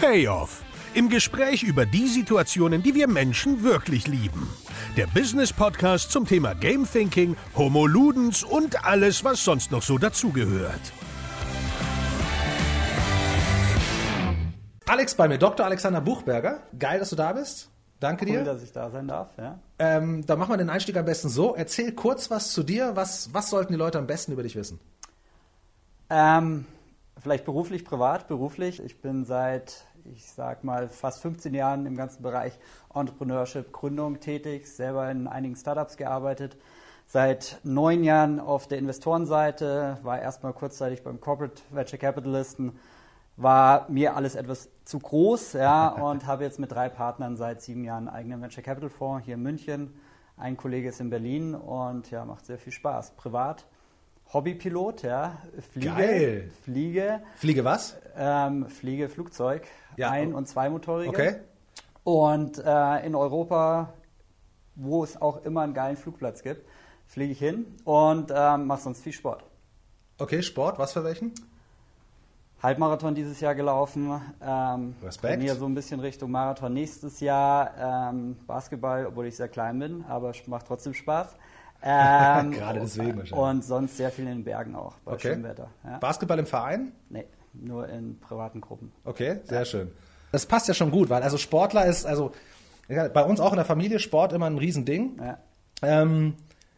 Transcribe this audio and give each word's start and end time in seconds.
Payoff. 0.00 0.62
Im 0.94 1.08
Gespräch 1.08 1.62
über 1.62 1.86
die 1.86 2.06
Situationen, 2.06 2.82
die 2.82 2.94
wir 2.94 3.08
Menschen 3.08 3.62
wirklich 3.62 4.06
lieben. 4.06 4.48
Der 4.96 5.06
Business 5.06 5.52
Podcast 5.52 6.10
zum 6.10 6.26
Thema 6.26 6.54
Game 6.54 6.86
Thinking, 6.90 7.36
Homo 7.56 7.86
Ludens 7.86 8.44
und 8.44 8.84
alles, 8.84 9.24
was 9.24 9.44
sonst 9.44 9.70
noch 9.70 9.82
so 9.82 9.98
dazugehört. 9.98 10.80
Alex 14.86 15.14
bei 15.14 15.28
mir, 15.28 15.38
Dr. 15.38 15.66
Alexander 15.66 16.00
Buchberger. 16.00 16.60
Geil, 16.78 16.98
dass 16.98 17.10
du 17.10 17.16
da 17.16 17.32
bist. 17.32 17.70
Danke 17.98 18.26
Cool, 18.26 18.32
dir. 18.32 18.44
dass 18.44 18.62
ich 18.62 18.72
da 18.72 18.90
sein 18.90 19.08
darf, 19.08 19.30
ja. 19.38 19.58
Ähm, 19.78 20.24
da 20.26 20.36
machen 20.36 20.50
wir 20.52 20.56
den 20.58 20.70
Einstieg 20.70 20.96
am 20.96 21.04
besten 21.06 21.28
so. 21.28 21.54
Erzähl 21.54 21.92
kurz 21.92 22.30
was 22.30 22.52
zu 22.52 22.62
dir. 22.62 22.92
Was, 22.94 23.32
was 23.32 23.50
sollten 23.50 23.72
die 23.72 23.78
Leute 23.78 23.98
am 23.98 24.06
besten 24.06 24.32
über 24.32 24.42
dich 24.42 24.54
wissen? 24.54 24.78
Ähm, 26.10 26.66
vielleicht 27.20 27.44
beruflich, 27.44 27.84
privat, 27.84 28.28
beruflich. 28.28 28.82
Ich 28.82 29.00
bin 29.00 29.24
seit, 29.24 29.86
ich 30.04 30.30
sag 30.30 30.64
mal, 30.64 30.88
fast 30.88 31.20
15 31.22 31.54
Jahren 31.54 31.86
im 31.86 31.96
ganzen 31.96 32.22
Bereich 32.22 32.58
Entrepreneurship, 32.94 33.72
Gründung 33.72 34.20
tätig, 34.20 34.66
selber 34.66 35.10
in 35.10 35.26
einigen 35.26 35.56
Startups 35.56 35.96
gearbeitet. 35.96 36.56
Seit 37.06 37.60
neun 37.62 38.02
Jahren 38.02 38.40
auf 38.40 38.66
der 38.66 38.78
Investorenseite, 38.78 39.98
war 40.02 40.20
erstmal 40.20 40.52
kurzzeitig 40.52 41.04
beim 41.04 41.20
Corporate 41.20 41.62
Venture 41.70 41.98
Capitalisten, 41.98 42.78
war 43.36 43.88
mir 43.88 44.16
alles 44.16 44.34
etwas 44.34 44.70
zu 44.84 44.98
groß, 44.98 45.52
ja, 45.54 45.88
und 46.02 46.26
habe 46.26 46.44
jetzt 46.44 46.58
mit 46.58 46.72
drei 46.72 46.88
Partnern 46.88 47.36
seit 47.36 47.62
sieben 47.62 47.84
Jahren 47.84 48.08
einen 48.08 48.16
eigenen 48.16 48.42
Venture 48.42 48.62
Capital 48.62 48.90
Fonds 48.90 49.24
hier 49.24 49.34
in 49.34 49.42
München. 49.42 49.94
Ein 50.36 50.56
Kollege 50.56 50.88
ist 50.88 51.00
in 51.00 51.10
Berlin 51.10 51.54
und 51.54 52.10
ja, 52.10 52.24
macht 52.24 52.44
sehr 52.44 52.58
viel 52.58 52.72
Spaß. 52.72 53.12
Privat, 53.12 53.66
Hobbypilot, 54.32 55.02
ja, 55.02 55.38
Fliege, 55.72 55.86
Geil. 55.88 56.50
Fliege, 56.64 57.20
Fliege 57.36 57.64
was? 57.64 57.96
ähm, 58.16 58.66
Fliege, 58.68 59.08
Flugzeug, 59.08 59.66
Ja. 59.96 60.10
ein- 60.10 60.34
und 60.34 60.48
zweimotorige. 60.48 61.10
Okay. 61.10 61.36
Und 62.04 62.58
äh, 62.58 63.06
in 63.06 63.14
Europa, 63.14 63.92
wo 64.74 65.04
es 65.04 65.20
auch 65.20 65.44
immer 65.44 65.62
einen 65.62 65.74
geilen 65.74 65.96
Flugplatz 65.96 66.42
gibt, 66.42 66.66
fliege 67.06 67.32
ich 67.32 67.38
hin 67.38 67.66
und 67.84 68.32
ähm, 68.34 68.66
mache 68.66 68.82
sonst 68.82 69.02
viel 69.02 69.12
Sport. 69.12 69.44
Okay, 70.18 70.42
Sport, 70.42 70.78
was 70.78 70.92
für 70.92 71.04
welchen? 71.04 71.32
Halbmarathon 72.62 73.14
dieses 73.14 73.38
Jahr 73.40 73.54
gelaufen. 73.54 74.20
Ähm, 74.42 74.94
Respekt. 75.02 75.34
Trainiere 75.34 75.56
so 75.56 75.66
ein 75.66 75.74
bisschen 75.74 76.00
Richtung 76.00 76.30
Marathon 76.30 76.72
nächstes 76.72 77.20
Jahr. 77.20 78.10
Ähm, 78.10 78.36
Basketball, 78.46 79.06
obwohl 79.06 79.26
ich 79.26 79.36
sehr 79.36 79.48
klein 79.48 79.78
bin, 79.78 80.04
aber 80.08 80.32
macht 80.46 80.66
trotzdem 80.66 80.94
Spaß. 80.94 81.36
Ähm, 81.82 82.50
Gerade 82.52 82.80
deswegen 82.80 83.18
wahrscheinlich. 83.18 83.32
Und 83.32 83.64
sonst 83.64 83.96
sehr 83.96 84.10
viel 84.10 84.24
in 84.26 84.30
den 84.32 84.44
Bergen 84.44 84.74
auch, 84.74 84.94
bei 85.04 85.12
Okay. 85.12 85.28
schönem 85.28 85.44
Wetter. 85.44 85.68
Ja. 85.84 85.98
Basketball 85.98 86.38
im 86.38 86.46
Verein? 86.46 86.92
Nee, 87.10 87.26
nur 87.52 87.88
in 87.88 88.18
privaten 88.20 88.60
Gruppen. 88.60 88.92
Okay, 89.04 89.40
sehr 89.44 89.64
schön. 89.64 89.90
Das 90.32 90.46
passt 90.46 90.68
ja 90.68 90.74
schon 90.74 90.90
gut, 90.90 91.08
weil 91.08 91.22
also 91.22 91.38
Sportler 91.38 91.86
ist, 91.86 92.04
also 92.04 92.32
ja, 92.88 93.08
bei 93.08 93.22
uns 93.24 93.40
auch 93.40 93.50
in 93.52 93.56
der 93.56 93.64
Familie 93.64 93.98
Sport 93.98 94.32
immer 94.32 94.46
ein 94.46 94.58
Riesending. 94.58 95.18
Ja. 95.20 95.38
Ähm, 95.82 96.34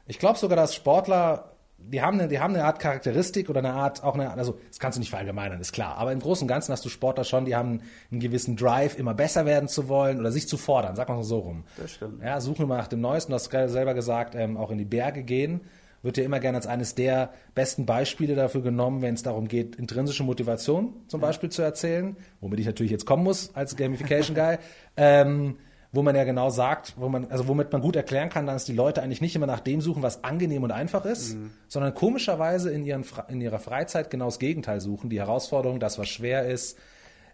ich 0.07 0.19
glaube 0.19 0.39
sogar, 0.39 0.57
dass 0.57 0.75
Sportler, 0.75 1.48
die 1.79 2.03
haben, 2.03 2.19
eine, 2.19 2.29
die 2.29 2.41
haben 2.41 2.55
eine 2.55 2.65
Art 2.65 2.81
Charakteristik 2.81 3.49
oder 3.49 3.61
eine 3.61 3.73
Art, 3.73 4.03
auch 4.03 4.15
eine, 4.15 4.31
also 4.33 4.59
das 4.69 4.79
kannst 4.79 4.97
du 4.97 5.01
nicht 5.01 5.11
verallgemeinern, 5.11 5.61
ist 5.61 5.73
klar. 5.73 5.97
Aber 5.97 6.13
im 6.13 6.19
Großen 6.19 6.43
und 6.45 6.49
Ganzen 6.49 6.73
hast 6.73 6.85
du 6.85 6.89
Sportler 6.89 7.25
schon, 7.25 7.45
die 7.45 7.57
haben 7.57 7.83
einen 8.11 8.21
gewissen 8.21 8.57
Drive, 8.57 8.99
immer 8.99 9.15
besser 9.15 9.47
werden 9.47 9.69
zu 9.69 9.89
wollen 9.89 10.19
oder 10.19 10.33
sich 10.33 10.49
zu 10.49 10.57
fordern, 10.57 10.97
sag 10.97 11.09
mal 11.09 11.23
so 11.23 11.39
rum. 11.39 11.65
Das 11.77 11.93
stimmt. 11.93 12.23
Ja, 12.23 12.41
suchen 12.41 12.69
wir 12.69 12.77
nach 12.77 12.89
dem 12.89 13.01
Neuesten, 13.01 13.31
du 13.31 13.37
hast 13.37 13.49
gerade 13.51 13.69
selber 13.69 13.95
gesagt, 13.95 14.35
ähm, 14.35 14.57
auch 14.57 14.71
in 14.71 14.79
die 14.79 14.85
Berge 14.85 15.23
gehen, 15.23 15.61
wird 16.03 16.17
ja 16.17 16.25
immer 16.25 16.41
gerne 16.41 16.59
als 16.59 16.67
eines 16.67 16.95
der 16.95 17.31
besten 17.55 17.87
Beispiele 17.87 18.35
dafür 18.35 18.63
genommen, 18.63 19.03
wenn 19.03 19.15
es 19.15 19.23
darum 19.23 19.49
geht, 19.49 19.77
intrinsische 19.77 20.25
Motivation 20.25 20.95
zum 21.09 21.21
Beispiel 21.21 21.49
zu 21.49 21.63
erzählen, 21.63 22.17
womit 22.41 22.61
ich 22.61 22.67
natürlich 22.67 22.93
jetzt 22.93 23.07
kommen 23.07 23.25
muss 23.25 23.55
als 23.55 23.77
Gamification-Guy. 23.77 24.59
ähm, 24.97 25.57
wo 25.93 26.03
man 26.03 26.15
ja 26.15 26.25
genau 26.25 26.51
sagt, 26.51 26.95
wo 26.99 27.09
man, 27.09 27.31
also 27.31 27.49
womit 27.49 27.73
man 27.73 27.81
gut 27.81 27.97
erklären 27.97 28.29
kann, 28.29 28.47
dass 28.47 28.65
die 28.67 28.75
Leute 28.75 29.03
eigentlich 29.03 29.21
nicht 29.23 29.35
immer 29.35 29.47
nach 29.47 29.61
dem 29.61 29.81
suchen, 29.81 30.03
was 30.03 30.23
angenehm 30.23 30.63
und 30.63 30.71
einfach 30.71 31.05
ist, 31.07 31.37
sondern 31.69 31.95
komischerweise 31.95 32.71
in, 32.71 32.85
ihren, 32.85 33.05
in 33.29 33.41
ihrer 33.41 33.59
Freizeit 33.59 34.11
genau 34.11 34.27
das 34.27 34.39
Gegenteil 34.39 34.81
suchen, 34.81 35.09
die 35.09 35.19
Herausforderung, 35.19 35.81
das, 35.81 35.99
was 35.99 36.09
schwer 36.09 36.47
ist. 36.47 36.79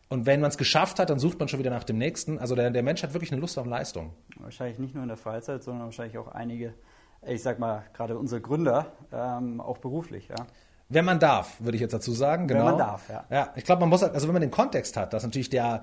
Und 0.09 0.27
wenn 0.27 0.41
man 0.41 0.51
es 0.51 0.59
geschafft 0.59 0.99
hat, 1.01 1.11
dann 1.11 1.19
sucht 1.19 1.39
man 1.41 1.49
schon 1.49 1.59
wieder 1.59 1.71
nach 1.71 1.83
dem 1.83 1.99
nächsten. 1.99 2.39
Also 2.39 2.55
der, 2.55 2.71
der 2.71 2.83
Mensch 2.83 3.03
hat 3.03 3.15
wirklich 3.15 3.33
eine 3.33 3.41
Lust 3.41 3.59
auf 3.59 3.67
Leistung. 3.67 4.12
Wahrscheinlich 4.39 4.78
nicht 4.78 4.95
nur 4.95 5.03
in 5.03 5.09
der 5.09 5.17
Freizeit, 5.17 5.62
sondern 5.65 5.87
wahrscheinlich 5.87 6.19
auch 6.19 6.28
einige, 6.28 6.75
ich 7.27 7.43
sag 7.43 7.59
mal, 7.59 7.83
gerade 7.95 8.17
unsere 8.19 8.41
Gründer, 8.41 8.93
ähm, 9.12 9.61
auch 9.61 9.78
beruflich, 9.78 10.28
ja. 10.28 10.37
Wenn 10.91 11.07
man 11.07 11.19
darf, 11.19 11.59
würde 11.61 11.77
ich 11.77 11.81
jetzt 11.81 11.95
dazu 11.95 12.12
sagen. 12.12 12.49
Wenn 12.49 12.59
Genau. 12.59 12.69
man 12.71 12.78
darf, 12.78 13.09
ja. 13.09 13.25
Ja, 13.31 13.53
ich 13.57 13.65
glaube, 13.65 13.81
man 13.81 13.89
muss, 13.89 14.03
halt- 14.03 14.12
also 14.15 14.28
wenn 14.28 14.34
man 14.34 14.43
den 14.43 14.51
Kontext 14.51 14.97
hat, 14.99 15.15
dass 15.15 15.23
natürlich 15.25 15.49
der, 15.51 15.83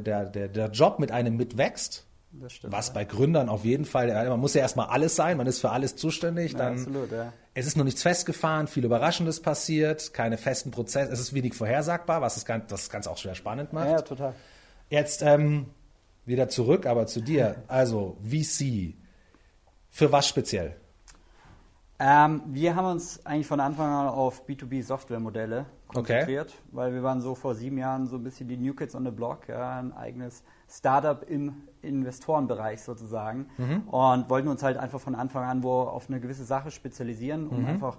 der, 0.00 0.26
der, 0.26 0.48
der 0.48 0.70
Job 0.70 0.98
mit 0.98 1.12
einem 1.12 1.36
mitwächst, 1.36 2.06
stimmt. 2.48 2.72
was 2.72 2.92
bei 2.92 3.04
Gründern 3.04 3.48
auf 3.48 3.64
jeden 3.64 3.84
Fall, 3.84 4.08
ja, 4.08 4.28
man 4.28 4.40
muss 4.40 4.54
ja 4.54 4.60
erstmal 4.60 4.86
alles 4.88 5.16
sein, 5.16 5.36
man 5.36 5.46
ist 5.46 5.60
für 5.60 5.70
alles 5.70 5.96
zuständig, 5.96 6.52
Ja, 6.52 6.58
dann 6.58 6.72
absolut, 6.74 7.12
ja. 7.12 7.32
es 7.54 7.66
ist 7.66 7.76
noch 7.76 7.84
nichts 7.84 8.02
festgefahren, 8.02 8.66
viel 8.66 8.84
Überraschendes 8.84 9.40
passiert, 9.40 10.12
keine 10.12 10.38
festen 10.38 10.70
Prozesse, 10.70 11.12
es 11.12 11.20
ist 11.20 11.34
wenig 11.34 11.54
vorhersagbar, 11.54 12.20
was 12.20 12.34
das 12.34 12.44
Ganze, 12.44 12.68
das 12.68 12.90
Ganze 12.90 13.10
auch 13.10 13.18
schwer 13.18 13.34
spannend 13.34 13.72
macht. 13.72 13.86
Ja, 13.86 13.92
ja, 13.92 14.02
total. 14.02 14.34
Jetzt 14.88 15.22
ähm, 15.22 15.66
wieder 16.24 16.48
zurück, 16.48 16.86
aber 16.86 17.06
zu 17.06 17.20
dir. 17.20 17.56
Also 17.68 18.16
VC, 18.22 18.94
für 19.88 20.12
was 20.12 20.26
speziell? 20.28 20.76
Ähm, 22.02 22.42
wir 22.46 22.74
haben 22.74 22.86
uns 22.86 23.24
eigentlich 23.26 23.46
von 23.46 23.60
Anfang 23.60 23.90
an 23.90 24.08
auf 24.08 24.46
B2B-Softwaremodelle 24.48 25.66
konzentriert, 25.86 26.54
weil 26.72 26.94
wir 26.94 27.02
waren 27.02 27.20
so 27.20 27.34
vor 27.34 27.54
sieben 27.54 27.76
Jahren 27.76 28.06
so 28.06 28.16
ein 28.16 28.22
bisschen 28.24 28.48
die 28.48 28.56
New 28.56 28.72
Kids 28.72 28.94
on 28.94 29.04
the 29.04 29.10
Block, 29.10 29.48
ja, 29.48 29.78
ein 29.78 29.92
eigenes 29.92 30.42
Startup 30.66 31.22
im 31.28 31.54
Investorenbereich 31.82 32.80
sozusagen 32.80 33.46
und 33.90 34.30
wollten 34.30 34.48
uns 34.48 34.62
halt 34.62 34.78
einfach 34.78 35.00
von 35.00 35.14
Anfang 35.14 35.44
an 35.44 35.62
wo 35.62 35.80
auf 35.82 36.08
eine 36.08 36.20
gewisse 36.20 36.44
Sache 36.44 36.70
spezialisieren 36.70 37.48
und 37.48 37.66
einfach 37.66 37.98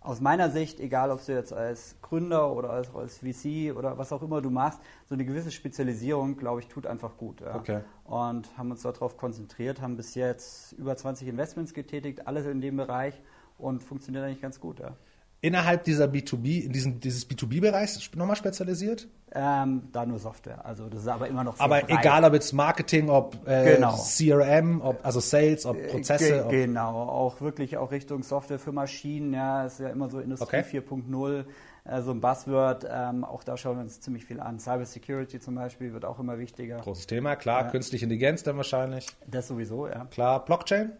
aus 0.00 0.20
meiner 0.20 0.50
Sicht, 0.50 0.80
egal 0.80 1.10
ob 1.10 1.24
du 1.24 1.32
jetzt 1.32 1.52
als 1.52 1.96
Gründer 2.00 2.52
oder 2.52 2.70
als, 2.70 2.94
als 2.94 3.18
VC 3.18 3.76
oder 3.76 3.98
was 3.98 4.12
auch 4.12 4.22
immer 4.22 4.40
du 4.40 4.50
machst, 4.50 4.80
so 5.06 5.14
eine 5.14 5.24
gewisse 5.24 5.50
Spezialisierung, 5.50 6.36
glaube 6.36 6.60
ich, 6.60 6.68
tut 6.68 6.86
einfach 6.86 7.16
gut. 7.18 7.42
Ja. 7.42 7.56
Okay. 7.56 7.80
Und 8.04 8.56
haben 8.56 8.70
uns 8.70 8.82
darauf 8.82 9.16
konzentriert, 9.16 9.82
haben 9.82 9.96
bis 9.96 10.14
jetzt 10.14 10.72
über 10.72 10.96
20 10.96 11.28
Investments 11.28 11.74
getätigt, 11.74 12.26
alles 12.26 12.46
in 12.46 12.60
dem 12.60 12.78
Bereich 12.78 13.20
und 13.58 13.82
funktioniert 13.82 14.24
eigentlich 14.24 14.40
ganz 14.40 14.58
gut. 14.58 14.80
Ja. 14.80 14.96
Innerhalb 15.42 15.84
dieser 15.84 16.04
B2B, 16.04 16.64
in 16.64 16.72
diesem, 16.72 17.00
dieses 17.00 17.28
B2B-Bereichs 17.28 18.10
nochmal 18.14 18.36
spezialisiert? 18.36 19.08
Ähm, 19.32 19.84
da 19.92 20.04
nur 20.04 20.18
Software, 20.18 20.66
also 20.66 20.88
das 20.88 21.02
ist 21.02 21.08
aber 21.08 21.28
immer 21.28 21.44
noch 21.44 21.58
Aber 21.60 21.80
breit. 21.80 22.00
egal, 22.00 22.24
ob 22.24 22.34
jetzt 22.34 22.52
Marketing, 22.52 23.08
ob 23.08 23.36
äh, 23.48 23.76
Genau. 23.76 23.96
CRM, 23.96 24.80
ob 24.82 25.06
also 25.06 25.20
Sales, 25.20 25.64
ob 25.66 25.76
Prozesse. 25.88 26.24
Ge 26.26 26.40
ob, 26.42 26.50
genau, 26.50 27.02
auch 27.08 27.40
wirklich 27.40 27.76
auch 27.76 27.92
Richtung 27.92 28.22
Software 28.24 28.58
für 28.58 28.72
Maschinen, 28.72 29.32
ja, 29.32 29.64
ist 29.66 29.78
ja 29.78 29.88
immer 29.88 30.10
so 30.10 30.18
Industrie 30.18 30.58
Okay. 30.58 30.78
4.0, 30.80 31.44
äh, 31.84 32.02
so 32.02 32.10
ein 32.10 32.20
Buzzword, 32.20 32.86
ähm, 32.90 33.24
auch 33.24 33.44
da 33.44 33.56
schauen 33.56 33.76
wir 33.76 33.82
uns 33.84 34.00
ziemlich 34.00 34.24
viel 34.24 34.40
an. 34.40 34.58
Cyber 34.58 34.84
Security 34.84 35.38
zum 35.38 35.54
Beispiel 35.54 35.92
wird 35.92 36.04
auch 36.04 36.18
immer 36.18 36.38
wichtiger. 36.40 36.78
großes 36.80 37.06
Thema, 37.06 37.36
klar. 37.36 37.62
Ja. 37.66 37.70
Künstliche 37.70 38.04
Intelligenz 38.06 38.42
dann 38.42 38.56
wahrscheinlich. 38.56 39.06
Das 39.28 39.46
sowieso, 39.46 39.86
ja. 39.86 40.06
Klar, 40.06 40.44
Blockchain. 40.44 40.90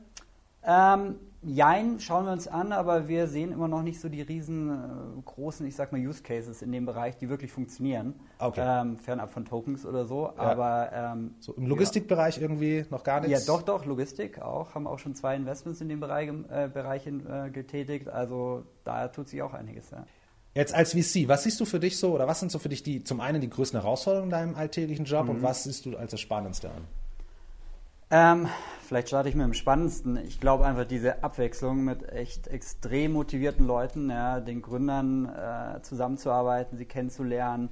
Ähm, 0.65 1.17
jein, 1.43 2.01
schauen 2.01 2.27
wir 2.27 2.33
uns 2.33 2.47
an, 2.49 2.73
aber 2.73 3.09
wir 3.09 3.27
sehen 3.27 3.53
immer 3.53 3.69
noch 3.69 3.83
nicht 3.83 4.01
so 4.01 4.09
die 4.09 4.21
riesen 4.23 4.71
äh, 4.71 5.23
großen, 5.25 5.67
ich 5.67 5.75
sag 5.75 5.91
mal, 5.93 5.99
Use 5.99 6.23
Cases 6.23 6.61
in 6.63 6.71
dem 6.73 6.85
Bereich, 6.87 7.17
die 7.17 7.29
wirklich 7.29 7.51
funktionieren. 7.53 8.15
Okay. 8.39 8.63
Ähm, 8.65 8.99
fernab 8.99 9.33
von 9.33 9.45
Tokens 9.45 9.87
oder 9.87 10.05
so. 10.07 10.33
Aber 10.37 10.91
ähm, 10.93 11.35
So 11.41 11.55
im 11.55 11.67
Logistikbereich 11.67 12.41
irgendwie 12.41 12.85
noch 12.91 13.03
gar 13.05 13.23
ja, 13.23 13.29
nichts. 13.29 13.47
doch, 13.47 13.63
doch, 13.63 13.85
Logistik 13.87 14.41
auch. 14.43 14.75
Haben 14.75 14.87
auch 14.87 14.99
schon 14.99 15.15
zwei 15.15 15.35
Investments 15.37 15.81
in 15.81 15.89
dem 15.89 16.01
Bereich, 16.01 16.29
äh, 16.29 16.69
Bereich 16.69 17.07
äh, 17.07 17.51
getätigt. 17.51 18.09
Also 18.09 18.65
da 18.85 19.09
tut 19.09 19.29
sich 19.29 19.41
auch 19.43 19.55
einiges. 19.55 19.91
Ja. 19.91 20.05
Jetzt 20.55 20.75
als 20.75 20.93
VC, 20.93 21.29
was 21.29 21.45
siehst 21.45 21.61
du 21.61 21.65
für 21.65 21.79
dich 21.79 21.97
so, 21.99 22.13
oder 22.13 22.27
was 22.27 22.41
sind 22.41 22.51
so 22.51 22.59
für 22.59 22.69
dich 22.69 22.83
die, 22.83 23.05
zum 23.05 23.21
einen 23.21 23.41
die 23.41 23.49
größten 23.49 23.81
Herausforderungen 23.81 24.27
in 24.27 24.37
deinem 24.37 24.55
alltäglichen 24.57 25.05
Job 25.05 25.25
Mhm. 25.25 25.31
und 25.31 25.43
was 25.43 25.63
siehst 25.65 25.87
du 25.87 25.97
als 25.97 26.11
das 26.11 26.21
Spannendste 26.21 26.71
an? 26.71 26.85
Ähm, 28.11 28.49
vielleicht 28.91 29.07
starte 29.07 29.29
ich 29.29 29.37
mit 29.37 29.47
dem 29.47 29.55
Spannendsten. 29.55 30.17
Ich 30.17 30.41
glaube 30.41 30.67
einfach 30.67 30.85
diese 30.85 31.23
Abwechslung 31.23 31.85
mit 31.85 32.13
echt 32.13 32.49
extrem 32.49 33.13
motivierten 33.13 33.65
Leuten, 33.65 34.11
ja, 34.11 34.41
den 34.41 34.63
Gründern 34.63 35.27
äh, 35.27 35.81
zusammenzuarbeiten, 35.83 36.77
sie 36.77 36.87
kennenzulernen, 36.87 37.69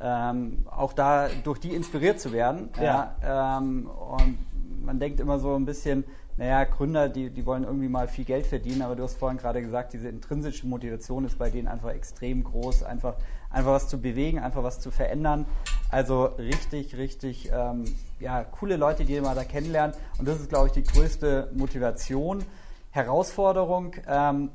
ähm, 0.00 0.64
auch 0.70 0.94
da 0.94 1.28
durch 1.44 1.58
die 1.58 1.74
inspiriert 1.74 2.20
zu 2.20 2.32
werden. 2.32 2.70
Ja. 2.80 3.14
ähm, 3.22 3.86
und 3.86 4.38
man 4.82 4.98
denkt 4.98 5.20
immer 5.20 5.38
so 5.38 5.54
ein 5.54 5.66
bisschen, 5.66 6.04
naja, 6.38 6.64
Gründer, 6.64 7.10
die, 7.10 7.28
die 7.28 7.44
wollen 7.44 7.64
irgendwie 7.64 7.90
mal 7.90 8.08
viel 8.08 8.24
Geld 8.24 8.46
verdienen, 8.46 8.80
aber 8.80 8.96
du 8.96 9.02
hast 9.02 9.18
vorhin 9.18 9.36
gerade 9.36 9.60
gesagt, 9.60 9.92
diese 9.92 10.08
intrinsische 10.08 10.66
Motivation 10.66 11.26
ist 11.26 11.38
bei 11.38 11.50
denen 11.50 11.68
einfach 11.68 11.90
extrem 11.90 12.44
groß, 12.44 12.84
einfach, 12.84 13.16
einfach 13.50 13.72
was 13.72 13.88
zu 13.88 14.00
bewegen, 14.00 14.38
einfach 14.38 14.62
was 14.62 14.80
zu 14.80 14.90
verändern. 14.90 15.44
Also 15.90 16.24
richtig, 16.24 16.96
richtig, 16.96 17.50
ähm, 17.52 17.84
ja, 18.22 18.44
coole 18.44 18.76
Leute, 18.76 19.04
die 19.04 19.20
man 19.20 19.34
da 19.34 19.44
kennenlernt. 19.44 19.96
Und 20.18 20.26
das 20.26 20.40
ist, 20.40 20.48
glaube 20.48 20.68
ich, 20.68 20.72
die 20.72 20.82
größte 20.84 21.50
Motivation. 21.54 22.44
Herausforderung, 22.90 23.94
ähm, 24.06 24.50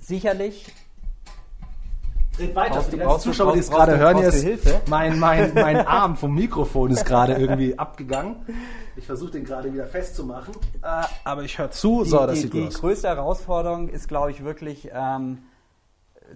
sicherlich 0.00 0.72
Red 2.38 2.54
weiter. 2.54 2.74
Brauchst 2.74 2.92
die 2.92 2.96
du- 2.98 3.04
brauchst 3.04 3.24
Zuschauer, 3.24 3.52
die 3.54 3.60
es 3.60 3.70
gerade 3.70 3.96
hören, 3.98 4.18
jetzt, 4.18 4.42
Hilfe? 4.42 4.80
mein, 4.88 5.18
mein, 5.18 5.54
mein 5.54 5.86
Arm 5.86 6.16
vom 6.16 6.34
Mikrofon 6.34 6.90
ist 6.90 7.04
gerade 7.06 7.34
irgendwie 7.34 7.78
abgegangen. 7.78 8.36
Ich 8.96 9.06
versuche 9.06 9.30
den 9.32 9.44
gerade 9.44 9.72
wieder 9.72 9.86
festzumachen. 9.86 10.54
Äh, 10.82 11.04
aber 11.24 11.42
ich 11.44 11.56
höre 11.58 11.70
zu. 11.70 12.04
Die, 12.04 12.10
so, 12.10 12.26
das 12.26 12.34
die, 12.34 12.40
sieht 12.42 12.52
die 12.52 12.58
gut 12.60 12.68
aus. 12.68 12.80
größte 12.80 13.08
Herausforderung 13.08 13.88
ist, 13.88 14.08
glaube 14.08 14.32
ich, 14.32 14.44
wirklich 14.44 14.90
ähm, 14.92 15.38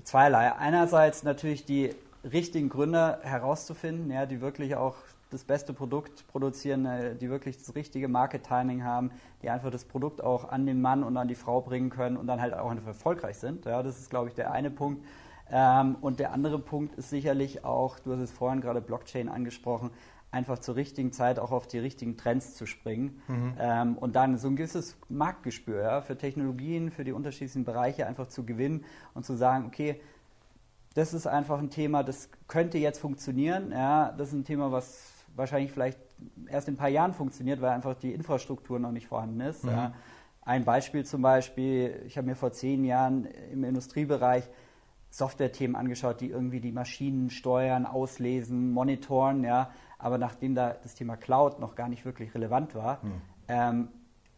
zweierlei. 0.04 0.54
Einerseits 0.54 1.22
natürlich 1.22 1.64
die 1.66 1.94
richtigen 2.24 2.68
Gründer 2.70 3.18
herauszufinden, 3.22 4.10
ja, 4.10 4.24
die 4.26 4.40
wirklich 4.40 4.76
auch 4.76 4.94
das 5.30 5.44
beste 5.44 5.72
Produkt 5.72 6.26
produzieren, 6.28 6.84
äh, 6.84 7.16
die 7.16 7.30
wirklich 7.30 7.58
das 7.58 7.74
richtige 7.74 8.08
Market-Timing 8.08 8.84
haben, 8.84 9.10
die 9.42 9.50
einfach 9.50 9.70
das 9.70 9.84
Produkt 9.84 10.22
auch 10.22 10.48
an 10.48 10.66
den 10.66 10.80
Mann 10.80 11.02
und 11.02 11.16
an 11.16 11.28
die 11.28 11.34
Frau 11.34 11.60
bringen 11.60 11.90
können 11.90 12.16
und 12.16 12.26
dann 12.26 12.40
halt 12.40 12.54
auch 12.54 12.70
einfach 12.70 12.88
erfolgreich 12.88 13.38
sind. 13.38 13.64
Ja, 13.64 13.82
das 13.82 13.98
ist, 13.98 14.10
glaube 14.10 14.28
ich, 14.28 14.34
der 14.34 14.52
eine 14.52 14.70
Punkt. 14.70 15.04
Ähm, 15.50 15.96
und 16.00 16.20
der 16.20 16.32
andere 16.32 16.58
Punkt 16.58 16.96
ist 16.96 17.10
sicherlich 17.10 17.64
auch, 17.64 17.98
du 17.98 18.12
hast 18.12 18.20
es 18.20 18.30
vorhin 18.30 18.60
gerade 18.60 18.80
Blockchain 18.80 19.28
angesprochen, 19.28 19.90
einfach 20.32 20.58
zur 20.60 20.76
richtigen 20.76 21.12
Zeit 21.12 21.38
auch 21.38 21.50
auf 21.50 21.66
die 21.66 21.78
richtigen 21.78 22.16
Trends 22.16 22.54
zu 22.54 22.66
springen 22.66 23.20
ähm, 23.58 23.98
und 23.98 24.14
dann 24.14 24.38
so 24.38 24.46
ein 24.46 24.54
gewisses 24.54 24.96
Marktgespür 25.08 25.82
ja, 25.82 26.02
für 26.02 26.16
Technologien, 26.16 26.92
für 26.92 27.02
die 27.02 27.10
unterschiedlichen 27.10 27.64
Bereiche 27.64 28.06
einfach 28.06 28.28
zu 28.28 28.44
gewinnen 28.44 28.84
und 29.12 29.24
zu 29.24 29.34
sagen, 29.34 29.66
okay, 29.66 30.00
das 30.94 31.14
ist 31.14 31.26
einfach 31.26 31.58
ein 31.58 31.70
Thema, 31.70 32.02
das 32.02 32.28
könnte 32.48 32.78
jetzt 32.78 32.98
funktionieren. 32.98 33.72
Ja, 33.72 34.12
das 34.12 34.28
ist 34.28 34.34
ein 34.34 34.44
Thema, 34.44 34.72
was 34.72 35.19
wahrscheinlich 35.34 35.72
vielleicht 35.72 35.98
erst 36.46 36.68
in 36.68 36.74
ein 36.74 36.76
paar 36.76 36.88
Jahren 36.88 37.12
funktioniert, 37.12 37.60
weil 37.60 37.70
einfach 37.70 37.94
die 37.94 38.12
Infrastruktur 38.12 38.78
noch 38.78 38.92
nicht 38.92 39.06
vorhanden 39.06 39.40
ist. 39.40 39.64
Ja. 39.64 39.94
Ein 40.42 40.64
Beispiel 40.64 41.04
zum 41.04 41.22
Beispiel, 41.22 42.02
ich 42.06 42.16
habe 42.16 42.26
mir 42.26 42.34
vor 42.34 42.52
zehn 42.52 42.84
Jahren 42.84 43.26
im 43.52 43.64
Industriebereich 43.64 44.48
Software-Themen 45.10 45.76
angeschaut, 45.76 46.20
die 46.20 46.30
irgendwie 46.30 46.60
die 46.60 46.72
Maschinen 46.72 47.30
steuern, 47.30 47.84
auslesen, 47.84 48.72
monitoren, 48.72 49.44
ja. 49.44 49.70
Aber 49.98 50.18
nachdem 50.18 50.54
da 50.54 50.72
das 50.72 50.94
Thema 50.94 51.16
Cloud 51.16 51.58
noch 51.58 51.74
gar 51.74 51.88
nicht 51.88 52.04
wirklich 52.04 52.34
relevant 52.34 52.74
war, 52.74 53.00
ähm, 53.48 53.88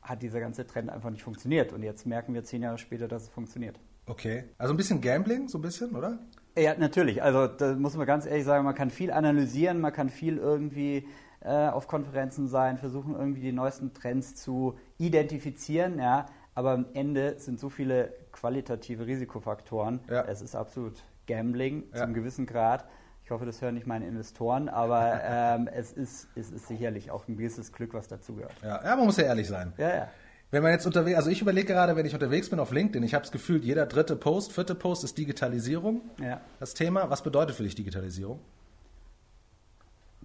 hat 0.00 0.22
dieser 0.22 0.40
ganze 0.40 0.66
Trend 0.66 0.90
einfach 0.90 1.10
nicht 1.10 1.22
funktioniert. 1.22 1.72
Und 1.72 1.82
jetzt 1.82 2.06
merken 2.06 2.34
wir 2.34 2.42
zehn 2.42 2.62
Jahre 2.62 2.78
später, 2.78 3.06
dass 3.06 3.24
es 3.24 3.28
funktioniert. 3.28 3.78
Okay. 4.06 4.44
Also 4.58 4.74
ein 4.74 4.76
bisschen 4.76 5.00
Gambling, 5.00 5.48
so 5.48 5.58
ein 5.58 5.62
bisschen, 5.62 5.94
oder? 5.94 6.18
Ja, 6.56 6.74
natürlich. 6.76 7.22
Also 7.22 7.46
da 7.46 7.74
muss 7.74 7.96
man 7.96 8.06
ganz 8.06 8.26
ehrlich 8.26 8.44
sagen, 8.44 8.64
man 8.64 8.74
kann 8.74 8.90
viel 8.90 9.10
analysieren, 9.10 9.80
man 9.80 9.92
kann 9.92 10.08
viel 10.10 10.36
irgendwie 10.36 11.08
äh, 11.40 11.68
auf 11.68 11.88
Konferenzen 11.88 12.46
sein, 12.48 12.76
versuchen 12.78 13.14
irgendwie 13.14 13.40
die 13.40 13.52
neuesten 13.52 13.92
Trends 13.94 14.34
zu 14.36 14.78
identifizieren, 14.98 15.98
ja. 15.98 16.26
Aber 16.54 16.72
am 16.72 16.86
Ende 16.92 17.38
sind 17.38 17.58
so 17.58 17.70
viele 17.70 18.12
qualitative 18.32 19.06
Risikofaktoren. 19.06 20.00
Ja. 20.10 20.22
Es 20.24 20.42
ist 20.42 20.54
absolut 20.54 21.02
Gambling 21.26 21.84
Ja. 21.94 22.04
zum 22.04 22.12
gewissen 22.14 22.44
Grad. 22.46 22.84
Ich 23.24 23.30
hoffe, 23.30 23.46
das 23.46 23.62
hören 23.62 23.74
nicht 23.74 23.86
meine 23.86 24.06
Investoren, 24.06 24.68
aber 24.68 25.20
ähm, 25.24 25.68
es, 25.72 25.92
ist, 25.92 26.28
es 26.34 26.50
ist 26.50 26.68
sicherlich 26.68 27.10
auch 27.10 27.26
ein 27.28 27.36
gewisses 27.36 27.72
Glück, 27.72 27.94
was 27.94 28.08
dazugehört. 28.08 28.52
Ja, 28.62 28.82
ja, 28.84 28.96
man 28.96 29.06
muss 29.06 29.16
ja 29.16 29.24
ehrlich 29.24 29.48
sein. 29.48 29.72
Ja, 29.78 29.88
ja. 29.88 30.08
Wenn 30.52 30.62
man 30.62 30.72
jetzt 30.72 30.84
unterwegs, 30.84 31.16
also 31.16 31.30
ich 31.30 31.40
überlege 31.40 31.68
gerade, 31.68 31.96
wenn 31.96 32.04
ich 32.04 32.12
unterwegs 32.12 32.50
bin 32.50 32.60
auf 32.60 32.72
LinkedIn, 32.72 33.02
ich 33.04 33.14
habe 33.14 33.22
das 33.22 33.32
Gefühl, 33.32 33.64
jeder 33.64 33.86
dritte 33.86 34.16
Post, 34.16 34.52
vierte 34.52 34.74
Post 34.74 35.02
ist 35.02 35.16
Digitalisierung. 35.16 36.02
Ja. 36.22 36.42
Das 36.60 36.74
Thema, 36.74 37.08
was 37.08 37.22
bedeutet 37.22 37.56
für 37.56 37.62
dich 37.62 37.74
Digitalisierung? 37.74 38.38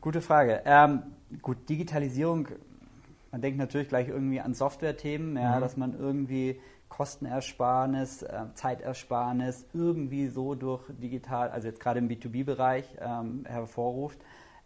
Gute 0.01 0.19
Frage. 0.19 0.63
Ähm, 0.65 1.03
gut, 1.41 1.69
Digitalisierung, 1.69 2.49
man 3.31 3.41
denkt 3.41 3.57
natürlich 3.57 3.87
gleich 3.87 4.09
irgendwie 4.09 4.41
an 4.41 4.53
Software-Themen, 4.53 5.37
ja, 5.37 5.61
dass 5.61 5.77
man 5.77 5.97
irgendwie 5.97 6.59
Kostenersparnis, 6.89 8.23
äh, 8.23 8.47
Zeitersparnis 8.53 9.65
irgendwie 9.73 10.27
so 10.27 10.55
durch 10.55 10.83
digital, 10.89 11.51
also 11.51 11.69
jetzt 11.69 11.79
gerade 11.79 11.99
im 11.99 12.09
B2B-Bereich 12.09 12.97
ähm, 12.99 13.45
hervorruft. 13.47 14.19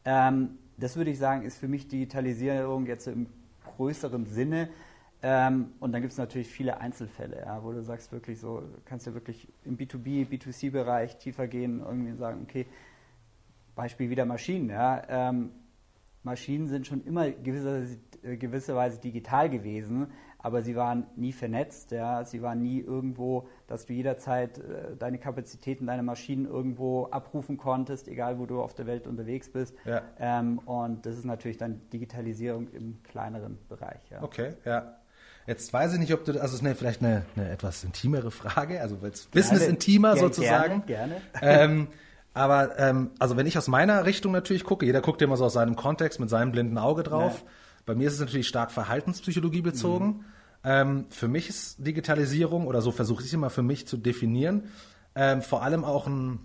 Ähm, 0.06 0.58
das 0.78 0.96
würde 0.96 1.12
ich 1.12 1.20
sagen, 1.20 1.44
ist 1.44 1.60
für 1.60 1.68
mich 1.68 1.88
Digitalisierung 1.88 2.88
jetzt 2.88 3.06
so 3.06 3.12
im 3.12 3.28
größeren 3.78 4.26
Sinne. 4.26 4.70
Ähm, 5.24 5.74
und 5.80 5.92
dann 5.92 6.02
gibt 6.02 6.14
es 6.14 6.18
natürlich 6.18 6.48
viele 6.48 6.80
Einzelfälle, 6.80 7.42
ja, 7.46 7.64
wo 7.64 7.72
du 7.72 7.84
sagst 7.84 8.12
wirklich 8.12 8.40
so, 8.40 8.64
kannst 8.86 9.06
du 9.06 9.14
wirklich 9.14 9.48
im 9.64 9.78
B2B, 9.78 10.28
B2C-Bereich 10.28 11.18
tiefer 11.18 11.48
gehen, 11.48 11.80
irgendwie 11.80 12.14
sagen, 12.14 12.42
okay, 12.44 12.66
Beispiel 13.76 14.10
wieder 14.10 14.26
Maschinen. 14.26 14.70
Ja. 14.70 15.02
Ähm, 15.08 15.52
Maschinen 16.24 16.68
sind 16.68 16.88
schon 16.88 17.04
immer 17.04 17.30
gewisser, 17.32 17.84
äh, 18.24 18.38
gewisserweise 18.38 19.00
digital 19.00 19.50
gewesen, 19.50 20.08
aber 20.38 20.62
sie 20.62 20.76
waren 20.76 21.06
nie 21.16 21.32
vernetzt. 21.32 21.92
Ja. 21.92 22.24
Sie 22.24 22.42
waren 22.42 22.62
nie 22.62 22.80
irgendwo, 22.80 23.48
dass 23.68 23.86
du 23.86 23.94
jederzeit 23.94 24.58
äh, 24.58 24.96
deine 24.98 25.20
Kapazitäten, 25.20 25.86
deine 25.88 26.04
Maschinen 26.04 26.46
irgendwo 26.46 27.06
abrufen 27.06 27.58
konntest, 27.58 28.08
egal 28.08 28.40
wo 28.40 28.46
du 28.46 28.62
auf 28.62 28.74
der 28.74 28.88
Welt 28.88 29.08
unterwegs 29.08 29.52
bist. 29.52 29.76
Ja. 29.86 30.02
Ähm, 30.20 30.60
und 30.60 31.06
das 31.06 31.18
ist 31.18 31.26
natürlich 31.26 31.58
dann 31.58 31.82
Digitalisierung 31.92 32.70
im 32.70 33.02
kleineren 33.04 33.60
Bereich. 33.68 34.02
Ja. 34.10 34.24
Okay, 34.24 34.54
ja. 34.66 35.01
Jetzt 35.48 35.74
weiß 35.74 35.94
ich 35.94 36.00
nicht, 36.00 36.14
ob 36.14 36.24
du, 36.24 36.34
also 36.34 36.46
es 36.46 36.54
ist 36.54 36.66
eine, 36.66 36.76
vielleicht 36.76 37.02
eine, 37.02 37.26
eine 37.36 37.50
etwas 37.50 37.84
intimere 37.84 38.32
Frage, 38.32 38.80
also 38.80 38.98
als 39.02 39.26
Business 39.26 39.68
intimer 39.68 40.14
Ger- 40.14 40.20
sozusagen. 40.20 40.86
Gerne, 40.86 41.22
gerne. 41.34 41.64
Ähm, 41.64 41.88
aber 42.34 42.80
ähm, 42.80 43.12
also 43.20 43.36
wenn 43.38 43.48
ich 43.48 43.58
aus 43.58 43.68
meiner 43.68 44.06
Richtung 44.06 44.32
natürlich 44.32 44.64
gucke, 44.64 44.86
jeder 44.86 45.02
guckt 45.02 45.22
immer 45.22 45.38
so 45.38 45.46
aus 45.46 45.54
seinem 45.54 45.76
Kontext 45.76 46.20
mit 46.20 46.30
seinem 46.30 46.52
blinden 46.52 46.78
Auge 46.78 47.04
drauf. 47.04 47.40
Ja. 47.44 47.52
Bei 47.86 47.96
mir 47.96 48.08
ist 48.08 48.14
es 48.14 48.20
natürlich 48.20 48.48
stark 48.48 48.72
Verhaltenspsychologie 48.72 49.62
bezogen. 49.62 50.06
Mhm. 50.06 50.26
Ähm, 50.64 51.06
für 51.10 51.28
mich 51.28 51.50
ist 51.50 51.86
Digitalisierung 51.86 52.68
oder 52.68 52.82
so 52.84 52.92
versuche 52.92 53.22
ich 53.22 53.28
es 53.28 53.34
immer 53.34 53.50
für 53.50 53.64
mich 53.64 53.88
zu 53.88 53.98
definieren, 53.98 54.66
ähm, 55.16 55.42
vor 55.42 55.64
allem 55.64 55.84
auch 55.84 56.06
ein, 56.06 56.40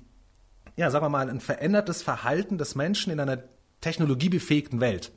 ja, 0.75 0.90
sagen 0.90 1.04
wir 1.04 1.10
mal, 1.10 1.28
ein 1.28 1.40
verändertes 1.40 2.02
Verhalten 2.02 2.56
des 2.56 2.75
Menschen 2.75 3.12
in 3.12 3.20
einer 3.20 3.43
technologiebefähigten 3.82 4.81
Welt. 4.81 5.12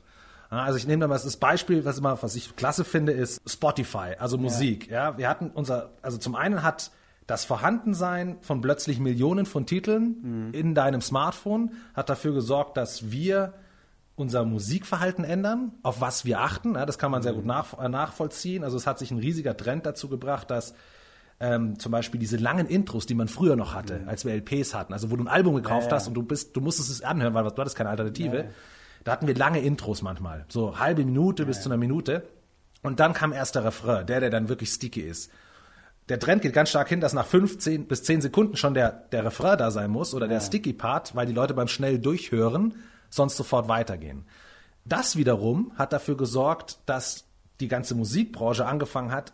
Ja, 0.50 0.64
Also 0.64 0.78
ich 0.78 0.86
nehme 0.86 1.00
da 1.00 1.08
mal 1.08 1.18
das 1.18 1.36
Beispiel, 1.36 1.84
was 1.84 1.98
immer, 1.98 2.20
was 2.22 2.34
ich 2.34 2.56
klasse 2.56 2.84
finde, 2.84 3.12
ist 3.12 3.40
Spotify, 3.48 4.14
also 4.18 4.36
Musik. 4.38 4.90
Ja, 4.90 5.16
wir 5.18 5.28
hatten 5.28 5.50
unser, 5.50 5.90
also 6.02 6.18
zum 6.18 6.34
einen 6.34 6.62
hat 6.62 6.90
das 7.26 7.44
Vorhandensein 7.44 8.38
von 8.40 8.60
plötzlich 8.60 8.98
Millionen 8.98 9.46
von 9.46 9.64
Titeln 9.64 10.50
in 10.52 10.74
deinem 10.74 11.00
Smartphone 11.00 11.70
hat 11.94 12.08
dafür 12.10 12.34
gesorgt, 12.34 12.76
dass 12.76 13.12
wir 13.12 13.52
unser 14.16 14.44
Musikverhalten 14.44 15.24
ändern, 15.24 15.72
auf 15.82 16.00
was 16.00 16.24
wir 16.24 16.40
achten. 16.40 16.74
Ja, 16.74 16.84
das 16.86 16.98
kann 16.98 17.10
man 17.12 17.22
sehr 17.22 17.32
gut 17.32 17.46
nach, 17.46 17.78
äh, 17.78 17.88
nachvollziehen. 17.88 18.64
Also 18.64 18.76
es 18.76 18.86
hat 18.86 18.98
sich 18.98 19.12
ein 19.12 19.18
riesiger 19.18 19.56
Trend 19.56 19.86
dazu 19.86 20.08
gebracht, 20.08 20.50
dass 20.50 20.74
ähm, 21.38 21.78
zum 21.78 21.92
Beispiel 21.92 22.18
diese 22.20 22.36
langen 22.36 22.66
Intros, 22.66 23.06
die 23.06 23.14
man 23.14 23.28
früher 23.28 23.56
noch 23.56 23.74
hatte, 23.74 24.02
als 24.06 24.24
wir 24.26 24.34
LPs 24.34 24.74
hatten, 24.74 24.92
also 24.92 25.10
wo 25.10 25.16
du 25.16 25.24
ein 25.24 25.28
Album 25.28 25.54
gekauft 25.54 25.86
Ja, 25.86 25.90
ja. 25.92 25.96
hast 25.96 26.08
und 26.08 26.14
du 26.14 26.22
bist, 26.22 26.54
du 26.54 26.60
musstest 26.60 26.90
es 26.90 27.00
anhören, 27.02 27.32
weil 27.32 27.44
du 27.44 27.56
hattest 27.56 27.76
keine 27.76 27.88
Alternative. 27.90 28.50
Da 29.04 29.12
hatten 29.12 29.26
wir 29.26 29.34
lange 29.34 29.60
Intros 29.60 30.02
manchmal, 30.02 30.44
so 30.48 30.78
halbe 30.78 31.04
Minute 31.04 31.46
bis 31.46 31.60
zu 31.62 31.68
einer 31.68 31.76
Minute. 31.78 32.26
Und 32.82 33.00
dann 33.00 33.12
kam 33.12 33.32
erst 33.32 33.54
der 33.54 33.64
Refrain, 33.64 34.06
der, 34.06 34.20
der 34.20 34.30
dann 34.30 34.48
wirklich 34.48 34.70
sticky 34.70 35.00
ist. 35.02 35.30
Der 36.08 36.18
Trend 36.18 36.42
geht 36.42 36.52
ganz 36.54 36.70
stark 36.70 36.88
hin, 36.88 37.00
dass 37.00 37.12
nach 37.12 37.26
15 37.26 37.86
bis 37.86 38.02
10 38.02 38.20
Sekunden 38.22 38.56
schon 38.56 38.74
der, 38.74 38.90
der 39.12 39.24
Refrain 39.24 39.58
da 39.58 39.70
sein 39.70 39.90
muss 39.90 40.12
oder 40.14 40.26
der 40.28 40.40
sticky 40.40 40.72
Part, 40.72 41.14
weil 41.14 41.26
die 41.26 41.32
Leute 41.32 41.54
beim 41.54 41.68
schnell 41.68 41.98
durchhören 41.98 42.74
sonst 43.10 43.36
sofort 43.36 43.68
weitergehen. 43.68 44.24
Das 44.84 45.16
wiederum 45.16 45.72
hat 45.76 45.92
dafür 45.92 46.16
gesorgt, 46.16 46.78
dass 46.86 47.24
die 47.60 47.68
ganze 47.68 47.94
Musikbranche 47.94 48.66
angefangen 48.66 49.12
hat, 49.12 49.32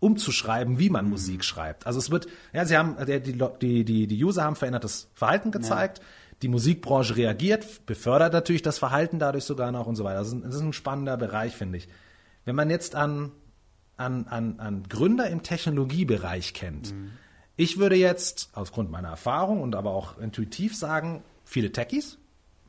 umzuschreiben, 0.00 0.78
wie 0.78 0.88
man 0.90 1.08
Musik 1.08 1.44
schreibt. 1.44 1.86
Also 1.86 1.98
es 1.98 2.10
wird, 2.10 2.26
ja, 2.52 2.64
sie 2.64 2.76
haben, 2.76 2.96
der- 3.06 3.20
die, 3.20 3.38
die, 3.60 3.84
die, 3.84 4.06
die 4.06 4.24
User 4.24 4.44
haben 4.44 4.56
verändertes 4.56 5.10
Verhalten 5.14 5.50
gezeigt, 5.50 6.00
die 6.42 6.48
Musikbranche 6.48 7.16
reagiert, 7.16 7.86
befördert 7.86 8.32
natürlich 8.32 8.62
das 8.62 8.78
Verhalten 8.78 9.18
dadurch 9.18 9.44
sogar 9.44 9.72
noch 9.72 9.86
und 9.86 9.96
so 9.96 10.04
weiter. 10.04 10.20
Das 10.20 10.28
ist 10.28 10.34
ein, 10.34 10.42
das 10.42 10.54
ist 10.54 10.62
ein 10.62 10.72
spannender 10.72 11.16
Bereich, 11.16 11.54
finde 11.54 11.78
ich. 11.78 11.88
Wenn 12.44 12.56
man 12.56 12.70
jetzt 12.70 12.94
an, 12.94 13.32
an, 13.96 14.26
an, 14.28 14.58
an 14.58 14.84
Gründer 14.88 15.28
im 15.28 15.42
Technologiebereich 15.42 16.54
kennt, 16.54 16.94
ich 17.56 17.78
würde 17.78 17.96
jetzt 17.96 18.48
aufgrund 18.54 18.90
meiner 18.90 19.08
Erfahrung 19.08 19.60
und 19.60 19.76
aber 19.76 19.90
auch 19.90 20.18
intuitiv 20.18 20.74
sagen, 20.74 21.22
viele 21.44 21.72
Techies, 21.72 22.16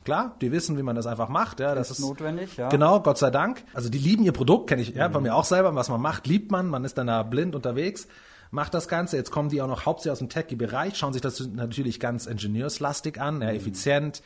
klar, 0.04 0.36
die 0.42 0.52
wissen, 0.52 0.76
wie 0.76 0.82
man 0.82 0.96
das 0.96 1.06
einfach 1.06 1.30
macht. 1.30 1.60
Ja, 1.60 1.74
das 1.74 1.90
Ist 1.90 2.00
ist 2.00 2.04
notwendig, 2.04 2.56
ja. 2.58 2.68
Genau, 2.68 3.00
Gott 3.00 3.16
sei 3.16 3.30
Dank. 3.30 3.64
Also 3.72 3.88
die 3.88 3.98
lieben 3.98 4.24
ihr 4.24 4.32
Produkt, 4.32 4.68
kenne 4.68 4.82
ich 4.82 4.90
ja, 4.90 5.08
bei 5.08 5.20
mir 5.20 5.34
auch 5.34 5.44
selber. 5.44 5.74
Was 5.74 5.88
man 5.88 6.00
macht, 6.00 6.26
liebt 6.26 6.50
man. 6.50 6.68
Man 6.68 6.84
ist 6.84 6.98
dann 6.98 7.06
da 7.06 7.22
blind 7.22 7.54
unterwegs, 7.54 8.06
macht 8.52 8.74
das 8.74 8.86
Ganze. 8.86 9.16
Jetzt 9.16 9.32
kommen 9.32 9.48
die 9.48 9.60
auch 9.60 9.66
noch 9.66 9.86
hauptsächlich 9.86 10.12
aus 10.12 10.18
dem 10.20 10.28
Techie-Bereich, 10.28 10.96
schauen 10.96 11.12
sich 11.12 11.22
das 11.22 11.40
natürlich 11.48 11.98
ganz 11.98 12.26
ingenieurslastig 12.26 13.20
an, 13.20 13.42
ja, 13.42 13.50
effizient, 13.50 14.22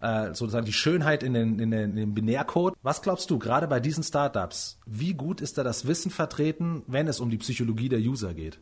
äh, 0.00 0.26
sozusagen 0.34 0.66
die 0.66 0.72
Schönheit 0.72 1.22
in 1.22 1.34
den, 1.34 1.58
in, 1.60 1.70
den, 1.70 1.90
in 1.90 1.96
den 1.96 2.14
Binärcode. 2.14 2.74
Was 2.82 3.02
glaubst 3.02 3.30
du, 3.30 3.38
gerade 3.38 3.68
bei 3.68 3.78
diesen 3.78 4.02
Startups, 4.02 4.80
wie 4.86 5.14
gut 5.14 5.40
ist 5.40 5.58
da 5.58 5.62
das 5.62 5.86
Wissen 5.86 6.10
vertreten, 6.10 6.82
wenn 6.86 7.06
es 7.06 7.20
um 7.20 7.30
die 7.30 7.38
Psychologie 7.38 7.88
der 7.88 8.00
User 8.00 8.34
geht? 8.34 8.58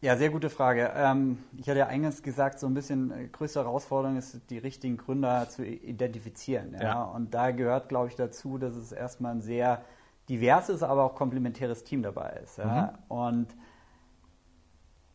Ja, 0.00 0.16
sehr 0.16 0.30
gute 0.30 0.48
Frage. 0.48 0.92
Ähm, 0.94 1.38
ich 1.56 1.68
hatte 1.68 1.80
ja 1.80 1.88
eingangs 1.88 2.22
gesagt, 2.22 2.60
so 2.60 2.66
ein 2.66 2.74
bisschen 2.74 3.10
äh, 3.10 3.26
größte 3.26 3.60
Herausforderung 3.60 4.16
ist, 4.16 4.40
die 4.48 4.58
richtigen 4.58 4.96
Gründer 4.96 5.48
zu 5.50 5.66
identifizieren. 5.66 6.72
Ja? 6.72 6.82
Ja. 6.82 7.02
Und 7.02 7.34
da 7.34 7.50
gehört, 7.50 7.88
glaube 7.88 8.08
ich, 8.08 8.14
dazu, 8.14 8.58
dass 8.58 8.76
es 8.76 8.92
erstmal 8.92 9.32
ein 9.34 9.42
sehr 9.42 9.82
diverses, 10.28 10.82
aber 10.82 11.04
auch 11.04 11.14
komplementäres 11.14 11.84
Team 11.84 12.02
dabei 12.02 12.40
ist. 12.42 12.58
Ja? 12.58 12.98
Und 13.08 13.48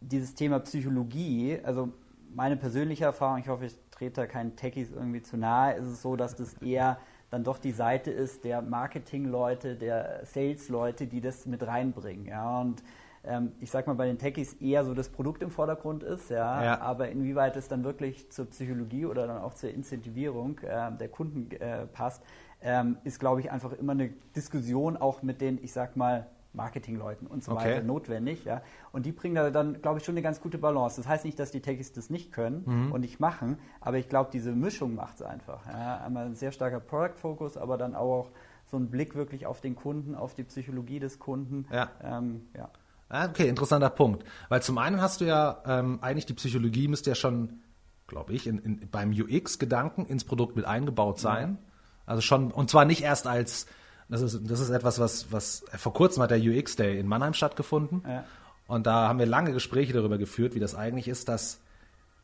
dieses 0.02 0.36
Thema 0.36 0.60
Psychologie, 0.60 1.60
also 1.64 1.90
meine 2.34 2.58
persönliche 2.58 3.06
Erfahrung, 3.06 3.38
ich 3.38 3.48
hoffe, 3.48 3.66
ich 3.66 3.78
trete 3.92 4.22
da 4.22 4.28
keinen 4.28 4.56
Techies 4.56 4.92
irgendwie 4.92 5.22
zu 5.22 5.38
nahe, 5.38 5.74
ist 5.76 5.86
es 5.86 6.02
so, 6.02 6.16
dass 6.16 6.36
das 6.36 6.56
eher 6.56 6.98
dann 7.30 7.44
doch 7.44 7.58
die 7.58 7.72
Seite 7.72 8.12
ist 8.12 8.44
der 8.44 8.62
Marketing-Leute, 8.62 9.76
der 9.76 10.22
Sales-Leute, 10.24 11.08
die 11.08 11.20
das 11.20 11.46
mit 11.46 11.66
reinbringen. 11.66 12.28
Ja, 12.28 12.62
und 12.62 12.84
ähm, 13.24 13.54
ich 13.60 13.72
sag 13.72 13.88
mal, 13.88 13.96
bei 13.96 14.06
den 14.06 14.18
Techies 14.18 14.54
eher 14.54 14.84
so 14.84 14.94
das 14.94 15.10
Produkt 15.10 15.42
im 15.42 15.50
Vordergrund 15.50 16.04
ist, 16.04 16.30
ja, 16.30 16.64
ja. 16.64 16.82
aber 16.82 17.10
inwieweit 17.10 17.56
es 17.56 17.68
dann 17.68 17.84
wirklich 17.84 18.30
zur 18.32 18.46
Psychologie 18.46 19.06
oder 19.06 19.26
dann 19.26 19.42
auch 19.42 19.54
zur 19.54 19.72
Incentivierung 19.72 20.60
äh, 20.60 20.92
der 20.92 21.10
Kunden 21.10 21.50
äh, 21.56 21.88
passt, 21.88 22.24
ähm, 22.64 22.98
ist, 23.04 23.20
glaube 23.20 23.42
ich, 23.42 23.52
einfach 23.52 23.74
immer 23.74 23.92
eine 23.92 24.10
Diskussion 24.36 24.98
auch 24.98 25.22
mit 25.22 25.42
den, 25.42 25.64
ich 25.64 25.74
sag 25.74 25.96
mal, 25.96 26.28
Marketingleuten 26.54 27.28
und 27.28 27.44
so 27.44 27.54
okay. 27.54 27.66
weiter 27.66 27.84
notwendig. 27.84 28.46
Ja? 28.46 28.62
Und 28.92 29.06
die 29.06 29.12
bringen 29.12 29.36
da 29.36 29.50
dann, 29.50 29.82
glaube 29.82 30.00
ich, 30.00 30.06
schon 30.06 30.14
eine 30.14 30.22
ganz 30.22 30.40
gute 30.40 30.58
Balance. 30.58 30.98
Das 30.98 31.08
heißt 31.08 31.26
nicht, 31.26 31.40
dass 31.40 31.52
die 31.52 31.62
Techies 31.62 31.94
das 31.94 32.10
nicht 32.10 32.32
können 32.32 32.64
mhm. 32.66 32.92
und 32.92 33.02
nicht 33.02 33.20
machen, 33.20 33.58
aber 33.82 33.98
ich 33.98 34.08
glaube, 34.08 34.30
diese 34.32 34.52
Mischung 34.52 34.96
macht 34.96 35.16
es 35.16 35.22
einfach. 35.24 35.66
Ja? 35.68 35.98
Einmal 35.98 36.26
ein 36.26 36.36
sehr 36.36 36.52
starker 36.52 36.80
Product-Focus, 36.80 37.58
aber 37.58 37.78
dann 37.78 37.96
auch 37.96 38.32
so 38.66 38.78
ein 38.78 38.90
Blick 38.90 39.16
wirklich 39.16 39.46
auf 39.46 39.62
den 39.62 39.76
Kunden, 39.76 40.16
auf 40.16 40.36
die 40.36 40.44
Psychologie 40.44 41.00
des 41.00 41.20
Kunden. 41.20 41.66
Ja. 41.72 41.90
Ähm, 42.02 42.48
ja. 42.56 42.70
Ah, 43.10 43.28
okay, 43.28 43.48
interessanter 43.48 43.90
Punkt. 43.90 44.24
Weil 44.50 44.62
zum 44.64 44.78
einen 44.78 45.02
hast 45.02 45.22
du 45.22 45.26
ja 45.26 45.62
ähm, 45.66 46.00
eigentlich 46.02 46.26
die 46.26 46.34
Psychologie 46.34 46.88
müsste 46.88 47.12
ja 47.12 47.16
schon, 47.16 47.62
glaube 48.08 48.34
ich, 48.34 48.48
in, 48.48 48.60
in, 48.60 48.90
beim 48.90 49.12
UX-Gedanken 49.12 50.06
ins 50.06 50.24
Produkt 50.24 50.56
mit 50.56 50.66
eingebaut 50.66 51.20
sein. 51.20 51.58
Ja. 51.62 51.73
Also 52.06 52.22
schon, 52.22 52.52
und 52.52 52.70
zwar 52.70 52.86
nicht 52.86 53.02
erst 53.02 53.28
als 53.28 53.68
das 54.10 54.22
ist, 54.22 54.42
das 54.44 54.60
ist 54.60 54.70
etwas, 54.70 55.00
was, 55.00 55.32
was 55.32 55.66
vor 55.78 55.94
kurzem 55.94 56.24
hat 56.24 56.32
der 56.32 56.40
UX 56.40 56.76
Day 56.76 57.00
in 57.00 57.08
Mannheim 57.08 57.34
stattgefunden. 57.34 58.04
Ja. 58.08 58.26
Und 58.68 58.86
da 58.86 59.08
haben 59.08 59.20
wir 59.20 59.26
lange 59.26 59.52
Gespräche 59.54 59.94
darüber 59.94 60.18
geführt, 60.18 60.56
wie 60.56 60.60
das 60.60 60.76
eigentlich 60.76 61.08
ist, 61.08 61.30
dass 61.30 61.60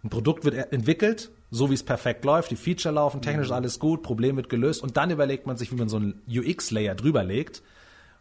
ein 0.03 0.09
Produkt 0.09 0.45
wird 0.45 0.71
entwickelt, 0.71 1.29
so 1.51 1.69
wie 1.69 1.73
es 1.73 1.83
perfekt 1.83 2.23
läuft, 2.23 2.51
die 2.51 2.55
Feature 2.55 2.93
laufen, 2.95 3.21
technisch 3.21 3.49
mhm. 3.49 3.55
alles 3.55 3.79
gut, 3.79 4.03
Problem 4.03 4.37
wird 4.37 4.49
gelöst 4.49 4.81
und 4.81 4.97
dann 4.97 5.09
überlegt 5.09 5.45
man 5.45 5.57
sich, 5.57 5.71
wie 5.71 5.75
man 5.75 5.89
so 5.89 5.97
einen 5.97 6.21
UX-Layer 6.29 6.95
drüber 6.95 7.23
legt, 7.23 7.61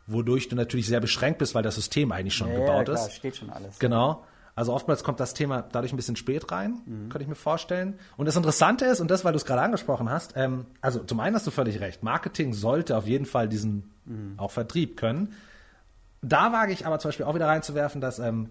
wodurch 0.06 0.48
du 0.48 0.56
natürlich 0.56 0.86
sehr 0.88 1.00
beschränkt 1.00 1.38
bist, 1.38 1.54
weil 1.54 1.62
das 1.62 1.76
System 1.76 2.10
eigentlich 2.10 2.34
schon 2.34 2.48
ja, 2.48 2.58
gebaut 2.58 2.88
ja, 2.88 2.94
klar, 2.94 3.06
ist. 3.06 3.14
steht 3.14 3.36
schon 3.36 3.50
alles. 3.50 3.78
Genau. 3.78 4.24
Also 4.58 4.74
oftmals 4.74 5.04
kommt 5.04 5.20
das 5.20 5.34
Thema 5.34 5.62
dadurch 5.70 5.92
ein 5.92 5.96
bisschen 5.96 6.16
spät 6.16 6.50
rein, 6.50 6.80
mhm. 6.84 7.10
könnte 7.10 7.22
ich 7.22 7.28
mir 7.28 7.36
vorstellen. 7.36 7.96
Und 8.16 8.26
das 8.26 8.34
Interessante 8.34 8.86
ist, 8.86 8.98
und 8.98 9.08
das, 9.08 9.24
weil 9.24 9.30
du 9.32 9.36
es 9.36 9.44
gerade 9.44 9.62
angesprochen 9.62 10.10
hast, 10.10 10.32
ähm, 10.34 10.66
also 10.80 10.98
zum 10.98 11.20
einen 11.20 11.36
hast 11.36 11.46
du 11.46 11.52
völlig 11.52 11.78
recht, 11.78 12.02
Marketing 12.02 12.52
sollte 12.52 12.96
auf 12.96 13.06
jeden 13.06 13.24
Fall 13.24 13.48
diesen 13.48 13.92
mhm. 14.04 14.34
auch 14.36 14.50
Vertrieb 14.50 14.96
können. 14.96 15.32
Da 16.22 16.52
wage 16.52 16.72
ich 16.72 16.86
aber 16.86 16.98
zum 16.98 17.10
Beispiel 17.10 17.24
auch 17.24 17.36
wieder 17.36 17.46
reinzuwerfen, 17.46 18.00
dass 18.00 18.18
ähm, 18.18 18.50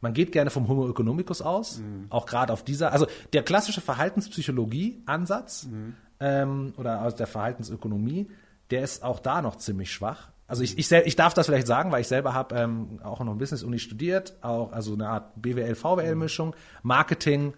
man 0.00 0.14
geht 0.14 0.30
gerne 0.30 0.50
vom 0.50 0.68
Homo 0.68 0.88
economicus 0.88 1.42
aus, 1.42 1.78
mhm. 1.78 2.06
auch 2.10 2.26
gerade 2.26 2.52
auf 2.52 2.62
dieser, 2.62 2.92
also 2.92 3.08
der 3.32 3.42
klassische 3.42 3.80
Verhaltenspsychologie-Ansatz 3.80 5.64
mhm. 5.64 5.94
ähm, 6.20 6.74
oder 6.76 7.02
aus 7.02 7.16
der 7.16 7.26
Verhaltensökonomie, 7.26 8.30
der 8.70 8.82
ist 8.82 9.02
auch 9.02 9.20
da 9.20 9.42
noch 9.42 9.56
ziemlich 9.56 9.92
schwach. 9.92 10.30
Also 10.46 10.64
ich, 10.64 10.78
ich, 10.78 10.90
ich 10.90 11.14
darf 11.14 11.32
das 11.32 11.46
vielleicht 11.46 11.68
sagen, 11.68 11.92
weil 11.92 12.00
ich 12.00 12.08
selber 12.08 12.34
habe 12.34 12.56
ähm, 12.56 12.98
auch 13.04 13.20
noch 13.20 13.36
Business-Uni 13.36 13.78
studiert, 13.78 14.34
auch 14.40 14.72
also 14.72 14.94
eine 14.94 15.08
Art 15.08 15.40
BWL-VWL-Mischung, 15.40 16.56
Marketing 16.82 17.54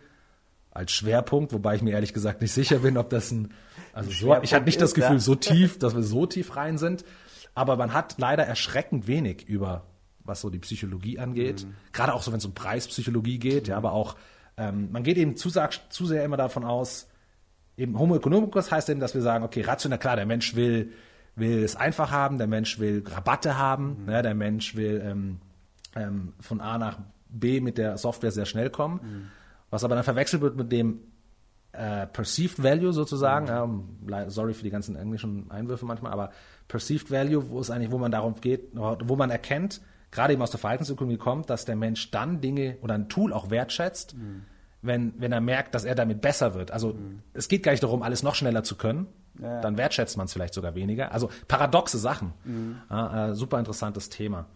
als 0.70 0.92
Schwerpunkt, 0.92 1.52
wobei 1.52 1.74
ich 1.74 1.82
mir 1.82 1.92
ehrlich 1.92 2.12
gesagt 2.12 2.42
nicht 2.42 2.52
sicher 2.52 2.80
bin, 2.80 2.98
ob 2.98 3.10
das 3.10 3.30
ein, 3.30 3.52
also 3.94 4.10
so, 4.10 4.36
ich 4.42 4.52
hatte 4.52 4.66
nicht 4.66 4.80
das 4.80 4.94
Gefühl, 4.94 5.20
so 5.20 5.34
tief, 5.34 5.78
dass 5.78 5.94
wir 5.94 6.02
so 6.02 6.26
tief 6.26 6.56
rein 6.56 6.76
sind, 6.76 7.04
aber 7.54 7.76
man 7.76 7.94
hat 7.94 8.16
leider 8.18 8.44
erschreckend 8.44 9.06
wenig 9.06 9.48
über, 9.48 9.84
was 10.20 10.40
so 10.40 10.50
die 10.50 10.58
Psychologie 10.58 11.18
angeht, 11.18 11.64
mhm. 11.64 11.74
gerade 11.92 12.14
auch 12.14 12.22
so, 12.22 12.30
wenn 12.30 12.38
es 12.38 12.44
um 12.44 12.54
Preispsychologie 12.54 13.38
geht, 13.38 13.68
ja, 13.68 13.76
aber 13.78 13.92
auch, 13.92 14.16
ähm, 14.58 14.90
man 14.92 15.02
geht 15.02 15.16
eben 15.16 15.36
zu, 15.36 15.50
zu 15.50 16.06
sehr 16.06 16.24
immer 16.24 16.36
davon 16.36 16.64
aus, 16.64 17.08
eben 17.82 17.98
Homo 17.98 18.16
economicus 18.16 18.70
heißt 18.70 18.88
eben, 18.88 19.00
dass 19.00 19.14
wir 19.14 19.22
sagen, 19.22 19.44
okay, 19.44 19.62
rational, 19.62 19.98
klar, 19.98 20.16
der 20.16 20.26
Mensch 20.26 20.54
will 20.54 20.92
will 21.34 21.64
es 21.64 21.76
einfach 21.76 22.10
haben, 22.10 22.38
der 22.38 22.46
Mensch 22.46 22.78
will 22.78 23.02
Rabatte 23.06 23.56
haben, 23.56 24.00
mhm. 24.00 24.04
ne, 24.06 24.22
der 24.22 24.34
Mensch 24.34 24.76
will 24.76 25.02
ähm, 25.04 25.38
ähm, 25.96 26.34
von 26.40 26.60
A 26.60 26.78
nach 26.78 26.98
B 27.28 27.60
mit 27.60 27.78
der 27.78 27.96
Software 27.96 28.32
sehr 28.32 28.46
schnell 28.46 28.70
kommen. 28.70 29.00
Mhm. 29.02 29.28
Was 29.70 29.84
aber 29.84 29.94
dann 29.94 30.04
verwechselt 30.04 30.42
wird 30.42 30.56
mit 30.56 30.70
dem 30.70 31.00
äh, 31.72 32.06
Perceived 32.06 32.62
Value 32.62 32.92
sozusagen. 32.92 33.46
Mhm. 33.46 34.10
Ja, 34.10 34.28
sorry 34.28 34.52
für 34.52 34.64
die 34.64 34.70
ganzen 34.70 34.96
englischen 34.96 35.50
Einwürfe 35.50 35.86
manchmal, 35.86 36.12
aber 36.12 36.30
Perceived 36.68 37.10
Value, 37.10 37.48
wo 37.48 37.60
es 37.60 37.70
eigentlich, 37.70 37.90
wo 37.90 37.98
man 37.98 38.12
darum 38.12 38.34
geht, 38.40 38.74
wo 38.74 39.16
man 39.16 39.30
erkennt, 39.30 39.80
gerade 40.10 40.34
eben 40.34 40.42
aus 40.42 40.50
der 40.50 40.60
Verhaltensökonomie 40.60 41.16
kommt, 41.16 41.48
dass 41.48 41.64
der 41.64 41.76
Mensch 41.76 42.10
dann 42.10 42.42
Dinge 42.42 42.76
oder 42.82 42.94
ein 42.94 43.08
Tool 43.08 43.32
auch 43.32 43.48
wertschätzt, 43.48 44.16
mhm. 44.16 44.42
Wenn, 44.82 45.14
wenn 45.18 45.32
er 45.32 45.40
merkt, 45.40 45.74
dass 45.74 45.84
er 45.84 45.94
damit 45.94 46.20
besser 46.20 46.54
wird. 46.54 46.70
Also 46.70 46.94
mhm. 46.94 47.22
es 47.32 47.48
geht 47.48 47.62
gar 47.62 47.72
nicht 47.72 47.82
darum, 47.82 48.02
alles 48.02 48.22
noch 48.22 48.34
schneller 48.34 48.64
zu 48.64 48.76
können, 48.76 49.06
ja. 49.40 49.60
dann 49.60 49.78
wertschätzt 49.78 50.16
man 50.16 50.26
es 50.26 50.32
vielleicht 50.32 50.54
sogar 50.54 50.74
weniger. 50.74 51.12
Also 51.12 51.30
paradoxe 51.48 51.98
Sachen. 51.98 52.34
Mhm. 52.44 52.82
Ja, 52.90 53.28
äh, 53.28 53.34
super 53.34 53.58
interessantes 53.58 54.08
Thema. 54.10 54.46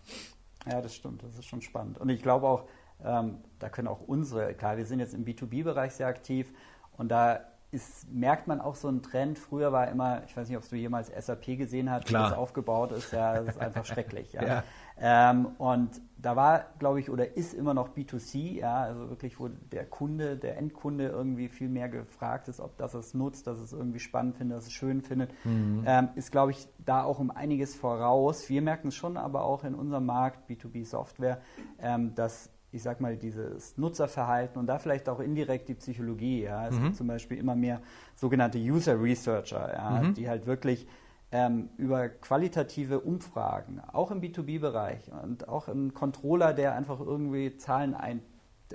Ja, 0.68 0.82
das 0.82 0.94
stimmt, 0.94 1.22
das 1.22 1.38
ist 1.38 1.46
schon 1.46 1.62
spannend. 1.62 1.98
Und 1.98 2.08
ich 2.08 2.22
glaube 2.22 2.46
auch, 2.46 2.64
ähm, 3.04 3.38
da 3.58 3.68
können 3.68 3.88
auch 3.88 4.00
unsere, 4.00 4.52
klar, 4.54 4.76
wir 4.76 4.84
sind 4.84 4.98
jetzt 4.98 5.14
im 5.14 5.24
B2B-Bereich 5.24 5.92
sehr 5.92 6.08
aktiv 6.08 6.52
und 6.96 7.08
da 7.08 7.40
ist, 7.70 8.10
merkt 8.10 8.46
man 8.46 8.60
auch 8.60 8.74
so 8.74 8.88
einen 8.88 9.02
Trend. 9.02 9.38
Früher 9.38 9.72
war 9.72 9.88
immer, 9.88 10.22
ich 10.26 10.36
weiß 10.36 10.48
nicht, 10.48 10.56
ob 10.56 10.68
du 10.68 10.76
jemals 10.76 11.08
SAP 11.08 11.58
gesehen 11.58 11.90
hast, 11.90 12.08
wie 12.08 12.14
das 12.14 12.32
aufgebaut 12.32 12.92
ist, 12.92 13.12
ja, 13.12 13.34
das 13.34 13.56
ist 13.56 13.60
einfach 13.60 13.84
schrecklich. 13.84 14.32
Ja. 14.32 14.44
ja. 14.44 14.64
Ähm, 14.98 15.46
und 15.58 16.00
da 16.18 16.34
war, 16.34 16.66
glaube 16.78 17.00
ich, 17.00 17.10
oder 17.10 17.36
ist 17.36 17.54
immer 17.54 17.74
noch 17.74 17.90
B2C, 17.90 18.58
ja, 18.58 18.80
also 18.80 19.10
wirklich, 19.10 19.38
wo 19.38 19.48
der 19.48 19.84
Kunde, 19.84 20.36
der 20.36 20.56
Endkunde 20.56 21.08
irgendwie 21.08 21.48
viel 21.48 21.68
mehr 21.68 21.88
gefragt 21.88 22.48
ist, 22.48 22.60
ob 22.60 22.76
das 22.78 22.94
es 22.94 23.14
nutzt, 23.14 23.46
dass 23.46 23.60
es 23.60 23.72
irgendwie 23.72 24.00
spannend 24.00 24.36
findet, 24.36 24.56
dass 24.56 24.66
es 24.66 24.72
schön 24.72 25.02
findet, 25.02 25.30
mhm. 25.44 25.84
ähm, 25.86 26.08
ist, 26.14 26.32
glaube 26.32 26.52
ich, 26.52 26.66
da 26.84 27.04
auch 27.04 27.18
um 27.18 27.30
einiges 27.30 27.76
voraus. 27.76 28.48
Wir 28.48 28.62
merken 28.62 28.88
es 28.88 28.94
schon 28.94 29.16
aber 29.16 29.44
auch 29.44 29.64
in 29.64 29.74
unserem 29.74 30.06
Markt, 30.06 30.50
B2B 30.50 30.86
Software, 30.86 31.40
ähm, 31.78 32.14
dass 32.14 32.50
ich 32.72 32.82
sag 32.82 33.00
mal, 33.00 33.16
dieses 33.16 33.78
Nutzerverhalten 33.78 34.58
und 34.58 34.66
da 34.66 34.78
vielleicht 34.78 35.08
auch 35.08 35.20
indirekt 35.20 35.68
die 35.68 35.74
Psychologie. 35.74 36.42
Ja. 36.42 36.68
Es 36.68 36.78
mhm. 36.78 36.84
gibt 36.84 36.96
zum 36.96 37.06
Beispiel 37.06 37.38
immer 37.38 37.56
mehr 37.56 37.80
sogenannte 38.16 38.58
User 38.58 39.00
Researcher, 39.00 39.72
ja, 39.72 40.02
mhm. 40.02 40.14
die 40.14 40.28
halt 40.28 40.46
wirklich 40.46 40.86
ähm, 41.32 41.70
über 41.76 42.08
qualitative 42.08 43.00
Umfragen, 43.00 43.80
auch 43.92 44.10
im 44.10 44.20
B2B-Bereich 44.20 45.10
und 45.22 45.48
auch 45.48 45.68
ein 45.68 45.92
Controller, 45.92 46.52
der 46.54 46.74
einfach 46.74 47.00
irgendwie 47.00 47.56
Zahlen 47.56 47.94
eintippt 47.94 48.24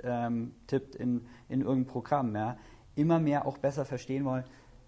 ähm, 0.04 0.52
in, 0.98 1.26
in 1.48 1.60
irgendein 1.62 1.86
Programm, 1.86 2.36
ja, 2.36 2.56
immer 2.94 3.18
mehr 3.18 3.46
auch 3.46 3.58
besser 3.58 3.84
verstehen 3.84 4.24
wollen, 4.24 4.44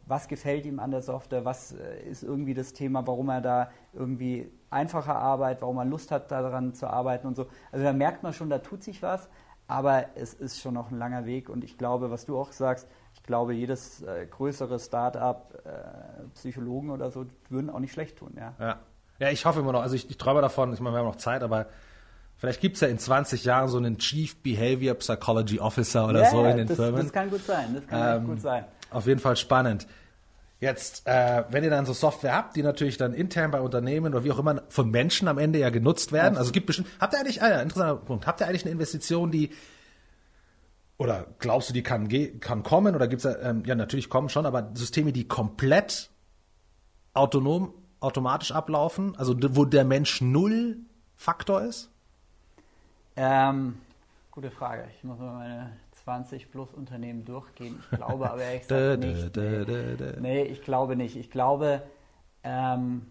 was 0.06 0.28
gefällt 0.28 0.66
ihm 0.66 0.78
an 0.78 0.90
der 0.90 1.02
Software, 1.02 1.44
was 1.44 1.72
äh, 1.72 2.02
ist 2.08 2.22
irgendwie 2.22 2.54
das 2.54 2.74
Thema, 2.74 3.06
warum 3.06 3.30
er 3.30 3.40
da 3.40 3.70
irgendwie 3.94 4.50
einfacher 4.70 5.16
arbeitet, 5.16 5.62
warum 5.62 5.78
er 5.78 5.84
Lust 5.86 6.10
hat, 6.10 6.30
daran 6.30 6.74
zu 6.74 6.86
arbeiten 6.86 7.26
und 7.26 7.36
so. 7.36 7.46
Also 7.72 7.84
da 7.84 7.92
merkt 7.92 8.22
man 8.22 8.32
schon, 8.32 8.50
da 8.50 8.58
tut 8.58 8.82
sich 8.82 9.02
was, 9.02 9.28
aber 9.66 10.06
es 10.16 10.34
ist 10.34 10.60
schon 10.60 10.74
noch 10.74 10.90
ein 10.90 10.98
langer 10.98 11.24
Weg 11.24 11.48
und 11.48 11.64
ich 11.64 11.78
glaube, 11.78 12.10
was 12.10 12.26
du 12.26 12.38
auch 12.38 12.52
sagst, 12.52 12.88
glaube, 13.24 13.54
jedes 13.54 14.02
äh, 14.02 14.26
größere 14.26 14.78
Start-up, 14.78 15.54
äh, 15.64 16.28
Psychologen 16.34 16.90
oder 16.90 17.10
so, 17.10 17.26
würden 17.48 17.70
auch 17.70 17.80
nicht 17.80 17.92
schlecht 17.92 18.18
tun. 18.18 18.34
Ja, 18.36 18.54
ja. 18.60 18.78
ja 19.18 19.30
ich 19.30 19.44
hoffe 19.44 19.60
immer 19.60 19.72
noch, 19.72 19.82
also 19.82 19.96
ich, 19.96 20.08
ich 20.08 20.16
träume 20.16 20.40
davon, 20.40 20.72
ich 20.72 20.80
meine, 20.80 20.94
wir 20.94 21.00
haben 21.00 21.06
noch 21.06 21.16
Zeit, 21.16 21.42
aber 21.42 21.66
Vielleicht 22.36 22.60
gibt 22.60 22.74
es 22.74 22.80
ja 22.80 22.88
in 22.88 22.98
20 22.98 23.44
Jahren 23.44 23.68
so 23.68 23.78
einen 23.78 23.96
Chief 23.96 24.36
Behavior 24.42 24.94
Psychology 24.96 25.60
Officer 25.60 26.06
oder 26.08 26.20
yeah, 26.20 26.30
so 26.30 26.44
in 26.44 26.56
den 26.56 26.66
das, 26.66 26.76
Firmen. 26.76 27.00
Das 27.00 27.12
kann 27.12 27.30
gut 27.30 27.44
sein, 27.46 27.74
das 27.74 27.86
kann 27.86 28.18
ähm, 28.18 28.26
gut 28.26 28.40
sein. 28.40 28.64
Auf 28.90 29.06
jeden 29.06 29.20
Fall 29.20 29.36
spannend. 29.36 29.86
Jetzt, 30.60 31.06
äh, 31.06 31.44
wenn 31.50 31.64
ihr 31.64 31.70
dann 31.70 31.84
so 31.84 31.92
Software 31.92 32.34
habt, 32.34 32.56
die 32.56 32.62
natürlich 32.62 32.96
dann 32.96 33.12
intern 33.12 33.50
bei 33.50 33.60
Unternehmen 33.60 34.14
oder 34.14 34.24
wie 34.24 34.32
auch 34.32 34.38
immer 34.38 34.62
von 34.68 34.90
Menschen 34.90 35.28
am 35.28 35.38
Ende 35.38 35.58
ja 35.58 35.70
genutzt 35.70 36.12
werden, 36.12 36.36
also 36.36 36.48
es 36.48 36.52
gibt 36.52 36.66
bestimmt, 36.66 36.88
habt 37.00 37.12
ihr 37.12 37.20
eigentlich, 37.20 37.42
ah 37.42 37.50
ja, 37.50 37.60
interessanter 37.60 37.96
Punkt, 37.96 38.26
habt 38.26 38.40
ihr 38.40 38.46
eigentlich 38.46 38.64
eine 38.64 38.72
Investition, 38.72 39.30
die 39.30 39.50
oder 40.96 41.26
glaubst 41.38 41.68
du, 41.68 41.74
die 41.74 41.82
kann, 41.82 42.08
kann 42.40 42.62
kommen 42.62 42.94
oder 42.94 43.08
gibt 43.08 43.24
es 43.24 43.36
ähm, 43.42 43.64
ja 43.66 43.74
natürlich 43.74 44.08
kommen 44.08 44.28
schon, 44.28 44.46
aber 44.46 44.70
Systeme, 44.74 45.12
die 45.12 45.26
komplett 45.26 46.10
autonom, 47.14 47.74
automatisch 48.00 48.52
ablaufen, 48.52 49.16
also 49.16 49.34
wo 49.56 49.64
der 49.64 49.84
Mensch 49.84 50.20
null 50.20 50.78
Faktor 51.16 51.62
ist? 51.62 51.90
Ähm, 53.16 53.78
gute 54.30 54.50
Frage. 54.50 54.88
Ich 54.96 55.04
muss 55.04 55.18
mal 55.18 55.34
meine 55.34 55.76
20 56.04 56.50
plus 56.50 56.72
Unternehmen 56.74 57.24
durchgehen. 57.24 57.80
Ich 57.80 57.96
glaube 57.96 58.30
aber 58.30 58.42
ehrlich 58.42 58.62
gesagt 58.68 59.00
nicht. 59.00 59.36
Nee. 59.36 60.20
nee, 60.20 60.42
ich 60.42 60.62
glaube 60.62 60.96
nicht. 60.96 61.16
Ich 61.16 61.30
glaube, 61.30 61.82
ähm, 62.42 63.06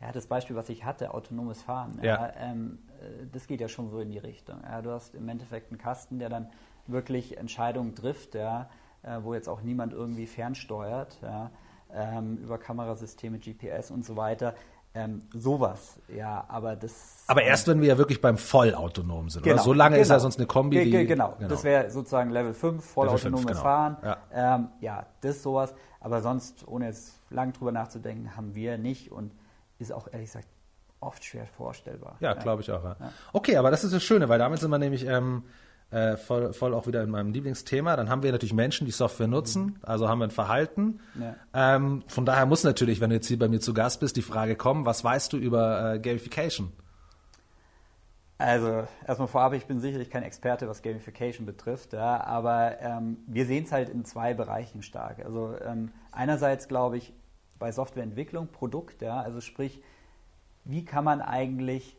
ja, 0.00 0.12
das 0.12 0.26
Beispiel, 0.26 0.56
was 0.56 0.68
ich 0.68 0.84
hatte, 0.84 1.12
autonomes 1.12 1.62
Fahren, 1.62 1.98
ja. 2.02 2.04
ja 2.04 2.32
ähm, 2.36 2.78
äh, 3.00 3.26
das 3.32 3.46
geht 3.46 3.60
ja 3.60 3.68
schon 3.68 3.90
so 3.90 4.00
in 4.00 4.10
die 4.10 4.18
Richtung. 4.18 4.60
Du 4.82 4.90
hast 4.90 5.14
im 5.14 5.28
Endeffekt 5.28 5.70
einen 5.70 5.78
Kasten, 5.78 6.18
der 6.18 6.28
dann 6.28 6.50
wirklich 6.86 7.38
Entscheidungen 7.38 7.94
trifft, 7.94 8.34
ja, 8.34 8.68
äh, 9.02 9.18
wo 9.22 9.34
jetzt 9.34 9.48
auch 9.48 9.62
niemand 9.62 9.92
irgendwie 9.92 10.26
fernsteuert, 10.26 11.18
ja, 11.22 11.50
ähm, 11.92 12.38
über 12.38 12.58
Kamerasysteme, 12.58 13.38
GPS 13.38 13.90
und 13.90 14.04
so 14.04 14.16
weiter. 14.16 14.54
Ähm, 14.92 15.22
sowas, 15.32 16.00
ja, 16.08 16.44
aber 16.48 16.74
das. 16.74 17.22
Aber 17.28 17.42
erst, 17.42 17.68
wenn 17.68 17.80
wir 17.80 17.88
ja 17.88 17.98
wirklich 17.98 18.20
beim 18.20 18.36
vollautonom 18.36 19.28
sind. 19.28 19.44
Genau, 19.44 19.54
oder? 19.54 19.62
So 19.62 19.72
lange 19.72 19.98
ist 19.98 20.08
genau. 20.08 20.16
ja 20.16 20.20
sonst 20.20 20.38
eine 20.38 20.46
Kombi. 20.48 20.76
Ge- 20.76 20.90
ge- 20.90 21.00
die, 21.02 21.06
genau. 21.06 21.36
das 21.48 21.62
wäre 21.62 21.90
sozusagen 21.90 22.30
Level 22.30 22.52
5, 22.52 22.84
vollautonomes 22.84 23.46
genau. 23.46 23.60
Fahren. 23.60 23.96
Ja. 24.02 24.16
Ähm, 24.32 24.68
ja, 24.80 25.06
das 25.20 25.44
sowas. 25.44 25.74
Aber 26.00 26.22
sonst, 26.22 26.66
ohne 26.66 26.86
jetzt 26.86 27.20
lang 27.30 27.52
drüber 27.52 27.70
nachzudenken, 27.70 28.36
haben 28.36 28.56
wir 28.56 28.78
nicht 28.78 29.12
und 29.12 29.32
ist 29.78 29.92
auch 29.92 30.08
ehrlich 30.10 30.26
gesagt 30.28 30.48
oft 30.98 31.24
schwer 31.24 31.46
vorstellbar. 31.46 32.16
Ja, 32.20 32.34
glaube 32.34 32.62
ich 32.62 32.70
auch. 32.72 32.82
Ja. 32.82 32.96
Okay, 33.32 33.56
aber 33.56 33.70
das 33.70 33.84
ist 33.84 33.94
das 33.94 34.02
Schöne, 34.02 34.28
weil 34.28 34.38
damit 34.38 34.58
sind 34.58 34.70
wir 34.70 34.78
nämlich 34.78 35.06
ähm, 35.06 35.44
äh, 35.90 36.16
voll, 36.16 36.52
voll 36.52 36.74
auch 36.74 36.86
wieder 36.86 37.02
in 37.02 37.10
meinem 37.10 37.32
Lieblingsthema. 37.32 37.96
Dann 37.96 38.08
haben 38.08 38.22
wir 38.22 38.32
natürlich 38.32 38.54
Menschen, 38.54 38.84
die 38.84 38.92
Software 38.92 39.26
nutzen, 39.26 39.78
also 39.82 40.08
haben 40.08 40.18
wir 40.18 40.26
ein 40.26 40.30
Verhalten. 40.30 41.00
Ja. 41.18 41.36
Ähm, 41.52 42.02
von 42.06 42.24
daher 42.24 42.46
muss 42.46 42.64
natürlich, 42.64 43.00
wenn 43.00 43.10
du 43.10 43.16
jetzt 43.16 43.28
hier 43.28 43.38
bei 43.38 43.48
mir 43.48 43.60
zu 43.60 43.74
Gast 43.74 44.00
bist, 44.00 44.16
die 44.16 44.22
Frage 44.22 44.56
kommen, 44.56 44.86
was 44.86 45.02
weißt 45.02 45.32
du 45.32 45.36
über 45.36 45.94
äh, 45.94 45.98
Gamification? 45.98 46.72
Also 48.38 48.86
erstmal 49.06 49.28
vorab, 49.28 49.52
ich 49.52 49.66
bin 49.66 49.80
sicherlich 49.80 50.08
kein 50.08 50.22
Experte, 50.22 50.66
was 50.66 50.80
Gamification 50.80 51.44
betrifft, 51.44 51.92
ja, 51.92 52.24
aber 52.24 52.80
ähm, 52.80 53.18
wir 53.26 53.44
sehen 53.44 53.64
es 53.64 53.72
halt 53.72 53.90
in 53.90 54.06
zwei 54.06 54.32
Bereichen 54.32 54.82
stark. 54.82 55.22
Also 55.22 55.56
ähm, 55.62 55.90
einerseits 56.10 56.66
glaube 56.66 56.96
ich 56.96 57.12
bei 57.58 57.70
Softwareentwicklung, 57.70 58.48
Produkt, 58.48 59.02
ja, 59.02 59.20
also 59.20 59.42
sprich, 59.42 59.82
wie 60.64 60.86
kann 60.86 61.04
man 61.04 61.20
eigentlich 61.20 61.98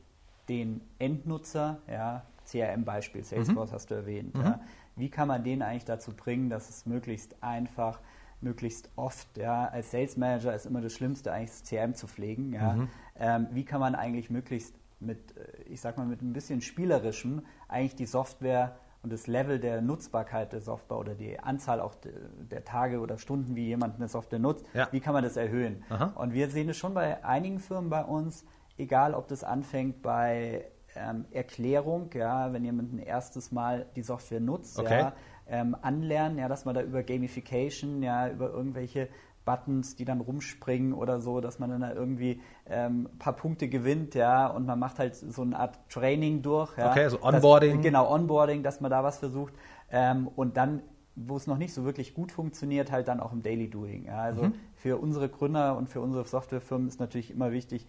den 0.49 0.81
Endnutzer, 0.97 1.77
ja, 1.87 2.23
CRM-Beispiel, 2.51 3.23
Salesforce 3.23 3.71
hast 3.71 3.91
du 3.91 3.95
erwähnt, 3.95 4.35
ja, 4.35 4.59
wie 4.95 5.09
kann 5.09 5.27
man 5.27 5.43
den 5.43 5.61
eigentlich 5.61 5.85
dazu 5.85 6.11
bringen, 6.13 6.49
dass 6.49 6.69
es 6.69 6.85
möglichst 6.85 7.41
einfach, 7.41 7.99
möglichst 8.41 8.89
oft, 8.95 9.37
ja, 9.37 9.65
als 9.67 9.91
Sales 9.91 10.17
Manager 10.17 10.53
ist 10.53 10.65
immer 10.65 10.81
das 10.81 10.93
Schlimmste, 10.93 11.31
eigentlich 11.31 11.51
das 11.51 11.63
CRM 11.63 11.93
zu 11.95 12.07
pflegen, 12.07 12.53
ja, 12.53 12.87
ähm, 13.19 13.47
wie 13.51 13.63
kann 13.65 13.79
man 13.79 13.95
eigentlich 13.95 14.29
möglichst 14.29 14.75
mit, 14.99 15.17
äh, 15.37 15.43
ich 15.69 15.81
sag 15.81 15.97
mal, 15.97 16.05
mit 16.05 16.21
ein 16.21 16.33
bisschen 16.33 16.61
spielerischem 16.61 17.43
eigentlich 17.67 17.95
die 17.95 18.05
Software 18.05 18.75
und 19.03 19.11
das 19.11 19.25
Level 19.25 19.59
der 19.59 19.81
Nutzbarkeit 19.81 20.53
der 20.53 20.61
Software 20.61 20.99
oder 20.99 21.15
die 21.15 21.39
Anzahl 21.39 21.79
auch 21.79 21.95
de, 21.95 22.11
der 22.51 22.63
Tage 22.65 22.99
oder 22.99 23.17
Stunden, 23.17 23.55
wie 23.55 23.65
jemand 23.65 23.95
eine 23.95 24.07
Software 24.07 24.37
nutzt, 24.39 24.65
Ja. 24.73 24.87
wie 24.91 24.99
kann 24.99 25.13
man 25.13 25.23
das 25.23 25.37
erhöhen? 25.37 25.83
Aha. 25.89 26.11
Und 26.15 26.33
wir 26.33 26.49
sehen 26.49 26.69
es 26.69 26.77
schon 26.77 26.93
bei 26.93 27.23
einigen 27.25 27.57
Firmen 27.59 27.89
bei 27.89 28.03
uns, 28.03 28.45
egal 28.77 29.15
ob 29.15 29.27
das 29.27 29.43
anfängt 29.43 30.01
bei 30.03 30.65
ähm, 30.95 31.25
Erklärung, 31.31 32.09
ja, 32.13 32.51
wenn 32.53 32.63
jemand 32.63 32.93
ein 32.93 32.99
erstes 32.99 33.51
Mal 33.51 33.85
die 33.95 34.01
Software 34.03 34.39
nutzt, 34.39 34.77
Okay. 34.79 34.99
ja, 35.01 35.13
ähm, 35.47 35.75
anlernen, 35.81 36.37
ja, 36.37 36.47
dass 36.47 36.65
man 36.65 36.75
da 36.75 36.81
über 36.81 37.03
Gamification, 37.03 38.03
ja, 38.03 38.29
über 38.29 38.49
irgendwelche 38.51 39.09
Buttons, 39.43 39.95
die 39.95 40.05
dann 40.05 40.21
rumspringen 40.21 40.93
oder 40.93 41.19
so, 41.19 41.41
dass 41.41 41.57
man 41.59 41.69
dann 41.71 41.81
da 41.81 41.93
irgendwie 41.93 42.41
ähm, 42.69 43.09
ein 43.11 43.17
paar 43.17 43.33
Punkte 43.33 43.67
gewinnt, 43.69 44.13
ja, 44.15 44.47
und 44.47 44.65
man 44.65 44.77
macht 44.79 44.99
halt 44.99 45.15
so 45.15 45.41
eine 45.41 45.57
Art 45.57 45.79
Training 45.89 46.41
durch, 46.41 46.77
ja. 46.77 46.91
Okay, 46.91 47.09
so 47.09 47.21
Onboarding. 47.23 47.73
Das, 47.73 47.83
genau, 47.83 48.11
Onboarding, 48.13 48.61
dass 48.63 48.81
man 48.81 48.91
da 48.91 49.03
was 49.03 49.17
versucht 49.17 49.53
ähm, 49.91 50.27
und 50.27 50.57
dann 50.57 50.83
wo 51.15 51.35
es 51.35 51.45
noch 51.45 51.57
nicht 51.57 51.73
so 51.73 51.83
wirklich 51.83 52.13
gut 52.13 52.31
funktioniert, 52.31 52.89
halt 52.89 53.09
dann 53.09 53.19
auch 53.19 53.33
im 53.33 53.41
Daily 53.43 53.69
Doing. 53.69 54.05
Ja, 54.05 54.19
also 54.21 54.43
Mhm. 54.43 54.53
für 54.75 54.97
unsere 54.97 55.27
Gründer 55.27 55.75
und 55.75 55.89
für 55.89 55.99
unsere 55.99 56.25
Softwarefirmen 56.25 56.87
ist 56.87 57.01
natürlich 57.01 57.31
immer 57.31 57.51
wichtig, 57.51 57.85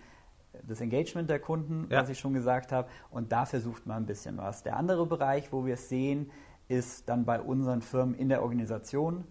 das 0.67 0.81
Engagement 0.81 1.29
der 1.31 1.39
Kunden, 1.39 1.87
Ja. 1.91 2.03
was 2.03 2.09
ich 2.09 2.19
schon 2.19 2.33
gesagt 2.35 2.73
habe, 2.73 2.89
und 3.11 3.33
da 3.33 3.47
versucht 3.47 3.87
man 3.87 4.03
ein 4.03 4.07
bisschen 4.07 4.37
was. 4.39 4.63
Der 4.63 4.77
andere 4.77 5.07
Bereich, 5.07 5.53
wo 5.53 5.65
wir 5.65 5.75
es 5.75 5.89
sehen, 5.89 6.31
ist 6.69 7.09
dann 7.09 7.25
bei 7.25 7.41
unseren 7.41 7.83
Firmen 7.83 8.15
in 8.15 8.29
der 8.29 8.43
Organisation. 8.43 9.25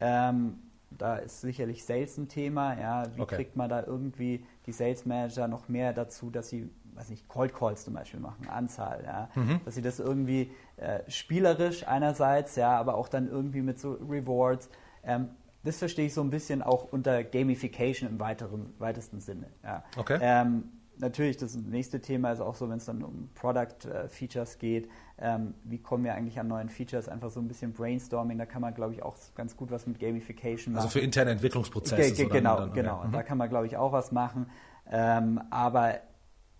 Ähm, 0.00 0.58
da 0.90 1.16
ist 1.16 1.40
sicherlich 1.40 1.84
Sales 1.84 2.16
ein 2.18 2.28
Thema. 2.28 2.78
Ja, 2.78 3.04
wie 3.16 3.22
Okay. 3.22 3.36
kriegt 3.36 3.56
man 3.56 3.68
da 3.68 3.82
irgendwie 3.84 4.44
die 4.66 4.72
Sales 4.72 5.06
Manager 5.06 5.48
noch 5.48 5.68
mehr 5.68 5.92
dazu, 5.92 6.30
dass 6.30 6.48
sie, 6.48 6.70
weiß 6.94 7.08
nicht, 7.10 7.26
Cold 7.28 7.52
Calls 7.54 7.84
zum 7.84 7.94
Beispiel 7.94 8.20
machen, 8.20 8.48
Anzahl, 8.48 9.02
ja, 9.04 9.28
Mhm. 9.34 9.60
dass 9.64 9.74
sie 9.74 9.82
das 9.82 9.98
irgendwie 9.98 10.52
äh, 10.76 11.00
spielerisch 11.10 11.86
einerseits, 11.88 12.54
ja, 12.56 12.78
aber 12.78 12.94
auch 12.94 13.08
dann 13.08 13.28
irgendwie 13.28 13.62
mit 13.62 13.78
so 13.80 13.94
Rewards. 13.94 14.68
Ähm, 15.02 15.30
das 15.64 15.78
verstehe 15.78 16.06
ich 16.06 16.14
so 16.14 16.20
ein 16.20 16.30
bisschen 16.30 16.62
auch 16.62 16.92
unter 16.92 17.24
Gamification 17.24 18.08
im 18.08 18.20
weiteren, 18.20 18.72
weitesten 18.78 19.20
Sinne. 19.20 19.46
Ja. 19.62 19.82
Okay. 19.96 20.18
Ähm, 20.20 20.64
natürlich, 20.98 21.36
das 21.36 21.56
nächste 21.56 22.00
Thema 22.00 22.32
ist 22.32 22.40
auch 22.40 22.54
so, 22.54 22.68
wenn 22.68 22.76
es 22.78 22.84
dann 22.84 23.02
um 23.02 23.30
Product 23.34 23.88
äh, 23.88 24.08
Features 24.08 24.58
geht. 24.58 24.88
Ähm, 25.18 25.54
wie 25.64 25.78
kommen 25.78 26.04
wir 26.04 26.14
eigentlich 26.14 26.38
an 26.38 26.48
neuen 26.48 26.68
Features? 26.68 27.08
Einfach 27.08 27.30
so 27.30 27.40
ein 27.40 27.48
bisschen 27.48 27.72
Brainstorming. 27.72 28.38
Da 28.38 28.46
kann 28.46 28.62
man, 28.62 28.74
glaube 28.74 28.92
ich, 28.94 29.02
auch 29.02 29.16
ganz 29.34 29.56
gut 29.56 29.70
was 29.70 29.86
mit 29.86 29.98
Gamification 29.98 30.74
machen. 30.74 30.84
Also 30.84 30.98
für 30.98 31.04
interne 31.04 31.30
Entwicklungsprozesse. 31.32 32.12
Ge 32.14 32.28
genau, 32.28 32.58
dann- 32.58 32.72
genau. 32.72 32.98
ja. 32.98 33.02
Und 33.02 33.12
da 33.12 33.22
kann 33.22 33.38
man, 33.38 33.48
glaube 33.48 33.66
ich, 33.66 33.76
auch 33.76 33.92
was 33.92 34.12
machen. 34.12 34.46
Ähm, 34.90 35.40
aber 35.50 36.00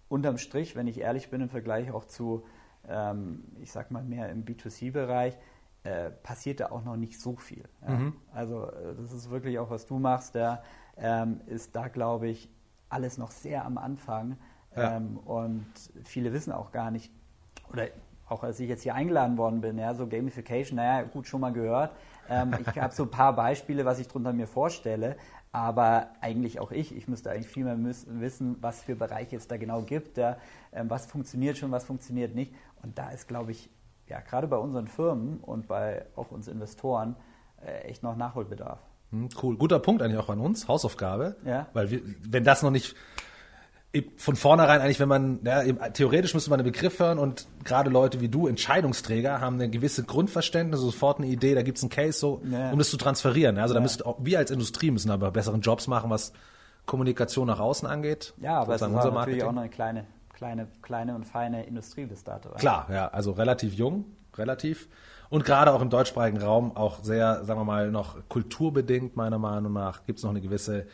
unterm 0.08 0.38
Strich, 0.38 0.76
wenn 0.76 0.86
ich 0.86 1.00
ehrlich 1.00 1.30
bin, 1.30 1.40
im 1.42 1.48
Vergleich 1.50 1.90
auch 1.92 2.04
zu, 2.04 2.44
ähm, 2.88 3.44
ich 3.60 3.70
sag 3.72 3.90
mal, 3.90 4.02
mehr 4.02 4.28
im 4.30 4.44
B2C-Bereich, 4.44 5.36
äh, 5.84 6.10
passiert 6.10 6.60
da 6.60 6.70
auch 6.70 6.82
noch 6.82 6.96
nicht 6.96 7.20
so 7.20 7.36
viel. 7.36 7.64
Ja. 7.82 7.90
Mhm. 7.90 8.16
Also 8.32 8.64
äh, 8.64 8.94
das 8.96 9.12
ist 9.12 9.30
wirklich 9.30 9.58
auch, 9.58 9.70
was 9.70 9.86
du 9.86 9.98
machst, 9.98 10.34
da 10.34 10.62
ähm, 10.96 11.40
ist 11.46 11.76
da, 11.76 11.88
glaube 11.88 12.28
ich, 12.28 12.48
alles 12.88 13.18
noch 13.18 13.30
sehr 13.30 13.64
am 13.64 13.78
Anfang. 13.78 14.38
Ja. 14.74 14.96
Ähm, 14.96 15.18
und 15.18 15.66
viele 16.04 16.32
wissen 16.32 16.52
auch 16.52 16.72
gar 16.72 16.90
nicht, 16.90 17.12
oder 17.70 17.88
auch 18.28 18.42
als 18.42 18.58
ich 18.60 18.68
jetzt 18.68 18.82
hier 18.82 18.94
eingeladen 18.94 19.36
worden 19.36 19.60
bin, 19.60 19.78
ja, 19.78 19.94
so 19.94 20.06
Gamification, 20.06 20.76
naja, 20.76 21.02
gut, 21.02 21.26
schon 21.26 21.40
mal 21.40 21.52
gehört. 21.52 21.94
Ähm, 22.28 22.54
ich 22.60 22.78
habe 22.78 22.94
so 22.94 23.02
ein 23.02 23.10
paar 23.10 23.34
Beispiele, 23.34 23.84
was 23.84 23.98
ich 23.98 24.08
drunter 24.08 24.32
mir 24.32 24.46
vorstelle, 24.46 25.16
aber 25.52 26.08
eigentlich 26.20 26.60
auch 26.60 26.72
ich, 26.72 26.96
ich 26.96 27.06
müsste 27.06 27.30
eigentlich 27.30 27.48
viel 27.48 27.64
mehr 27.64 27.76
müssen, 27.76 28.20
wissen, 28.20 28.56
was 28.60 28.82
für 28.82 28.96
Bereiche 28.96 29.36
es 29.36 29.46
da 29.46 29.58
genau 29.58 29.82
gibt, 29.82 30.16
ja, 30.16 30.38
ähm, 30.72 30.88
was 30.88 31.06
funktioniert 31.06 31.58
schon, 31.58 31.70
was 31.70 31.84
funktioniert 31.84 32.34
nicht. 32.34 32.54
Und 32.82 32.98
da 32.98 33.10
ist, 33.10 33.28
glaube 33.28 33.52
ich, 33.52 33.68
ja, 34.08 34.20
gerade 34.20 34.46
bei 34.48 34.56
unseren 34.56 34.86
Firmen 34.88 35.38
und 35.40 35.66
bei 35.68 36.06
auch 36.16 36.30
uns 36.30 36.48
Investoren 36.48 37.16
äh, 37.64 37.88
echt 37.88 38.02
noch 38.02 38.16
Nachholbedarf. 38.16 38.78
Hm, 39.10 39.28
Cool, 39.42 39.56
guter 39.56 39.78
Punkt 39.78 40.02
eigentlich 40.02 40.18
auch 40.18 40.28
an 40.28 40.40
uns, 40.40 40.68
Hausaufgabe. 40.68 41.36
Ja. 41.44 41.66
Weil 41.72 41.90
wir, 41.90 42.00
wenn 42.28 42.44
das 42.44 42.62
noch 42.62 42.70
nicht 42.70 42.94
von 44.16 44.34
vornherein 44.34 44.80
eigentlich, 44.80 44.98
wenn 44.98 45.08
man, 45.08 45.38
ja, 45.44 45.62
theoretisch 45.90 46.34
müsste 46.34 46.50
man 46.50 46.58
einen 46.58 46.68
Begriff 46.70 46.98
hören 46.98 47.18
und 47.20 47.46
gerade 47.62 47.90
Leute 47.90 48.20
wie 48.20 48.28
du, 48.28 48.48
Entscheidungsträger, 48.48 49.40
haben 49.40 49.54
eine 49.54 49.70
gewisse 49.70 50.02
Grundverständnis, 50.02 50.80
sofort 50.80 51.18
eine 51.18 51.28
Idee, 51.28 51.54
da 51.54 51.62
gibt's 51.62 51.82
einen 51.82 51.90
Case 51.90 52.18
so, 52.18 52.42
Ja. 52.50 52.72
um 52.72 52.78
das 52.78 52.90
zu 52.90 52.96
transferieren. 52.96 53.56
Also 53.56 53.72
da 53.72 53.78
müssten 53.80 54.02
auch, 54.02 54.16
wir 54.20 54.38
als 54.38 54.50
Industrie 54.50 54.90
müssen 54.90 55.10
aber 55.12 55.30
besseren 55.30 55.60
Jobs 55.60 55.86
machen, 55.86 56.10
was 56.10 56.32
Kommunikation 56.86 57.46
nach 57.46 57.60
außen 57.60 57.86
angeht. 57.88 58.34
Ja, 58.38 58.58
aber 58.60 58.74
es 58.74 58.82
ist 58.82 58.88
natürlich 58.90 59.44
auch 59.44 59.52
noch 59.52 59.60
eine 59.62 59.70
kleine, 59.70 60.06
kleine, 60.44 60.68
kleine 60.82 61.14
und 61.14 61.24
feine 61.24 61.64
Industrie 61.64 62.04
bis 62.04 62.22
dato. 62.22 62.50
ja. 62.50 62.56
Klar, 62.56 62.86
ja, 62.92 63.08
also 63.08 63.32
relativ 63.32 63.72
jung, 63.72 64.04
relativ. 64.36 64.88
Und 65.30 65.44
gerade 65.44 65.72
auch 65.72 65.80
im 65.80 65.88
deutschsprachigen 65.88 66.36
Raum 66.38 66.76
auch 66.76 67.02
sehr, 67.02 67.44
sagen 67.44 67.58
wir 67.58 67.64
mal, 67.64 67.90
noch 67.90 68.28
kulturbedingt, 68.28 69.16
meiner 69.16 69.38
Meinung 69.38 69.72
nach, 69.72 70.04
gibt's 70.04 70.22
noch 70.22 70.30
eine 70.30 70.42
gewisse. 70.42 70.86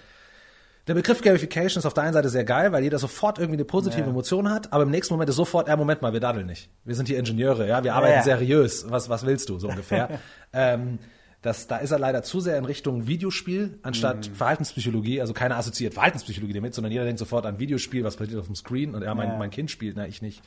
Der 0.86 0.94
Begriff 0.94 1.20
Gamification 1.20 1.80
ist 1.80 1.86
auf 1.86 1.94
der 1.94 2.04
einen 2.04 2.12
Seite 2.12 2.28
sehr 2.28 2.44
geil, 2.44 2.70
weil 2.70 2.84
jeder 2.84 2.98
sofort 2.98 3.38
irgendwie 3.38 3.56
eine 3.56 3.64
positive 3.64 4.02
Ja. 4.02 4.06
Emotion 4.06 4.48
hat, 4.48 4.72
aber 4.72 4.84
im 4.84 4.90
nächsten 4.90 5.14
Moment 5.14 5.28
ist 5.30 5.36
sofort, 5.36 5.66
ja, 5.66 5.76
Moment 5.76 6.00
mal, 6.00 6.12
wir 6.12 6.20
daddeln 6.20 6.46
nicht. 6.46 6.70
Wir 6.84 6.94
sind 6.94 7.08
hier 7.08 7.18
Ingenieure, 7.18 7.66
ja, 7.66 7.82
wir 7.82 7.94
arbeiten 7.94 8.14
ja. 8.14 8.22
seriös. 8.22 8.88
Was, 8.88 9.08
was 9.08 9.26
willst 9.26 9.48
du, 9.48 9.58
so 9.58 9.68
ungefähr? 9.68 10.20
ähm, 10.52 11.00
das, 11.42 11.66
da 11.66 11.79
ist 11.79 11.90
er 11.90 11.98
leider 11.98 12.22
zu 12.22 12.40
sehr 12.40 12.59
in 12.59 12.64
Richtung 12.66 13.07
Videospiel 13.07 13.79
anstatt 13.83 14.29
Mhm. 14.29 14.35
Verhaltenspsychologie. 14.35 15.20
Also 15.20 15.33
keiner 15.33 15.57
assoziiert 15.57 15.94
Verhaltenspsychologie 15.94 16.53
damit, 16.53 16.74
sondern 16.74 16.92
jeder 16.92 17.05
denkt 17.05 17.18
sofort 17.18 17.46
an 17.46 17.59
Videospiel, 17.59 18.05
was 18.05 18.16
passiert 18.16 18.38
auf 18.40 18.46
dem 18.46 18.55
Screen 18.55 18.94
und 18.94 19.03
ja, 19.03 19.14
mein, 19.14 19.29
Ja. 19.31 19.37
mein 19.38 19.50
Kind 19.50 19.70
spielt, 19.70 19.96
na, 19.96 20.07
ich 20.07 20.20
nicht. 20.22 20.42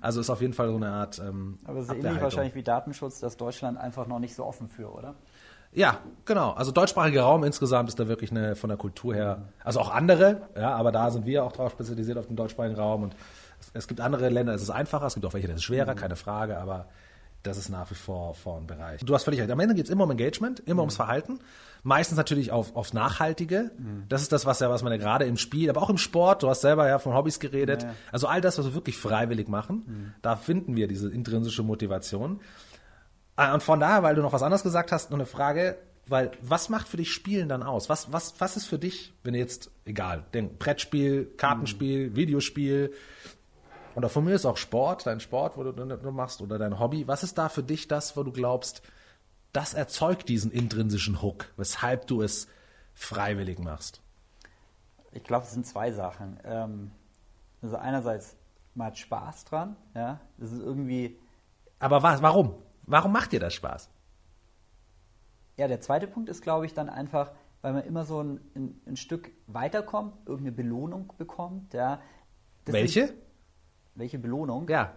Also 0.00 0.20
ist 0.20 0.30
auf 0.30 0.40
jeden 0.40 0.52
Fall 0.52 0.68
so 0.68 0.74
eine 0.76 0.88
Art 0.88 1.20
ähm, 1.20 1.58
Aber 1.64 1.78
es 1.78 1.88
ist 1.88 1.94
ähnlich 1.94 2.20
wahrscheinlich 2.20 2.56
wie 2.56 2.64
Datenschutz, 2.64 3.20
dass 3.20 3.36
Deutschland 3.36 3.78
einfach 3.78 4.08
noch 4.08 4.18
nicht 4.18 4.34
so 4.34 4.44
offen 4.44 4.68
für, 4.68 4.92
oder? 4.92 5.14
Ja, 5.74 6.00
genau. 6.24 6.50
Also 6.50 6.72
deutschsprachiger 6.72 7.22
Raum 7.22 7.44
insgesamt 7.44 7.88
ist 7.88 7.98
da 8.00 8.08
wirklich 8.08 8.30
eine 8.32 8.56
von 8.56 8.68
der 8.68 8.76
Kultur 8.76 9.14
her, 9.14 9.42
also 9.62 9.78
auch 9.80 9.90
andere, 9.90 10.42
ja, 10.56 10.74
aber 10.74 10.90
da 10.92 11.10
sind 11.10 11.24
wir 11.24 11.44
auch 11.44 11.52
drauf 11.52 11.70
spezialisiert 11.72 12.18
auf 12.18 12.26
den 12.26 12.34
deutschsprachigen 12.36 12.74
Raum 12.76 13.04
und 13.04 13.14
es, 13.60 13.70
es 13.72 13.88
gibt 13.88 14.00
andere 14.00 14.28
Länder, 14.28 14.52
es 14.54 14.60
ist 14.62 14.70
einfacher, 14.70 15.06
es 15.06 15.14
gibt 15.14 15.24
auch 15.24 15.32
welche, 15.34 15.46
das 15.46 15.56
ist 15.58 15.62
schwerer, 15.62 15.94
keine 15.94 16.16
Frage, 16.16 16.58
aber 16.58 16.88
das 17.42 17.56
ist 17.58 17.68
nach 17.68 17.90
wie 17.90 17.94
vor 17.94 18.34
vor 18.34 18.58
ein 18.58 18.66
Bereich. 18.66 19.04
Du 19.04 19.14
hast 19.14 19.24
völlig 19.24 19.40
recht. 19.40 19.50
Am 19.50 19.60
Ende 19.60 19.74
geht 19.74 19.86
es 19.86 19.90
immer 19.90 20.04
um 20.04 20.10
Engagement, 20.10 20.60
immer 20.60 20.82
ums 20.82 20.96
Verhalten. 20.96 21.40
Meistens 21.82 22.16
natürlich 22.16 22.52
auf, 22.52 22.76
aufs 22.76 22.92
Nachhaltige. 22.92 23.72
Das 24.08 24.22
ist 24.22 24.30
das, 24.30 24.46
was 24.46 24.60
ja, 24.60 24.70
was 24.70 24.82
man 24.82 24.92
ja 24.92 24.98
gerade 24.98 25.24
im 25.24 25.36
Spiel, 25.36 25.68
aber 25.68 25.82
auch 25.82 25.90
im 25.90 25.98
Sport, 25.98 26.42
du 26.44 26.48
hast 26.48 26.60
selber 26.60 26.86
ja 26.88 26.98
von 27.00 27.14
Hobbys 27.14 27.40
geredet. 27.40 27.82
Ja, 27.82 27.88
ja. 27.88 27.94
Also 28.12 28.28
all 28.28 28.40
das, 28.40 28.58
was 28.58 28.66
wir 28.66 28.74
wirklich 28.74 28.96
freiwillig 28.96 29.48
machen, 29.48 30.14
da 30.22 30.36
finden 30.36 30.76
wir 30.76 30.86
diese 30.86 31.10
intrinsische 31.10 31.62
Motivation. 31.64 32.40
Ah, 33.34 33.54
Und 33.54 33.62
von 33.62 33.80
daher, 33.80 34.02
weil 34.02 34.14
du 34.14 34.22
noch 34.22 34.32
was 34.32 34.42
anderes 34.42 34.62
gesagt 34.62 34.92
hast, 34.92 35.10
noch 35.10 35.18
eine 35.18 35.26
Frage, 35.26 35.76
weil 36.06 36.32
was 36.40 36.68
macht 36.68 36.86
für 36.88 36.96
dich 36.96 37.12
Spielen 37.12 37.48
dann 37.48 37.62
aus? 37.62 37.88
Was, 37.88 38.12
was, 38.12 38.34
was 38.38 38.56
ist 38.56 38.66
für 38.66 38.78
dich, 38.78 39.14
wenn 39.24 39.32
du 39.32 39.38
jetzt, 39.40 39.70
egal, 39.84 40.24
denk, 40.34 40.58
Brettspiel, 40.58 41.32
Kartenspiel, 41.36 42.14
Videospiel 42.14 42.92
oder 43.94 44.08
von 44.08 44.24
mir 44.24 44.34
ist 44.34 44.46
auch 44.46 44.56
Sport, 44.56 45.06
dein 45.06 45.20
Sport, 45.20 45.56
wo 45.56 45.64
du, 45.64 45.72
du 45.72 46.10
machst 46.10 46.40
oder 46.40 46.58
dein 46.58 46.78
Hobby, 46.78 47.06
was 47.06 47.22
ist 47.22 47.38
da 47.38 47.48
für 47.48 47.62
dich 47.62 47.88
das, 47.88 48.16
wo 48.16 48.22
du 48.22 48.32
glaubst, 48.32 48.82
das 49.52 49.74
erzeugt 49.74 50.28
diesen 50.28 50.50
intrinsischen 50.50 51.20
Hook, 51.22 51.52
weshalb 51.56 52.06
du 52.06 52.22
es 52.22 52.48
freiwillig 52.94 53.58
machst? 53.58 54.00
Ich 55.12 55.24
glaube, 55.24 55.44
es 55.44 55.52
sind 55.52 55.66
zwei 55.66 55.92
Sachen. 55.92 56.38
Ähm, 56.44 56.90
also 57.60 57.76
einerseits, 57.76 58.36
man 58.74 58.88
hat 58.88 58.98
Spaß 58.98 59.44
dran, 59.44 59.76
ja. 59.94 60.20
Das 60.38 60.52
ist 60.52 60.60
irgendwie, 60.60 61.18
Aber 61.78 62.02
was, 62.02 62.22
warum? 62.22 62.54
Warum 62.84 63.12
macht 63.12 63.32
dir 63.32 63.40
das 63.40 63.54
Spaß? 63.54 63.90
ja, 65.56 65.68
der 65.68 65.80
zweite 65.80 66.06
Punkt 66.06 66.28
ist, 66.28 66.42
glaube 66.42 66.66
ich, 66.66 66.74
dann 66.74 66.88
einfach, 66.88 67.30
weil 67.60 67.72
man 67.72 67.84
immer 67.84 68.04
so 68.04 68.22
ein, 68.22 68.40
ein, 68.54 68.80
ein 68.86 68.96
Stück 68.96 69.30
weiterkommt, 69.46 70.14
irgendeine 70.26 70.52
Belohnung 70.56 71.12
bekommt, 71.18 71.74
ja. 71.74 72.00
Das 72.64 72.72
Welche? 72.72 73.00
Ist, 73.00 73.14
welche 73.94 74.18
Belohnung? 74.18 74.68
Ja. 74.68 74.92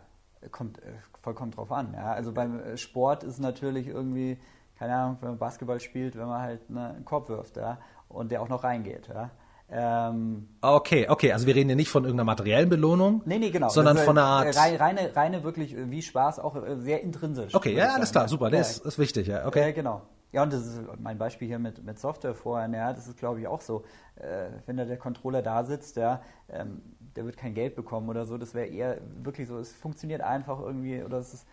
Kommt 0.52 0.80
äh, 0.80 0.94
vollkommen 1.22 1.52
drauf 1.52 1.72
an. 1.72 1.94
Ja. 1.94 2.14
Also 2.14 2.32
beim 2.32 2.60
äh, 2.60 2.78
Sport 2.78 3.24
ist 3.24 3.40
natürlich 3.40 3.88
irgendwie, 3.88 4.38
keine 4.78 4.96
Ahnung, 4.96 5.18
wenn 5.22 5.30
man 5.30 5.38
Basketball 5.38 5.80
spielt, 5.80 6.16
wenn 6.16 6.28
man 6.28 6.42
halt 6.42 6.70
ne, 6.70 6.94
einen 6.96 7.06
Korb 7.06 7.30
wirft, 7.30 7.58
ja, 7.58 7.80
und 8.10 8.32
der 8.32 8.42
auch 8.42 8.50
noch 8.50 8.64
reingeht, 8.64 9.08
ja. 9.08 9.32
Ähm, 9.68 10.48
Okay, 10.62 11.08
okay, 11.10 11.34
also 11.34 11.48
wir 11.48 11.56
reden 11.56 11.70
hier 11.70 11.76
nicht 11.76 11.90
von 11.90 12.04
irgendeiner 12.04 12.26
materiellen 12.26 12.70
Belohnung, 12.70 13.24
nee, 13.26 13.40
nee, 13.40 13.50
genau. 13.50 13.70
sondern 13.70 13.98
ist, 13.98 14.04
von 14.04 14.16
einer 14.16 14.46
äh, 14.46 14.48
Art. 14.50 14.80
Reine, 14.80 15.16
reine, 15.16 15.44
wirklich 15.44 15.74
äh, 15.76 15.90
wie 15.90 16.04
Spaß, 16.04 16.38
auch 16.40 16.56
äh, 16.56 16.76
sehr 16.78 17.02
intrinsisch. 17.02 17.56
Okay, 17.56 17.76
ja, 17.76 17.94
alles 17.94 18.12
klar, 18.12 18.28
super, 18.28 18.46
Ja, 18.46 18.60
das 18.60 18.78
ist, 18.78 18.86
ist 18.86 19.00
wichtig, 19.00 19.28
ja, 19.28 19.48
okay. 19.48 19.74
genau. 19.74 20.04
Ja, 20.36 20.43
und 20.43 20.52
das 20.52 20.65
ist 20.65 20.82
mein 21.00 21.17
Beispiel 21.17 21.48
hier 21.48 21.60
mit, 21.60 21.82
mit 21.86 21.98
Software 21.98 22.36
vorher, 22.36 22.69
ja, 22.69 22.91
das 22.91 23.08
ist 23.08 23.17
glaube 23.17 23.39
ich 23.39 23.48
auch 23.48 23.62
so. 23.62 23.86
Äh, 24.17 24.50
wenn 24.65 24.76
da 24.76 24.84
der 24.84 24.98
Controller 24.98 25.41
da 25.41 25.63
sitzt, 25.63 25.95
ja, 25.95 26.21
ähm, 26.50 26.82
der 27.15 27.24
wird 27.24 27.38
kein 27.38 27.54
Geld 27.54 27.74
bekommen 27.74 28.10
oder 28.10 28.26
so, 28.26 28.38
das 28.38 28.54
wäre 28.54 28.67
eher 28.67 28.98
wirklich 29.24 29.48
so, 29.48 29.58
es 29.58 29.71
funktioniert 29.71 30.19
einfach 30.19 30.60
irgendwie 30.60 31.02
oder 31.04 31.19
es 31.19 31.34
ist, 31.34 31.48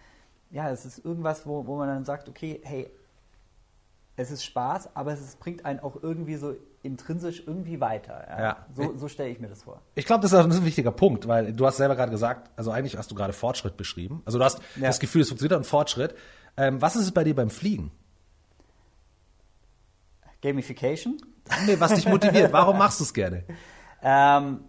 ja, 0.51 0.69
es 0.69 0.85
ist 0.85 1.05
irgendwas, 1.05 1.47
wo, 1.47 1.65
wo 1.69 1.77
man 1.77 1.87
dann 1.87 2.05
sagt, 2.05 2.29
okay, 2.29 2.61
hey, 2.65 2.91
es 4.17 4.33
ist 4.33 4.45
Spaß, 4.45 4.97
aber 4.97 5.13
es 5.13 5.21
ist, 5.21 5.39
bringt 5.39 5.65
einen 5.65 5.79
auch 5.79 6.03
irgendwie 6.03 6.35
so 6.35 6.57
intrinsisch 6.83 7.45
irgendwie 7.47 7.81
weiter. 7.81 8.27
Ja. 8.29 8.41
Ja. 8.41 8.67
So, 8.75 8.97
so 8.99 9.07
stelle 9.07 9.31
ich 9.31 9.39
mir 9.39 9.47
das 9.49 9.63
vor. 9.63 9.81
Ich 9.95 10.07
glaube, 10.07 10.23
das 10.23 10.33
ist 10.33 10.39
ein 10.41 10.65
wichtiger 10.65 10.91
Punkt, 10.91 11.29
weil 11.29 11.53
du 11.53 11.65
hast 11.67 11.77
selber 11.77 11.95
gerade 11.95 12.11
gesagt, 12.11 12.51
also 12.57 12.73
eigentlich 12.73 12.99
hast 12.99 13.13
du 13.13 13.15
gerade 13.15 13.33
Fortschritt 13.33 13.77
beschrieben. 13.77 14.23
Also 14.25 14.39
du 14.39 14.45
hast 14.45 14.59
Ja. 14.75 14.89
das 14.89 14.99
Gefühl, 14.99 15.23
es 15.23 15.29
funktioniert 15.29 15.57
und 15.57 15.67
Fortschritt. 15.67 16.17
Ähm, 16.57 16.83
was 16.83 16.97
ist 16.97 17.03
es 17.03 17.13
bei 17.13 17.23
dir 17.23 17.37
beim 17.37 17.49
Fliegen? 17.49 17.93
Gamification? 20.43 21.17
Nee, 21.67 21.79
was 21.81 21.95
dich 21.95 22.07
motiviert? 22.09 22.53
Warum 22.53 22.79
machst 22.79 23.01
du 23.01 23.05
es 23.05 23.15
gerne? 23.15 23.45
Ähm, 24.03 24.61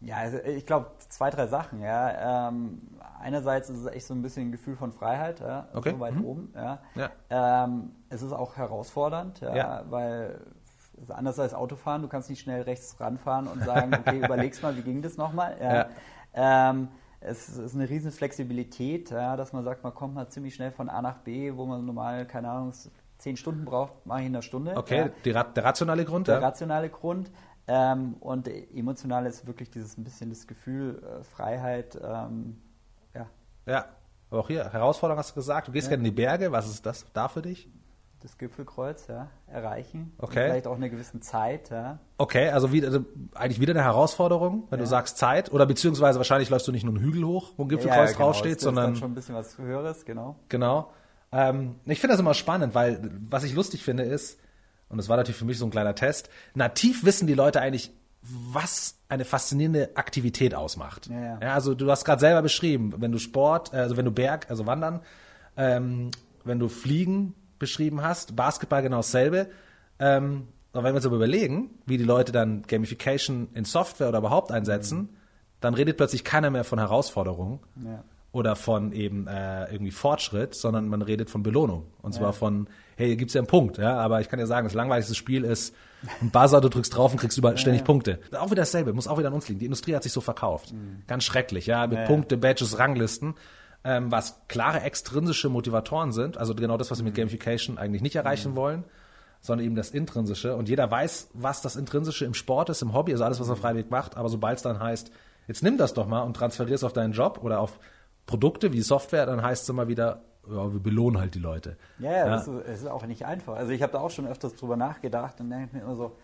ja, 0.00 0.16
also 0.16 0.38
ich 0.38 0.66
glaube 0.66 0.90
zwei, 1.08 1.30
drei 1.30 1.46
Sachen. 1.46 1.80
Ja. 1.80 2.48
Ähm, 2.48 2.82
einerseits 3.20 3.70
ist 3.70 3.78
es 3.78 3.86
echt 3.86 4.06
so 4.06 4.14
ein 4.14 4.22
bisschen 4.22 4.48
ein 4.48 4.52
Gefühl 4.52 4.76
von 4.76 4.92
Freiheit, 4.92 5.40
ja, 5.40 5.68
Okay. 5.72 5.92
so 5.92 6.00
weit 6.00 6.14
Mhm. 6.16 6.24
oben. 6.24 6.52
Ja. 6.54 6.78
Ja. 6.96 7.64
Ähm, 7.64 7.92
es 8.08 8.22
ist 8.22 8.32
auch 8.32 8.56
herausfordernd, 8.56 9.40
ja, 9.40 9.54
Ja. 9.54 9.84
weil 9.88 10.40
es 10.96 11.02
ist 11.04 11.10
anders 11.12 11.38
als 11.38 11.54
Autofahren. 11.54 12.02
Du 12.02 12.08
kannst 12.08 12.28
nicht 12.30 12.40
schnell 12.40 12.62
rechts 12.62 13.00
ranfahren 13.00 13.46
und 13.46 13.64
sagen, 13.64 13.94
okay, 13.94 14.18
überlegst 14.24 14.62
mal, 14.62 14.76
wie 14.76 14.82
ging 14.82 15.02
das 15.02 15.16
nochmal. 15.16 15.56
Ja. 15.60 15.88
Ähm, 16.70 16.88
es 17.20 17.48
ist 17.48 17.74
eine 17.76 17.88
riesen 17.88 18.10
Flexibilität, 18.10 19.12
dass 19.12 19.52
man 19.52 19.62
sagt, 19.62 19.84
man 19.84 19.94
kommt 19.94 20.14
mal 20.14 20.28
ziemlich 20.28 20.56
schnell 20.56 20.72
von 20.72 20.88
A 20.88 21.00
nach 21.02 21.18
B, 21.18 21.54
wo 21.56 21.66
man 21.66 21.84
normal, 21.86 22.26
keine 22.26 22.50
Ahnung, 22.50 22.72
zehn 23.22 23.36
Stunden 23.36 23.64
braucht, 23.64 24.04
mache 24.04 24.20
ich 24.20 24.26
in 24.26 24.32
einer 24.34 24.42
Stunde. 24.42 24.76
Okay, 24.76 25.10
Ja 25.24 25.44
der 25.44 25.64
rationale 25.64 26.04
Grund, 26.04 26.28
der 26.28 26.36
ja? 26.36 26.40
rationale 26.40 26.90
Grund. 26.90 27.30
Ähm, 27.68 28.14
und 28.18 28.48
emotional 28.48 29.24
ist 29.26 29.46
wirklich 29.46 29.70
dieses 29.70 29.96
ein 29.96 30.04
bisschen 30.04 30.30
das 30.30 30.48
Gefühl, 30.48 31.00
äh, 31.02 31.22
Freiheit, 31.22 31.98
ähm, 32.02 32.60
ja, 33.14 33.26
Ja. 33.66 33.84
Aber 34.30 34.40
auch 34.40 34.48
hier, 34.48 34.72
Herausforderung 34.72 35.18
hast 35.18 35.32
du 35.32 35.34
gesagt, 35.34 35.68
du 35.68 35.72
gehst 35.72 35.88
gerne 35.88 36.00
in 36.00 36.04
die 36.06 36.16
Berge, 36.16 36.50
was 36.52 36.66
ist 36.66 36.86
das 36.86 37.04
da 37.12 37.28
für 37.28 37.42
dich? 37.42 37.68
das 38.22 38.38
Gipfelkreuz 38.38 39.08
ja, 39.08 39.28
erreichen. 39.48 40.12
Okay. 40.18 40.26
Und 40.26 40.32
vielleicht 40.32 40.66
auch 40.66 40.76
eine 40.76 40.90
gewisse 40.90 41.18
Zeit, 41.20 41.70
ja. 41.70 41.98
Okay, 42.18 42.50
also, 42.50 42.72
wieder, 42.72 42.86
also 42.86 43.04
eigentlich 43.34 43.60
wieder 43.60 43.72
eine 43.72 43.82
Herausforderung, 43.82 44.68
wenn 44.70 44.78
du 44.78 44.86
sagst 44.86 45.18
Zeit, 45.18 45.52
oder 45.52 45.66
beziehungsweise 45.66 46.18
wahrscheinlich 46.18 46.48
läufst 46.48 46.68
du 46.68 46.72
nicht 46.72 46.84
nur 46.84 46.94
einen 46.94 47.02
Hügel 47.02 47.24
hoch, 47.24 47.52
wo 47.56 47.64
ein 47.64 47.68
Gipfelkreuz 47.68 48.10
ja, 48.10 48.16
genau, 48.16 48.26
draufsteht, 48.26 48.52
das 48.52 48.58
ist 48.58 48.64
sondern 48.64 48.96
schon 48.96 49.10
ein 49.10 49.14
bisschen 49.14 49.34
was 49.34 49.58
Höheres, 49.58 50.04
genau. 50.04 50.36
Genau. 50.48 50.92
Ähm, 51.32 51.76
ich 51.86 52.00
finde 52.00 52.12
das 52.12 52.20
immer 52.20 52.34
spannend, 52.34 52.74
weil 52.74 53.00
was 53.28 53.44
ich 53.44 53.54
lustig 53.54 53.82
finde 53.82 54.04
ist, 54.04 54.38
und 54.88 54.98
das 54.98 55.08
war 55.08 55.16
natürlich 55.16 55.38
für 55.38 55.46
mich 55.46 55.58
so 55.58 55.64
ein 55.64 55.70
kleiner 55.70 55.94
Test, 55.94 56.28
nativ 56.54 57.04
wissen 57.04 57.26
die 57.26 57.34
Leute 57.34 57.60
eigentlich, 57.60 57.90
was 58.22 58.98
eine 59.08 59.24
faszinierende 59.24 59.96
Aktivität 59.96 60.54
ausmacht. 60.54 61.08
Ja, 61.08 61.38
ja. 61.40 61.54
also 61.54 61.74
du 61.74 61.90
hast 61.90 62.04
gerade 62.04 62.20
selber 62.20 62.42
beschrieben, 62.42 62.94
wenn 62.98 63.10
du 63.10 63.18
Sport, 63.18 63.74
also 63.74 63.96
wenn 63.96 64.04
du 64.04 64.12
Berg, 64.12 64.48
also 64.48 64.66
Wandern, 64.66 65.00
ähm, 65.56 66.10
wenn 66.44 66.58
du 66.58 66.68
Fliegen 66.68 67.34
beschrieben 67.58 68.02
hast, 68.02 68.36
Basketball 68.36 68.82
genau 68.82 68.98
dasselbe. 68.98 69.48
Ähm, 69.98 70.48
aber 70.72 70.84
wenn 70.84 70.92
wir 70.92 70.96
uns 70.96 71.06
aber 71.06 71.16
überlegen, 71.16 71.70
wie 71.86 71.98
die 71.98 72.04
Leute 72.04 72.32
dann 72.32 72.62
Gamification 72.62 73.48
in 73.54 73.64
Software 73.64 74.08
oder 74.08 74.18
überhaupt 74.18 74.52
einsetzen, 74.52 75.10
dann 75.60 75.74
redet 75.74 75.96
plötzlich 75.96 76.24
keiner 76.24 76.50
mehr 76.50 76.64
von 76.64 76.78
Herausforderungen 76.78 77.60
Ja. 77.84 78.04
Oder 78.32 78.56
von 78.56 78.92
eben 78.92 79.26
äh, 79.26 79.70
irgendwie 79.70 79.90
Fortschritt, 79.90 80.54
sondern 80.54 80.88
man 80.88 81.02
redet 81.02 81.28
von 81.28 81.42
Belohnung. 81.42 81.84
Und 82.00 82.14
zwar 82.14 82.32
von, 82.32 82.66
hey, 82.96 83.08
hier 83.08 83.16
gibt's 83.16 83.34
ja 83.34 83.40
einen 83.40 83.46
Punkt, 83.46 83.76
ja, 83.76 83.98
aber 83.98 84.22
ich 84.22 84.28
kann 84.30 84.38
dir 84.38 84.46
sagen, 84.46 84.66
das 84.66 84.72
langweiligste 84.74 85.14
Spiel 85.14 85.44
ist 85.44 85.74
ein 86.22 86.30
Buzzer, 86.30 86.62
du 86.62 86.70
drückst 86.70 86.96
drauf 86.96 87.12
und 87.12 87.18
kriegst 87.18 87.36
überall 87.36 87.58
ständig 87.58 87.84
Punkte. 87.84 88.20
Auch 88.32 88.50
wieder 88.50 88.62
dasselbe, 88.62 88.94
muss 88.94 89.06
auch 89.06 89.18
wieder 89.18 89.28
an 89.28 89.34
uns 89.34 89.48
liegen. 89.48 89.60
Die 89.60 89.66
Industrie 89.66 89.94
hat 89.94 90.02
sich 90.02 90.12
so 90.12 90.22
verkauft. 90.22 90.72
Ganz 91.06 91.24
schrecklich, 91.24 91.66
ja, 91.66 91.86
mit 91.86 91.96
Ja, 91.96 92.00
ja. 92.00 92.06
Punkte, 92.06 92.38
Badges, 92.38 92.78
Ranglisten, 92.78 93.34
ähm, 93.84 94.10
was 94.10 94.40
klare 94.48 94.80
extrinsische 94.80 95.50
Motivatoren 95.50 96.12
sind, 96.12 96.38
also 96.38 96.54
genau 96.54 96.78
das, 96.78 96.90
was 96.90 96.98
wir 96.98 97.04
mit 97.04 97.14
Gamification 97.14 97.76
eigentlich 97.76 98.00
nicht 98.00 98.16
erreichen 98.16 98.56
wollen, 98.56 98.84
sondern 99.42 99.66
eben 99.66 99.74
das 99.74 99.90
Intrinsische. 99.90 100.56
Und 100.56 100.70
jeder 100.70 100.90
weiß, 100.90 101.30
was 101.34 101.60
das 101.60 101.76
Intrinsische 101.76 102.24
im 102.24 102.32
Sport 102.32 102.70
ist, 102.70 102.80
im 102.80 102.94
Hobby, 102.94 103.12
also 103.12 103.24
alles, 103.24 103.40
was 103.40 103.48
er 103.48 103.56
freiwillig 103.56 103.90
macht, 103.90 104.16
aber 104.16 104.30
sobald 104.30 104.56
es 104.56 104.62
dann 104.62 104.80
heißt, 104.80 105.10
jetzt 105.48 105.62
nimm 105.62 105.76
das 105.76 105.92
doch 105.92 106.06
mal 106.06 106.22
und 106.22 106.34
transferier 106.34 106.76
es 106.76 106.84
auf 106.84 106.92
deinen 106.92 107.12
Job 107.12 107.40
oder 107.42 107.60
auf 107.60 107.78
Produkte 108.26 108.72
wie 108.72 108.80
Software, 108.82 109.26
dann 109.26 109.42
heißt 109.42 109.64
es 109.64 109.68
immer 109.68 109.88
wieder, 109.88 110.22
ja, 110.48 110.72
wir 110.72 110.80
belohnen 110.80 111.20
halt 111.20 111.34
die 111.34 111.38
Leute. 111.38 111.76
Ja, 111.98 112.12
ja, 112.12 112.28
Das, 112.28 112.48
ist, 112.48 112.66
es 112.66 112.80
ist 112.82 112.86
auch 112.88 113.06
nicht 113.06 113.26
einfach. 113.26 113.54
Also 113.56 113.72
ich 113.72 113.82
habe 113.82 113.92
da 113.92 114.00
auch 114.00 114.10
schon 114.10 114.26
öfters 114.26 114.54
drüber 114.54 114.76
nachgedacht 114.76 115.40
und 115.40 115.50
denke 115.50 115.76
mir 115.76 115.82
immer 115.82 115.96
so, 115.96 116.16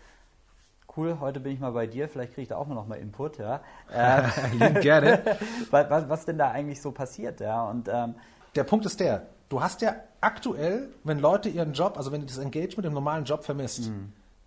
cool, 0.97 1.17
heute 1.19 1.39
bin 1.39 1.53
ich 1.53 1.59
mal 1.59 1.71
bei 1.71 1.87
dir, 1.87 2.09
vielleicht 2.09 2.33
kriege 2.33 2.43
ich 2.43 2.47
da 2.49 2.57
auch 2.57 2.67
mal 2.67 2.75
noch 2.75 2.87
mal 2.87 2.95
Input, 2.95 3.37
ja. 3.37 3.61
Ähm, 3.93 4.81
gerne. 4.81 5.21
was, 5.71 5.89
was, 5.89 6.09
was 6.09 6.25
denn 6.25 6.37
da 6.37 6.51
eigentlich 6.51 6.81
so 6.81 6.91
passiert, 6.91 7.39
ja. 7.39 7.63
Und 7.63 7.87
ähm, 7.91 8.15
Der 8.55 8.63
Punkt 8.63 8.85
ist 8.85 8.99
der, 8.99 9.27
du 9.49 9.61
hast 9.61 9.81
ja 9.81 9.95
aktuell, 10.21 10.89
wenn 11.03 11.19
Leute 11.19 11.49
ihren 11.49 11.73
Job, 11.73 11.97
also 11.97 12.11
wenn 12.11 12.21
du 12.21 12.27
das 12.27 12.37
Engagement 12.37 12.85
im 12.85 12.93
normalen 12.93 13.23
Job 13.25 13.43
vermisst, 13.43 13.91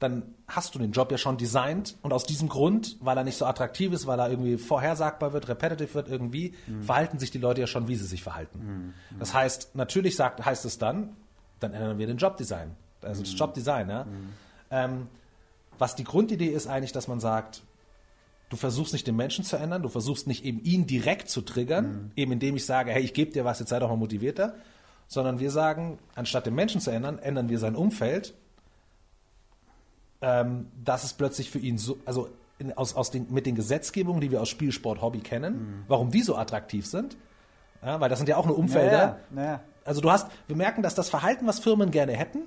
dann 0.02 0.34
hast 0.48 0.74
du 0.74 0.78
den 0.78 0.92
Job 0.92 1.10
ja 1.10 1.18
schon 1.18 1.36
designt 1.36 1.96
und 2.02 2.12
aus 2.12 2.24
diesem 2.24 2.48
Grund, 2.48 2.96
weil 3.00 3.16
er 3.16 3.24
nicht 3.24 3.36
so 3.36 3.46
attraktiv 3.46 3.92
ist, 3.92 4.06
weil 4.06 4.18
er 4.18 4.30
irgendwie 4.30 4.58
vorhersagbar 4.58 5.32
wird, 5.32 5.48
repetitive 5.48 5.94
wird 5.94 6.08
irgendwie, 6.08 6.54
verhalten 6.82 7.18
sich 7.18 7.30
die 7.30 7.38
Leute 7.38 7.60
ja 7.60 7.66
schon, 7.66 7.88
wie 7.88 7.96
sie 7.96 8.06
sich 8.06 8.22
verhalten. 8.22 8.94
Das 9.18 9.34
heißt, 9.34 9.74
natürlich 9.74 10.16
sagt, 10.16 10.44
heißt 10.44 10.64
es 10.64 10.78
dann, 10.78 11.16
dann 11.60 11.72
ändern 11.72 11.98
wir 11.98 12.06
den 12.06 12.16
Jobdesign, 12.16 12.72
also 13.02 13.22
das 13.22 13.38
Jobdesign. 13.38 13.88
Ja? 13.88 14.06
Ähm, 14.70 15.06
was 15.78 15.94
die 15.94 16.04
Grundidee 16.04 16.48
ist 16.48 16.66
eigentlich, 16.66 16.92
dass 16.92 17.08
man 17.08 17.20
sagt, 17.20 17.62
du 18.50 18.56
versuchst 18.56 18.92
nicht 18.92 19.06
den 19.06 19.16
Menschen 19.16 19.44
zu 19.44 19.56
ändern, 19.56 19.82
du 19.82 19.88
versuchst 19.88 20.26
nicht 20.26 20.44
eben 20.44 20.62
ihn 20.62 20.86
direkt 20.86 21.30
zu 21.30 21.40
triggern, 21.40 22.12
eben 22.16 22.32
indem 22.32 22.56
ich 22.56 22.66
sage, 22.66 22.90
hey, 22.90 23.02
ich 23.02 23.14
gebe 23.14 23.32
dir 23.32 23.44
was, 23.44 23.60
jetzt 23.60 23.70
sei 23.70 23.78
doch 23.78 23.88
mal 23.88 23.96
motivierter, 23.96 24.54
sondern 25.08 25.40
wir 25.40 25.50
sagen, 25.50 25.98
anstatt 26.14 26.46
den 26.46 26.54
Menschen 26.54 26.80
zu 26.80 26.90
ändern, 26.90 27.18
ändern 27.18 27.48
wir 27.48 27.58
sein 27.58 27.76
Umfeld, 27.76 28.34
ähm, 30.22 30.68
dass 30.84 31.04
es 31.04 31.12
plötzlich 31.12 31.50
für 31.50 31.58
ihn 31.58 31.78
so, 31.78 31.98
also 32.04 32.28
in, 32.58 32.72
aus, 32.76 32.94
aus 32.94 33.10
den, 33.10 33.26
mit 33.30 33.46
den 33.46 33.54
Gesetzgebungen, 33.54 34.20
die 34.20 34.30
wir 34.30 34.40
aus 34.40 34.48
Spielsport 34.48 35.02
Hobby 35.02 35.20
kennen, 35.20 35.84
warum 35.88 36.10
die 36.10 36.22
so 36.22 36.36
attraktiv 36.36 36.86
sind, 36.86 37.16
ja, 37.84 38.00
weil 38.00 38.08
das 38.08 38.18
sind 38.18 38.28
ja 38.28 38.36
auch 38.36 38.46
nur 38.46 38.56
Umfelder, 38.56 38.90
naja, 38.90 39.18
naja. 39.30 39.60
also 39.84 40.00
du 40.00 40.10
hast, 40.10 40.28
wir 40.46 40.56
merken, 40.56 40.82
dass 40.82 40.94
das 40.94 41.10
Verhalten, 41.10 41.46
was 41.46 41.58
Firmen 41.58 41.90
gerne 41.90 42.12
hätten, 42.12 42.42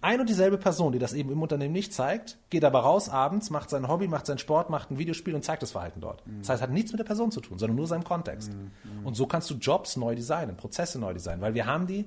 ein 0.00 0.20
und 0.20 0.28
dieselbe 0.28 0.58
Person, 0.58 0.92
die 0.92 0.98
das 0.98 1.12
eben 1.12 1.30
im 1.30 1.42
Unternehmen 1.42 1.72
nicht 1.72 1.92
zeigt, 1.92 2.38
geht 2.48 2.64
aber 2.64 2.80
raus 2.80 3.08
abends, 3.08 3.50
macht 3.50 3.70
sein 3.70 3.86
Hobby, 3.86 4.08
macht 4.08 4.26
seinen 4.26 4.38
Sport, 4.38 4.70
macht 4.70 4.90
ein 4.90 4.98
Videospiel 4.98 5.34
und 5.34 5.44
zeigt 5.44 5.62
das 5.62 5.72
Verhalten 5.72 6.00
dort. 6.00 6.22
Das 6.40 6.48
heißt, 6.48 6.62
hat 6.62 6.70
nichts 6.70 6.90
mit 6.92 6.98
der 6.98 7.04
Person 7.04 7.30
zu 7.30 7.40
tun, 7.40 7.58
sondern 7.58 7.76
nur 7.76 7.86
seinem 7.86 8.02
Kontext. 8.02 8.50
Und 9.04 9.14
so 9.14 9.26
kannst 9.26 9.48
du 9.50 9.54
Jobs 9.54 9.96
neu 9.96 10.14
designen, 10.16 10.56
Prozesse 10.56 10.98
neu 10.98 11.12
designen, 11.12 11.42
weil 11.42 11.54
wir 11.54 11.66
haben 11.66 11.86
die, 11.86 12.06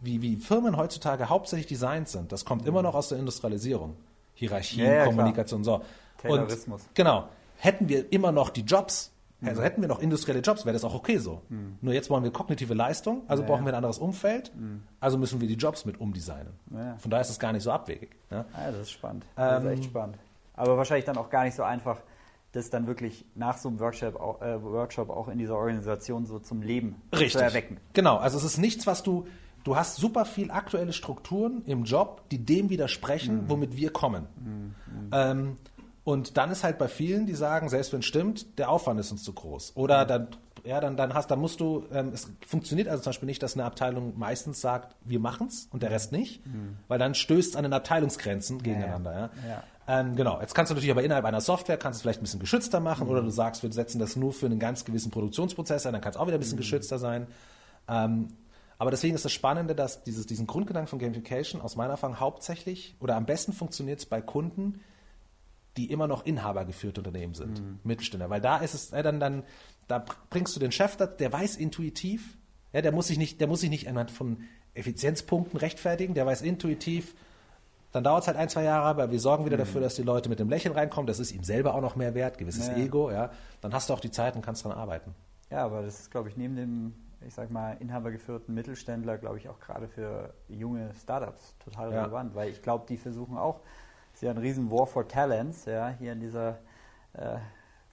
wie, 0.00 0.22
wie 0.22 0.36
Firmen 0.36 0.76
heutzutage 0.76 1.28
hauptsächlich 1.28 1.66
designt 1.66 2.08
sind, 2.08 2.32
das 2.32 2.44
kommt 2.44 2.66
immer 2.66 2.82
noch 2.82 2.94
aus 2.94 3.08
der 3.08 3.18
Industrialisierung. 3.18 3.96
Hierarchien, 4.34 4.84
Ja, 4.86 4.92
ja, 4.92 4.94
klar. 5.02 5.06
Kommunikation, 5.08 5.64
so. 5.64 5.82
Taylorismus. 6.18 6.82
Und, 6.82 6.94
genau. 6.94 7.28
Hätten 7.58 7.88
wir 7.88 8.12
immer 8.12 8.32
noch 8.32 8.50
die 8.50 8.62
Jobs, 8.62 9.12
also 9.44 9.62
hätten 9.62 9.80
wir 9.80 9.88
noch 9.88 10.00
industrielle 10.00 10.40
Jobs, 10.40 10.64
wäre 10.64 10.72
das 10.74 10.84
auch 10.84 10.94
okay 10.94 11.18
so. 11.18 11.42
Nur 11.80 11.94
jetzt 11.94 12.10
wollen 12.10 12.24
wir 12.24 12.30
kognitive 12.32 12.74
Leistung, 12.74 13.22
also 13.28 13.42
Ja, 13.42 13.48
brauchen 13.48 13.64
wir 13.64 13.72
ein 13.72 13.76
anderes 13.76 13.98
Umfeld, 13.98 14.52
also 15.00 15.18
müssen 15.18 15.40
wir 15.40 15.48
die 15.48 15.54
Jobs 15.54 15.84
mit 15.84 16.00
umdesignen. 16.00 16.52
Ja. 16.74 16.96
Von 16.98 17.10
daher 17.10 17.22
ist 17.22 17.30
es 17.30 17.38
gar 17.38 17.52
nicht 17.52 17.62
so 17.62 17.70
abwegig. 17.70 18.10
Ja? 18.30 18.44
Ja, 18.56 18.70
das 18.70 18.80
ist 18.80 18.90
spannend. 18.92 19.24
Das 19.36 19.62
Ähm, 19.62 19.68
ist 19.68 19.72
echt 19.78 19.84
spannend. 19.84 20.16
Aber 20.54 20.76
wahrscheinlich 20.76 21.04
dann 21.04 21.16
auch 21.16 21.30
gar 21.30 21.44
nicht 21.44 21.54
so 21.54 21.62
einfach, 21.62 22.00
das 22.52 22.70
dann 22.70 22.86
wirklich 22.86 23.24
nach 23.34 23.58
so 23.58 23.68
einem 23.68 23.80
Workshop 23.80 24.16
auch, 24.16 24.40
äh, 24.42 24.62
Workshop 24.62 25.10
auch 25.10 25.28
in 25.28 25.38
dieser 25.38 25.56
Organisation 25.56 26.24
so 26.26 26.38
zum 26.38 26.62
Leben 26.62 27.00
Richtig. 27.12 27.32
zu 27.32 27.38
erwecken. 27.42 27.78
Genau, 27.92 28.16
also 28.16 28.38
es 28.38 28.44
ist 28.44 28.58
nichts, 28.58 28.86
was 28.86 29.02
du, 29.02 29.26
du 29.64 29.76
hast 29.76 29.96
super 29.96 30.24
viel 30.24 30.50
aktuelle 30.50 30.92
Strukturen 30.92 31.62
im 31.66 31.84
Job, 31.84 32.22
die 32.30 32.38
dem 32.38 32.70
widersprechen, 32.70 33.44
womit 33.48 33.76
wir 33.76 33.90
kommen. 33.92 34.26
Ähm, 35.12 35.56
Und 36.04 36.36
dann 36.36 36.50
ist 36.50 36.64
halt 36.64 36.76
bei 36.76 36.86
vielen, 36.86 37.24
die 37.24 37.34
sagen, 37.34 37.70
selbst 37.70 37.92
wenn 37.94 38.00
es 38.00 38.04
stimmt, 38.06 38.58
der 38.58 38.68
Aufwand 38.68 39.00
ist 39.00 39.10
uns 39.10 39.22
zu 39.22 39.32
groß. 39.32 39.72
Oder 39.74 40.04
dann, 40.04 40.28
ja, 40.62 40.78
dann, 40.78 40.98
dann 40.98 41.14
hast, 41.14 41.30
dann 41.30 41.38
musst 41.40 41.60
du, 41.60 41.84
ähm, 41.92 42.10
es 42.12 42.30
funktioniert 42.46 42.88
also 42.88 43.02
zum 43.02 43.10
Beispiel 43.10 43.26
nicht, 43.26 43.42
dass 43.42 43.54
eine 43.54 43.64
Abteilung 43.64 44.12
meistens 44.18 44.60
sagt, 44.60 44.96
wir 45.02 45.18
machen's 45.18 45.66
und 45.72 45.82
der 45.82 45.90
Rest 45.90 46.12
nicht, 46.12 46.42
weil 46.88 46.98
dann 46.98 47.14
stößt 47.14 47.50
es 47.52 47.56
an 47.56 47.62
den 47.62 47.72
Abteilungsgrenzen 47.72 48.62
gegeneinander. 48.62 49.12
Ja, 49.12 49.48
Ja. 49.48 49.62
Ähm, 49.86 50.14
genau. 50.16 50.40
Jetzt 50.40 50.54
kannst 50.54 50.70
du 50.70 50.74
natürlich 50.74 50.90
aber 50.90 51.02
innerhalb 51.04 51.24
einer 51.24 51.40
Software 51.42 51.76
kannst 51.78 51.96
du 51.96 52.00
es 52.00 52.02
vielleicht 52.02 52.20
ein 52.20 52.24
bisschen 52.24 52.40
geschützter 52.40 52.80
machen 52.80 53.08
oder 53.08 53.22
du 53.22 53.30
sagst, 53.30 53.62
wir 53.62 53.72
setzen 53.72 53.98
das 53.98 54.14
nur 54.16 54.32
für 54.34 54.46
einen 54.46 54.58
ganz 54.58 54.84
gewissen 54.84 55.10
Produktionsprozess 55.10 55.86
ein, 55.86 55.92
dann 55.92 56.02
kann 56.02 56.10
es 56.12 56.16
auch 56.18 56.26
wieder 56.26 56.36
ein 56.36 56.40
bisschen 56.40 56.56
geschützter 56.58 56.98
sein. 56.98 57.26
Ähm, 57.88 58.28
aber 58.78 58.90
deswegen 58.90 59.14
ist 59.14 59.24
das 59.24 59.32
Spannende, 59.32 59.74
dass 59.74 60.04
dieses, 60.04 60.26
diesen 60.26 60.46
Grundgedanken 60.46 60.88
von 60.88 60.98
Gamification 60.98 61.60
aus 61.60 61.76
meiner 61.76 61.92
Erfahrung 61.92 62.20
hauptsächlich 62.20 62.96
oder 63.00 63.16
am 63.16 63.26
besten 63.26 63.52
funktioniert 63.52 64.00
es 64.00 64.06
bei 64.06 64.20
Kunden, 64.20 64.80
die 65.76 65.90
immer 65.90 66.06
noch 66.06 66.24
inhabergeführte 66.24 67.00
Unternehmen 67.00 67.34
sind, 67.34 67.84
Mittelständler. 67.84 68.30
Weil 68.30 68.40
da 68.40 68.58
ist 68.58 68.74
es, 68.74 68.92
äh, 68.92 69.02
dann, 69.02 69.18
dann, 69.18 69.42
da 69.88 70.04
bringst 70.30 70.54
du 70.54 70.60
den 70.60 70.72
Chef, 70.72 70.96
der 70.96 71.32
weiß 71.32 71.56
intuitiv, 71.56 72.36
ja, 72.72 72.80
der 72.80 72.92
muss 72.92 73.08
sich 73.08 73.18
nicht, 73.18 73.40
der 73.40 73.48
muss 73.48 73.60
sich 73.60 73.70
nicht 73.70 73.88
anhand 73.88 74.10
von 74.10 74.42
Effizienzpunkten 74.74 75.58
rechtfertigen, 75.58 76.14
der 76.14 76.26
weiß 76.26 76.42
intuitiv, 76.42 77.14
dann 77.92 78.02
dauert 78.02 78.22
es 78.22 78.26
halt 78.26 78.36
ein, 78.36 78.48
zwei 78.48 78.64
Jahre, 78.64 78.86
aber 78.86 79.12
wir 79.12 79.20
sorgen 79.20 79.46
wieder 79.46 79.56
dafür, 79.56 79.80
dass 79.80 79.94
die 79.94 80.02
Leute 80.02 80.28
mit 80.28 80.40
dem 80.40 80.48
Lächeln 80.48 80.74
reinkommen, 80.74 81.06
das 81.06 81.20
ist 81.20 81.30
ihm 81.30 81.44
selber 81.44 81.74
auch 81.74 81.80
noch 81.80 81.94
mehr 81.94 82.14
wert, 82.14 82.38
gewisses 82.38 82.66
Ja. 82.66 82.76
Ego, 82.76 83.10
ja. 83.12 83.30
Dann 83.60 83.72
hast 83.72 83.88
du 83.88 83.94
auch 83.94 84.00
die 84.00 84.10
Zeit 84.10 84.34
und 84.34 84.42
kannst 84.42 84.64
dran 84.64 84.72
arbeiten. 84.72 85.14
Ja, 85.50 85.64
aber 85.64 85.82
das 85.82 86.00
ist, 86.00 86.10
glaube 86.10 86.28
ich, 86.28 86.36
neben 86.36 86.56
dem, 86.56 86.94
ich 87.26 87.34
sag 87.34 87.50
mal, 87.50 87.72
inhabergeführten 87.80 88.54
Mittelständler, 88.54 89.18
glaube 89.18 89.38
ich, 89.38 89.48
auch 89.48 89.58
gerade 89.60 89.88
für 89.88 90.34
junge 90.48 90.92
Startups 90.94 91.56
total 91.58 91.92
Ja. 91.92 92.02
relevant, 92.02 92.34
weil 92.34 92.50
ich 92.50 92.62
glaube, 92.62 92.84
die 92.88 92.96
versuchen 92.96 93.36
auch, 93.38 93.60
es 94.12 94.16
ist 94.18 94.22
ja 94.22 94.30
ein 94.30 94.38
riesen 94.38 94.70
War 94.70 94.86
for 94.86 95.06
Talents, 95.08 95.64
ja, 95.64 95.88
hier 95.88 96.12
in 96.12 96.20
dieser 96.20 96.58
äh, 97.14 97.38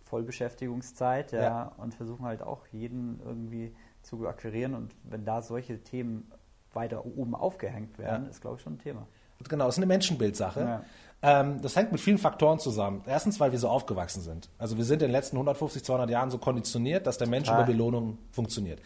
Vollbeschäftigungszeit, 0.04 1.32
ja, 1.32 1.42
Ja. 1.42 1.72
und 1.78 1.94
versuchen 1.94 2.26
halt 2.26 2.42
auch 2.42 2.68
jeden 2.68 3.20
irgendwie 3.24 3.76
zu 4.02 4.28
akquirieren 4.28 4.74
und 4.76 4.96
wenn 5.04 5.26
da 5.26 5.42
solche 5.42 5.82
Themen 5.84 6.32
weiter 6.74 7.06
oben 7.06 7.36
aufgehängt 7.36 7.98
werden, 7.98 8.24
Ja. 8.26 8.30
ist, 8.30 8.42
glaube 8.42 8.58
ich, 8.58 8.62
schon 8.64 8.74
ein 8.74 8.80
Thema. 8.80 9.08
Genau, 9.50 9.66
das 9.66 9.76
ist 9.76 9.80
eine 9.80 9.88
Menschenbildsache. 9.88 10.60
Ja. 10.62 10.84
Ähm, 11.24 11.62
das 11.62 11.76
hängt 11.76 11.92
mit 11.92 12.02
vielen 12.02 12.18
Faktoren 12.18 12.60
zusammen. 12.60 13.04
Erstens, 13.06 13.40
weil 13.40 13.52
wir 13.52 13.60
so 13.60 13.70
aufgewachsen 13.70 14.22
sind. 14.22 14.50
Also 14.58 14.78
wir 14.78 14.86
sind 14.86 15.02
in 15.02 15.10
den 15.10 15.12
letzten 15.12 15.36
150, 15.36 15.84
200 15.84 16.10
Jahren 16.10 16.32
so 16.32 16.38
konditioniert, 16.38 17.06
dass 17.06 17.18
der 17.18 17.28
Mensch 17.28 17.48
Total. 17.48 17.64
über 17.64 17.72
Belohnung 17.72 18.18
funktioniert. 18.32 18.80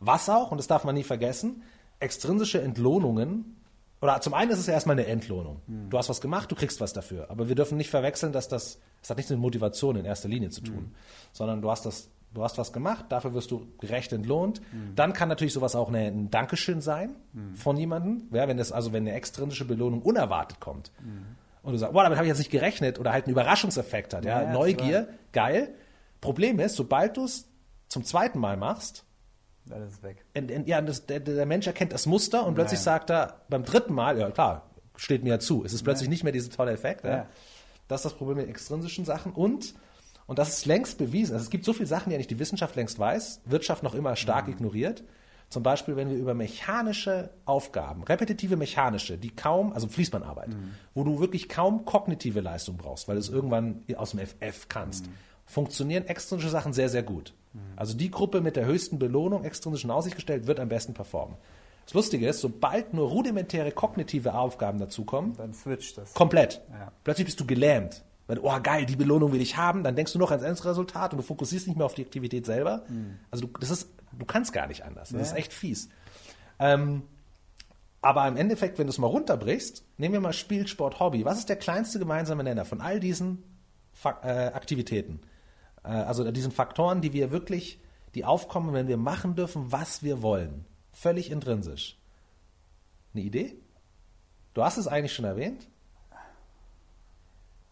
Was 0.00 0.28
auch, 0.28 0.50
und 0.50 0.58
das 0.58 0.66
darf 0.66 0.84
man 0.84 0.94
nie 0.94 1.02
vergessen, 1.02 1.62
extrinsische 1.98 2.60
Entlohnungen, 2.60 3.56
oder 4.00 4.20
zum 4.20 4.34
einen 4.34 4.50
ist 4.52 4.58
es 4.60 4.68
erstmal 4.68 4.94
eine 4.94 5.06
Entlohnung. 5.06 5.60
Du 5.90 5.98
hast 5.98 6.08
was 6.08 6.20
gemacht, 6.20 6.50
du 6.52 6.54
kriegst 6.54 6.80
was 6.80 6.92
dafür. 6.92 7.30
Aber 7.30 7.48
wir 7.48 7.56
dürfen 7.56 7.76
nicht 7.76 7.90
verwechseln, 7.90 8.32
dass 8.32 8.46
das, 8.46 8.78
das 9.00 9.10
hat 9.10 9.16
nichts 9.16 9.30
mit 9.30 9.40
Motivation 9.40 9.96
in 9.96 10.04
erster 10.04 10.28
Linie 10.28 10.50
zu 10.50 10.60
tun, 10.60 10.94
sondern 11.32 11.62
du 11.62 11.70
hast 11.70 11.84
das, 11.84 12.08
du 12.32 12.44
hast 12.44 12.58
was 12.58 12.72
gemacht, 12.72 13.06
dafür 13.08 13.34
wirst 13.34 13.50
du 13.50 13.66
gerecht 13.80 14.12
entlohnt. 14.12 14.60
Dann 14.94 15.14
kann 15.14 15.28
natürlich 15.28 15.52
sowas 15.54 15.74
auch 15.74 15.88
eine, 15.88 16.06
ein 16.06 16.30
Dankeschön 16.30 16.80
sein 16.80 17.16
von 17.54 17.76
jemandem. 17.76 18.28
Ja, 18.30 18.46
wenn 18.46 18.56
das, 18.58 18.70
also 18.70 18.92
wenn 18.92 19.02
eine 19.02 19.16
extrinsische 19.16 19.64
Belohnung 19.64 20.02
unerwartet 20.02 20.60
kommt. 20.60 20.92
Und 21.68 21.74
du 21.74 21.78
sagst, 21.78 21.92
boah, 21.92 22.02
damit 22.02 22.16
habe 22.18 22.26
ich 22.26 22.30
jetzt 22.30 22.38
nicht 22.38 22.50
gerechnet 22.50 22.98
oder 22.98 23.12
halt 23.12 23.24
einen 23.26 23.32
Überraschungseffekt 23.32 24.14
hat. 24.14 24.24
Ja, 24.24 24.42
Ja, 24.42 24.52
Neugier, 24.52 25.08
geil. 25.32 25.74
Problem 26.20 26.58
ist, 26.60 26.76
sobald 26.76 27.16
du 27.16 27.24
es 27.24 27.46
zum 27.88 28.04
zweiten 28.04 28.38
Mal 28.38 28.56
machst, 28.56 29.04
Dann 29.66 29.82
ist 29.86 29.92
es 29.94 30.02
weg. 30.02 30.24
ent- 30.34 30.50
ent- 30.50 30.66
ja, 30.66 30.80
das, 30.80 31.06
der, 31.06 31.20
der 31.20 31.46
Mensch 31.46 31.66
erkennt 31.66 31.92
das 31.92 32.06
Muster 32.06 32.46
und 32.46 32.54
plötzlich 32.54 32.80
Ja. 32.80 32.84
sagt 32.84 33.10
er 33.10 33.42
beim 33.48 33.64
dritten 33.64 33.92
Mal, 33.94 34.18
ja 34.18 34.30
klar, 34.30 34.70
steht 34.96 35.22
mir 35.24 35.30
ja 35.30 35.38
zu. 35.38 35.64
Es 35.64 35.72
ist 35.72 35.82
plötzlich 35.84 36.08
nicht 36.08 36.24
mehr 36.24 36.32
dieser 36.32 36.50
tolle 36.50 36.72
Effekt. 36.72 37.04
Ja. 37.04 37.10
Ja. 37.10 37.26
Das 37.86 38.00
ist 38.00 38.04
das 38.06 38.14
Problem 38.14 38.38
mit 38.38 38.48
extrinsischen 38.48 39.04
Sachen 39.04 39.32
und 39.32 39.74
und 40.26 40.38
das 40.38 40.50
ist 40.50 40.66
längst 40.66 40.98
bewiesen. 40.98 41.32
Also 41.34 41.44
es 41.44 41.50
gibt 41.50 41.64
so 41.64 41.72
viele 41.72 41.86
Sachen, 41.86 42.10
die 42.10 42.14
eigentlich 42.14 42.26
die 42.26 42.38
Wissenschaft 42.38 42.76
längst 42.76 42.98
weiß, 42.98 43.40
Wirtschaft 43.46 43.82
noch 43.82 43.94
immer 43.94 44.14
stark 44.16 44.46
Mhm. 44.46 44.52
ignoriert. 44.54 45.02
Zum 45.50 45.62
Beispiel, 45.62 45.96
wenn 45.96 46.10
wir 46.10 46.16
über 46.16 46.34
mechanische 46.34 47.30
Aufgaben, 47.46 48.02
repetitive 48.04 48.56
mechanische, 48.56 49.16
die 49.16 49.30
kaum, 49.30 49.72
also 49.72 49.88
Fließbandarbeit, 49.88 50.48
Mhm. 50.48 50.72
wo 50.94 51.04
du 51.04 51.20
wirklich 51.20 51.48
kaum 51.48 51.84
kognitive 51.86 52.40
Leistung 52.40 52.76
brauchst, 52.76 53.08
weil 53.08 53.14
du 53.14 53.20
es 53.20 53.30
irgendwann 53.30 53.82
aus 53.96 54.10
dem 54.10 54.20
FF 54.20 54.68
kannst, 54.68 55.06
Mhm. 55.06 55.12
funktionieren 55.46 56.06
extrinsische 56.06 56.50
Sachen 56.50 56.72
sehr, 56.74 56.88
sehr 56.90 57.02
gut. 57.02 57.32
Also 57.76 57.96
die 57.96 58.10
Gruppe 58.10 58.40
mit 58.42 58.56
der 58.56 58.66
höchsten 58.66 58.98
Belohnung 58.98 59.42
extrinsisch 59.42 59.82
in 59.84 59.90
Aussicht 59.90 60.14
gestellt, 60.16 60.46
wird 60.46 60.60
am 60.60 60.68
besten 60.68 60.92
performen. 60.94 61.36
Das 61.86 61.94
Lustige 61.94 62.28
ist, 62.28 62.40
sobald 62.40 62.92
nur 62.92 63.08
rudimentäre 63.08 63.72
kognitive 63.72 64.34
Aufgaben 64.34 64.78
dazukommen, 64.78 65.32
Dann 65.38 65.54
switcht 65.54 65.96
das. 65.96 66.12
komplett. 66.12 66.60
Ja. 66.70 66.92
Plötzlich 67.02 67.24
bist 67.24 67.40
du 67.40 67.46
gelähmt. 67.46 68.04
Weil, 68.28 68.38
oh 68.40 68.60
geil, 68.62 68.86
die 68.86 68.94
Belohnung 68.94 69.32
will 69.32 69.40
ich 69.40 69.56
haben, 69.56 69.82
dann 69.82 69.96
denkst 69.96 70.12
du 70.12 70.18
noch 70.18 70.30
ans 70.30 70.44
Endresultat 70.44 71.12
und 71.12 71.16
du 71.18 71.22
fokussierst 71.24 71.66
nicht 71.66 71.76
mehr 71.76 71.86
auf 71.86 71.94
die 71.94 72.04
Aktivität 72.04 72.46
selber. 72.46 72.84
Also 73.30 73.46
du, 73.46 73.58
das 73.58 73.70
ist, 73.70 73.88
du 74.16 74.24
kannst 74.26 74.52
gar 74.52 74.66
nicht 74.68 74.84
anders. 74.84 75.08
Das 75.08 75.18
Ja. 75.18 75.26
ist 75.26 75.32
echt 75.32 75.52
fies. 75.52 75.88
Ähm, 76.60 77.02
aber 78.02 78.28
im 78.28 78.36
Endeffekt, 78.36 78.78
wenn 78.78 78.86
du 78.86 78.90
es 78.92 78.98
mal 78.98 79.06
runterbrichst, 79.08 79.82
nehmen 79.96 80.12
wir 80.12 80.20
mal 80.20 80.32
Spiel, 80.32 80.68
Sport, 80.68 81.00
Hobby. 81.00 81.24
Was 81.24 81.38
ist 81.38 81.48
der 81.48 81.56
kleinste 81.56 81.98
gemeinsame 81.98 82.44
Nenner 82.44 82.64
von 82.64 82.80
all 82.80 83.00
diesen 83.00 83.42
Fak 83.92 84.22
äh, 84.24 84.28
Aktivitäten? 84.52 85.20
Äh, 85.82 85.88
also 85.88 86.30
diesen 86.30 86.52
Faktoren, 86.52 87.00
die 87.00 87.12
wir 87.14 87.32
wirklich, 87.32 87.80
die 88.14 88.24
aufkommen, 88.24 88.74
wenn 88.74 88.88
wir 88.88 88.98
machen 88.98 89.34
dürfen, 89.36 89.72
was 89.72 90.02
wir 90.02 90.22
wollen. 90.22 90.64
Völlig 90.92 91.30
intrinsisch. 91.30 91.96
Eine 93.14 93.22
Idee? 93.24 93.56
Du 94.54 94.62
hast 94.62 94.76
es 94.76 94.86
eigentlich 94.86 95.14
schon 95.14 95.24
erwähnt. 95.24 95.66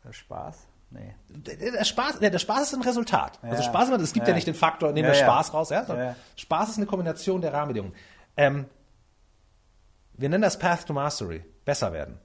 Der 0.07 0.13
Spaß? 0.13 0.67
Nee. 0.91 1.15
Der, 1.29 1.85
Spaß, 1.85 2.21
der, 2.21 2.31
der 2.31 2.39
Spaß 2.39 2.63
ist 2.63 2.75
ein 2.75 2.83
Resultat. 2.83 3.39
Also 3.43 3.57
Ja. 3.57 3.69
Spaß, 3.69 3.91
es 3.91 4.13
gibt 4.13 4.27
ja, 4.27 4.31
Ja. 4.31 4.35
nicht 4.37 4.47
den 4.47 4.55
Faktor, 4.55 4.93
nehmen 4.93 5.09
wir 5.09 5.17
ja. 5.17 5.25
Spaß 5.25 5.53
raus. 5.53 5.71
Ja? 5.71 6.15
Spaß 6.37 6.71
ist 6.71 6.77
eine 6.77 6.87
Kombination 6.87 7.41
der 7.41 7.53
Rahmenbedingungen. 7.53 7.95
Ähm, 8.37 8.67
wir 10.15 10.29
nennen 10.29 10.43
das 10.43 10.59
Path 10.59 10.87
to 10.87 10.93
Mastery. 10.93 11.45
Besser 11.65 11.93
werden. 11.93 12.19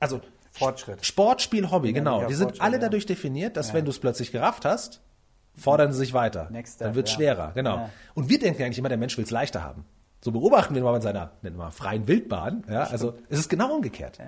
Also 0.00 0.16
Hm. 0.16 0.22
Fortschritt. 0.50 1.04
Sport, 1.04 1.42
Spiel, 1.42 1.70
Hobby, 1.70 1.92
genau. 1.92 2.26
Die 2.26 2.34
sind 2.34 2.60
alle 2.60 2.78
dadurch 2.78 3.06
definiert, 3.06 3.56
dass 3.56 3.74
wenn 3.74 3.84
du 3.84 3.90
es 3.90 3.98
plötzlich 3.98 4.30
gerafft 4.32 4.64
hast, 4.64 5.00
fordern 5.56 5.92
sie 5.92 5.98
sich 5.98 6.14
weiter. 6.14 6.48
Next 6.50 6.76
step, 6.76 6.86
Dann 6.88 6.94
wird 6.94 7.08
es 7.08 7.12
schwerer, 7.12 7.52
genau. 7.54 7.90
Und 8.14 8.28
wir 8.28 8.38
denken 8.38 8.62
eigentlich 8.62 8.78
immer, 8.78 8.88
der 8.88 8.98
Mensch 8.98 9.16
will 9.18 9.24
es 9.24 9.30
leichter 9.32 9.62
haben. 9.64 9.84
So 10.20 10.30
beobachten 10.32 10.74
wir 10.74 10.82
mal 10.82 10.94
in 10.96 11.02
seiner 11.02 11.32
nennen 11.42 11.56
wir 11.56 11.64
mal, 11.64 11.70
freien 11.70 12.06
Wildbahn. 12.08 12.64
Ja? 12.70 12.84
Also 12.84 13.18
es 13.28 13.40
ist 13.40 13.48
genau 13.50 13.74
umgekehrt. 13.74 14.18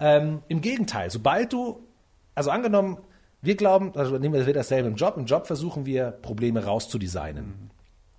Ähm, 0.00 0.42
Im 0.48 0.60
Gegenteil, 0.60 1.10
sobald 1.10 1.52
du, 1.52 1.86
also 2.34 2.50
angenommen, 2.50 2.98
wir 3.42 3.56
glauben, 3.56 3.92
also 3.96 4.18
nehmen 4.18 4.46
wir 4.46 4.54
dasselbe 4.54 4.88
im 4.88 4.96
Job. 4.96 5.16
Im 5.16 5.24
Job 5.26 5.46
versuchen 5.46 5.86
wir, 5.86 6.10
Probleme 6.10 6.64
rauszudesignen. 6.64 7.70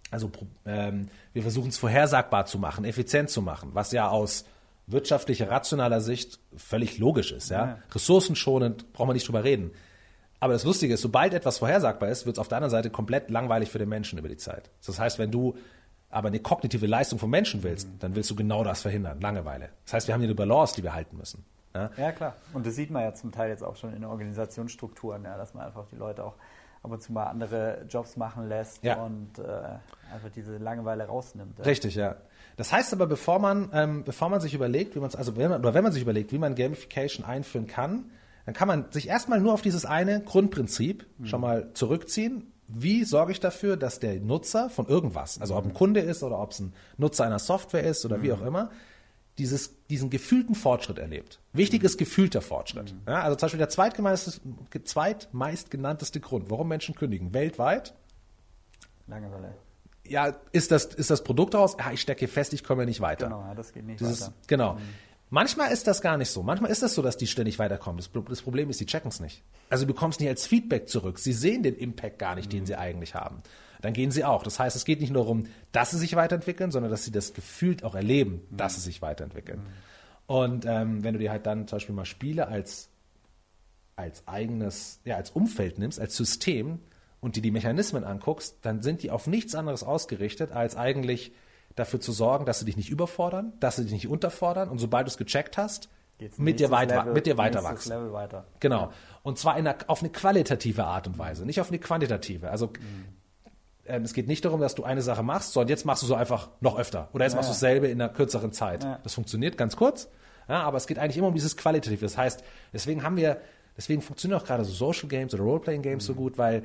Also 0.10 0.30
pro- 0.30 0.48
ähm, 0.66 1.08
wir 1.34 1.42
versuchen 1.42 1.70
es 1.70 1.78
vorhersagbar 1.78 2.46
zu 2.46 2.58
machen, 2.60 2.86
effizient 2.86 3.30
zu 3.30 3.42
machen, 3.42 3.70
was 3.74 3.92
ja 3.92 4.10
aus 4.10 4.46
wirtschaftlicher, 4.88 5.50
rationaler 5.50 6.02
Sicht 6.02 6.40
völlig 6.58 6.98
logisch 6.98 7.32
ist. 7.32 7.50
Ja? 7.50 7.66
Ja. 7.66 7.78
Ressourcenschonend, 7.94 8.92
brauchen 8.94 9.10
wir 9.10 9.14
nicht 9.14 9.28
drüber 9.28 9.44
reden. 9.44 9.72
Aber 10.40 10.54
das 10.54 10.64
Lustige 10.64 10.96
ist, 10.96 11.02
sobald 11.02 11.34
etwas 11.36 11.60
vorhersagbar 11.60 12.10
ist, 12.10 12.26
wird 12.26 12.36
es 12.36 12.40
auf 12.40 12.48
der 12.48 12.58
anderen 12.58 12.72
Seite 12.72 12.90
komplett 12.90 13.30
langweilig 13.30 13.70
für 13.70 13.78
den 13.78 13.90
Menschen 13.90 14.18
über 14.18 14.28
die 14.28 14.38
Zeit. 14.38 14.72
Das 14.86 15.00
heißt, 15.00 15.20
wenn 15.20 15.30
du 15.32 15.56
aber 16.10 16.28
eine 16.30 16.40
kognitive 16.40 16.88
Leistung 16.88 17.20
vom 17.20 17.30
Menschen 17.30 17.62
willst, 17.64 17.88
dann 18.00 18.16
willst 18.16 18.30
du 18.32 18.36
genau 18.36 18.64
das 18.64 18.82
verhindern, 18.82 19.22
Langeweile. 19.22 19.70
Das 19.86 19.94
heißt, 19.94 20.08
wir 20.08 20.14
haben 20.14 20.22
hier 20.22 20.30
eine 20.30 20.36
Balance, 20.36 20.76
die 20.76 20.84
wir 20.84 20.94
halten 20.94 21.16
müssen. 21.16 21.46
Ja? 21.74 21.90
Ja, 21.98 22.12
klar. 22.12 22.36
Und 22.54 22.66
das 22.66 22.76
sieht 22.76 22.92
man 22.92 23.04
ja 23.04 23.14
zum 23.14 23.32
Teil 23.32 23.50
jetzt 23.50 23.64
auch 23.64 23.76
schon 23.76 23.94
in 23.94 24.04
Organisationsstrukturen, 24.06 25.24
ja, 25.24 25.38
dass 25.38 25.54
man 25.54 25.66
einfach 25.66 25.86
die 25.92 25.96
Leute 25.96 26.24
auch 26.24 26.36
ab 26.84 26.92
und 26.92 27.02
zu 27.02 27.14
mal 27.14 27.26
andere 27.26 27.86
Jobs 27.90 28.18
machen 28.18 28.48
lässt 28.48 28.84
Ja. 28.84 29.04
und 29.04 29.38
äh, 29.38 29.44
einfach 30.14 30.30
diese 30.36 30.58
Langeweile 30.58 31.06
rausnimmt. 31.06 31.60
Ja. 31.60 31.66
Richtig, 31.66 31.96
ja. 31.96 32.16
Das 32.58 32.72
heißt 32.72 32.92
aber, 32.94 33.08
bevor 33.08 33.40
man, 33.40 33.70
ähm, 33.74 34.04
bevor 34.04 34.30
man 34.30 34.42
sich 34.42 34.54
überlegt, 34.54 34.96
wie 34.96 35.00
man 35.00 35.14
also 35.16 35.38
wenn 35.38 35.50
man, 35.50 35.62
oder 35.62 35.74
wenn 35.74 35.84
man 35.84 35.92
sich 35.94 36.02
überlegt, 36.02 36.32
wie 36.32 36.38
man 36.40 36.56
Gamification 36.56 37.26
einführen 37.26 37.68
kann, 37.68 38.12
dann 38.46 38.56
kann 38.56 38.68
man 38.68 38.92
sich 38.92 39.08
erstmal 39.08 39.40
nur 39.40 39.54
auf 39.54 39.62
dieses 39.62 39.86
eine 39.86 40.22
Grundprinzip 40.22 41.06
schon 41.24 41.42
mal 41.42 41.72
zurückziehen. 41.74 42.52
Wie 42.68 43.04
sorge 43.04 43.32
ich 43.34 43.40
dafür, 43.40 43.78
dass 43.78 44.00
der 44.00 44.20
Nutzer 44.20 44.70
von 44.70 44.88
irgendwas, 44.88 45.40
also 45.40 45.56
ob 45.56 45.66
ein 45.66 45.74
Kunde 45.74 46.00
ist 46.00 46.24
oder 46.24 46.40
ob 46.40 46.52
es 46.52 46.60
ein 46.60 46.74
Nutzer 46.98 47.26
einer 47.26 47.38
Software 47.40 47.84
ist 47.84 48.04
oder 48.06 48.22
wie 48.24 48.32
auch 48.34 48.42
immer, 48.42 48.72
dieses, 49.38 49.76
diesen 49.90 50.10
gefühlten 50.10 50.56
Fortschritt 50.56 51.00
erlebt. 51.00 51.40
Wichtig 51.54 51.84
ist 51.84 51.98
gefühlter 51.98 52.42
Fortschritt. 52.42 52.94
Ja, 53.08 53.22
also 53.24 53.36
zum 53.36 53.46
Beispiel 53.48 53.58
der 53.60 53.70
zweitmeist, 53.70 54.42
zweitmeistgenannteste 54.84 56.20
Grund, 56.20 56.50
warum 56.50 56.68
Menschen 56.68 56.96
kündigen 56.96 57.34
weltweit, 57.34 57.94
Langeweile. 59.08 59.56
ja, 60.06 60.36
ist 60.52 60.72
das, 60.72 60.86
ist 60.86 61.10
das 61.10 61.24
Produkt 61.24 61.56
raus? 61.56 61.76
Ja, 61.80 61.92
ich 61.92 62.02
stecke 62.02 62.20
hier 62.20 62.30
fest, 62.30 62.54
ich 62.54 62.64
komme 62.64 62.86
nicht 62.86 63.02
weiter. 63.02 63.26
Genau, 63.28 63.42
ja, 63.42 63.56
das 63.56 63.74
geht 63.74 63.86
nicht 63.86 64.00
Dieses, 64.00 64.22
weiter. 64.22 64.34
genau. 64.48 64.78
Manchmal 65.34 65.72
ist 65.72 65.88
das 65.88 66.02
gar 66.02 66.18
nicht 66.18 66.30
so. 66.30 66.44
Manchmal 66.44 66.72
ist 66.72 66.84
das 66.84 66.94
so, 66.94 67.02
dass 67.02 67.16
die 67.16 67.26
ständig 67.26 67.58
weiterkommen. 67.58 67.98
Das, 67.98 68.10
das 68.28 68.42
Problem 68.42 68.70
ist, 68.70 68.80
sie 68.80 68.86
checken 68.86 69.08
es 69.10 69.22
nicht. 69.22 69.44
Also 69.70 69.86
du 69.86 69.94
bekommst 69.94 70.20
nicht 70.20 70.28
als 70.28 70.46
Feedback 70.46 70.90
zurück. 70.90 71.20
Sie 71.20 71.32
sehen 71.32 71.64
den 71.64 71.76
Impact 71.76 72.20
gar 72.20 72.36
nicht, 72.36 72.52
den 72.52 72.66
sie 72.66 72.76
eigentlich 72.76 73.16
haben. 73.16 73.42
Dann 73.82 73.94
gehen 73.94 74.12
sie 74.12 74.24
auch. 74.24 74.44
Das 74.44 74.60
heißt, 74.60 74.76
es 74.76 74.86
geht 74.86 75.02
nicht 75.02 75.12
nur 75.12 75.24
darum, 75.24 75.46
dass 75.72 75.92
sie 75.92 75.98
sich 75.98 76.16
weiterentwickeln, 76.16 76.72
sondern 76.72 76.92
dass 76.92 77.04
sie 77.04 77.12
das 77.12 77.34
gefühlt 77.34 77.84
auch 77.84 77.96
erleben, 77.96 78.42
dass 78.52 78.76
sie 78.76 78.82
sich 78.82 79.02
weiterentwickeln. 79.02 79.62
Und 80.28 80.66
ähm, 80.66 81.04
wenn 81.04 81.14
du 81.14 81.20
dir 81.20 81.32
halt 81.32 81.46
dann 81.46 81.68
zum 81.68 81.78
Beispiel 81.78 81.96
mal 81.96 82.06
Spiele 82.06 82.48
als 82.48 82.90
als 83.98 84.28
eigenes, 84.28 85.00
ja, 85.04 85.16
als 85.18 85.30
Umfeld 85.32 85.78
nimmst, 85.78 86.00
als 86.00 86.16
System 86.16 86.80
und 87.20 87.36
dir 87.36 87.42
die 87.42 87.52
Mechanismen 87.52 88.04
anguckst, 88.04 88.58
dann 88.64 88.82
sind 88.82 89.04
die 89.04 89.12
auf 89.12 89.28
nichts 89.28 89.54
anderes 89.54 89.84
ausgerichtet, 89.84 90.52
als 90.52 90.76
eigentlich 90.76 91.34
dafür 91.76 92.00
zu 92.00 92.12
sorgen, 92.12 92.46
dass 92.46 92.60
sie 92.60 92.66
dich 92.66 92.78
nicht 92.78 92.90
überfordern, 92.90 93.54
dass 93.60 93.76
sie 93.76 93.84
dich 93.84 93.92
nicht 93.94 94.08
unterfordern 94.08 94.70
und 94.70 94.80
sobald 94.80 95.06
du 95.08 95.10
es 95.12 95.18
gecheckt 95.18 95.58
hast, 95.58 95.90
mit 96.38 96.60
dir, 96.60 96.70
weiter, 96.72 97.00
Level- 97.00 97.14
mit 97.14 97.26
dir 97.26 97.38
weiter 97.38 97.64
wachsen. 97.64 97.90
Level 97.90 98.14
weiter. 98.14 98.46
Genau. 98.60 98.92
Und 99.24 99.40
zwar 99.40 99.58
in 99.58 99.68
einer, 99.68 99.78
auf 99.88 100.02
eine 100.02 100.12
qualitative 100.12 100.86
Art 100.86 101.08
und 101.08 101.18
Weise, 101.18 101.46
nicht 101.46 101.60
auf 101.60 101.70
eine 101.70 101.80
quantitative. 101.80 102.50
Also 102.52 102.72
ähm, 103.92 104.04
es 104.04 104.14
geht 104.14 104.28
nicht 104.28 104.46
darum, 104.46 104.62
dass 104.62 104.76
du 104.76 104.84
eine 104.84 105.02
Sache 105.02 105.24
machst, 105.24 105.54
sondern 105.54 105.70
jetzt 105.70 105.86
machst 105.86 106.02
du 106.02 106.08
so 106.08 106.16
einfach 106.16 106.50
noch 106.62 106.80
öfter. 106.80 107.10
Oder 107.14 107.26
jetzt 107.26 107.36
machst 107.36 107.50
du 107.50 107.54
dasselbe 107.54 107.88
in 107.88 108.02
einer 108.02 108.12
kürzeren 108.12 108.52
Zeit. 108.52 108.84
Ja. 108.84 109.00
Das 109.04 109.14
funktioniert 109.14 109.58
ganz 109.58 109.76
kurz, 109.76 110.08
ja, 110.48 110.64
aber 110.64 110.78
es 110.78 110.88
geht 110.88 110.98
eigentlich 110.98 111.18
immer 111.18 111.28
um 111.28 111.34
dieses 111.34 111.58
Qualitative. 111.58 112.02
Das 112.02 112.18
heißt, 112.18 112.44
deswegen 112.74 113.04
haben 113.04 113.18
wir, 113.18 113.42
deswegen 113.78 114.02
funktionieren 114.02 114.40
auch 114.40 114.46
gerade 114.46 114.66
so 114.66 114.74
Social 114.74 115.08
Games 115.08 115.34
oder 115.34 115.44
Role-Playing 115.44 115.82
Games 115.82 116.06
so 116.06 116.16
gut, 116.16 116.38
weil 116.38 116.64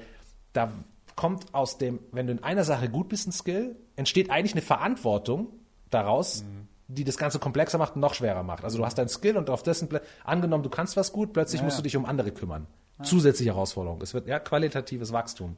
da 0.53 0.73
kommt 1.17 1.55
aus 1.55 1.79
dem, 1.79 1.99
wenn 2.13 2.27
du 2.27 2.33
in 2.33 2.43
einer 2.43 2.65
Sache 2.65 2.89
gut 2.89 3.09
bist, 3.09 3.27
ein 3.27 3.33
Skill, 3.33 3.77
entsteht 3.97 4.31
eigentlich 4.31 4.53
eine 4.53 4.63
Verantwortung 4.63 5.49
daraus, 5.91 6.45
die 6.89 7.05
das 7.05 7.17
Ganze 7.17 7.39
komplexer 7.39 7.79
macht 7.79 7.97
und 7.97 8.01
noch 8.01 8.15
schwerer 8.15 8.43
macht. 8.43 8.65
Also 8.65 8.79
du 8.79 8.85
hast 8.85 8.97
dein 8.99 9.09
Skill 9.09 9.37
und 9.37 9.51
auf 9.51 9.63
dessen, 9.63 9.89
angenommen, 10.25 10.63
du 10.63 10.71
kannst 10.71 10.97
was 10.97 11.13
gut, 11.13 11.33
plötzlich 11.33 11.63
musst 11.63 11.79
du 11.79 11.83
dich 11.83 11.97
um 11.97 12.05
andere 12.05 12.31
kümmern. 12.33 12.67
Zusätzliche 13.03 13.53
Herausforderung. 13.53 14.01
Es 14.03 14.15
wird 14.15 14.27
ja 14.27 14.39
qualitatives 14.39 15.13
Wachstum. 15.13 15.57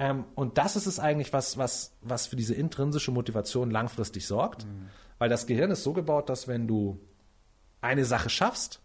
Ähm, 0.00 0.24
und 0.34 0.56
das 0.56 0.74
ist 0.74 0.86
es 0.86 0.98
eigentlich, 0.98 1.32
was, 1.32 1.58
was, 1.58 1.92
was 2.00 2.26
für 2.26 2.34
diese 2.34 2.54
intrinsische 2.54 3.12
Motivation 3.12 3.70
langfristig 3.70 4.26
sorgt. 4.26 4.66
Weil 5.18 5.28
das 5.28 5.46
Gehirn 5.46 5.70
ist 5.70 5.84
so 5.84 5.92
gebaut, 5.92 6.30
dass 6.30 6.48
wenn 6.48 6.66
du 6.66 6.98
eine 7.82 8.06
Sache 8.06 8.30
schaffst, 8.30 8.80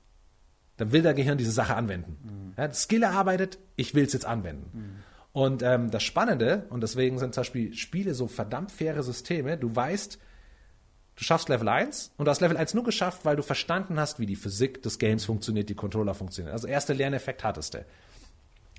dann 0.75 0.91
will 0.91 1.01
der 1.01 1.13
Gehirn 1.13 1.37
diese 1.37 1.51
Sache 1.51 1.75
anwenden. 1.75 2.53
Ja, 2.57 2.67
das 2.67 2.83
Skill 2.83 3.03
erarbeitet, 3.03 3.57
ich 3.77 3.95
will 3.95 4.03
es 4.03 4.11
jetzt 4.11 4.25
anwenden. 4.25 5.01
Und 5.31 5.63
ähm, 5.63 5.89
das 5.89 6.03
Spannende, 6.03 6.65
und 6.69 6.81
deswegen 6.81 7.17
sind 7.17 7.33
zum 7.33 7.41
Beispiel 7.41 7.73
Spiele 7.73 8.13
so 8.13 8.27
verdammt 8.27 8.73
faire 8.73 9.01
Systeme, 9.01 9.57
du 9.57 9.73
weißt, 9.73 10.19
du 11.15 11.23
schaffst 11.23 11.47
Level 11.47 11.69
1 11.69 12.13
und 12.17 12.25
du 12.25 12.31
hast 12.31 12.41
Level 12.41 12.57
1 12.57 12.73
nur 12.73 12.83
geschafft, 12.83 13.23
weil 13.23 13.37
du 13.37 13.43
verstanden 13.43 13.97
hast, 13.97 14.19
wie 14.19 14.25
die 14.25 14.35
Physik 14.35 14.81
des 14.81 14.99
Games 14.99 15.23
funktioniert, 15.23 15.69
die 15.69 15.75
Controller 15.75 16.13
funktionieren. 16.13 16.53
Also 16.53 16.67
erster 16.67 16.93
Lerneffekt 16.93 17.45
hattest 17.45 17.73
du. 17.73 17.85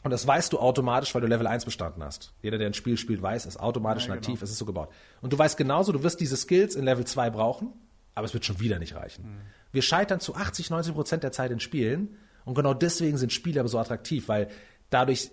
Und 0.06 0.12
das 0.12 0.24
weißt 0.24 0.52
du 0.52 0.60
automatisch, 0.60 1.12
weil 1.16 1.20
du 1.20 1.26
Level 1.26 1.48
1 1.48 1.64
bestanden 1.64 2.00
hast. 2.04 2.32
Jeder, 2.40 2.58
der 2.58 2.68
ein 2.68 2.74
Spiel 2.74 2.96
spielt, 2.96 3.20
weiß, 3.20 3.44
es 3.44 3.56
ist 3.56 3.60
automatisch 3.60 4.06
nativ, 4.06 4.40
es 4.40 4.52
ist 4.52 4.58
so 4.58 4.64
gebaut. 4.64 4.88
Und 5.20 5.32
du 5.32 5.38
weißt 5.38 5.56
genauso, 5.56 5.90
du 5.90 6.04
wirst 6.04 6.20
diese 6.20 6.36
Skills 6.36 6.76
in 6.76 6.84
Level 6.84 7.04
2 7.04 7.30
brauchen, 7.30 7.72
aber 8.14 8.24
es 8.24 8.32
wird 8.32 8.44
schon 8.44 8.60
wieder 8.60 8.78
nicht 8.78 8.94
reichen. 8.94 9.40
Wir 9.72 9.82
scheitern 9.82 10.20
zu 10.20 10.36
80, 10.36 10.70
90 10.70 10.94
Prozent 10.94 11.24
der 11.24 11.32
Zeit 11.32 11.50
in 11.50 11.58
Spielen 11.58 12.18
und 12.44 12.54
genau 12.54 12.72
deswegen 12.72 13.18
sind 13.18 13.32
Spiele 13.32 13.58
aber 13.58 13.68
so 13.68 13.80
attraktiv, 13.80 14.28
weil 14.28 14.46
dadurch 14.90 15.32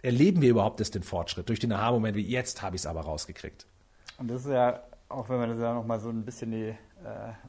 erleben 0.00 0.40
wir 0.40 0.48
überhaupt 0.48 0.80
erst 0.80 0.94
den 0.94 1.02
Fortschritt. 1.02 1.50
Durch 1.50 1.58
den 1.58 1.70
Aha-Moment, 1.70 2.16
wie 2.16 2.26
jetzt 2.26 2.62
habe 2.62 2.76
ich 2.76 2.80
es 2.80 2.86
aber 2.86 3.02
rausgekriegt. 3.02 3.66
Und 4.16 4.30
das 4.30 4.46
ist 4.46 4.52
ja, 4.52 4.80
auch 5.10 5.28
wenn 5.28 5.36
man 5.36 5.50
das 5.50 5.58
ja 5.58 5.74
nochmal 5.74 6.00
so 6.00 6.08
ein 6.08 6.24
bisschen 6.24 6.50
die 6.50 6.68
äh, 6.68 6.76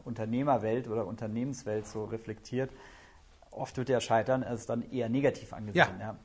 Unternehmerwelt 0.04 0.90
oder 0.90 1.08
Unternehmenswelt 1.08 1.88
so 1.88 2.04
reflektiert, 2.04 2.70
oft 3.52 3.78
wird 3.78 3.88
ja 3.88 4.02
Scheitern 4.02 4.44
als 4.44 4.66
dann 4.66 4.82
eher 4.92 5.08
negativ 5.08 5.54
angesehen. 5.54 5.96
Ja. 6.00 6.08
Ja. 6.08 6.18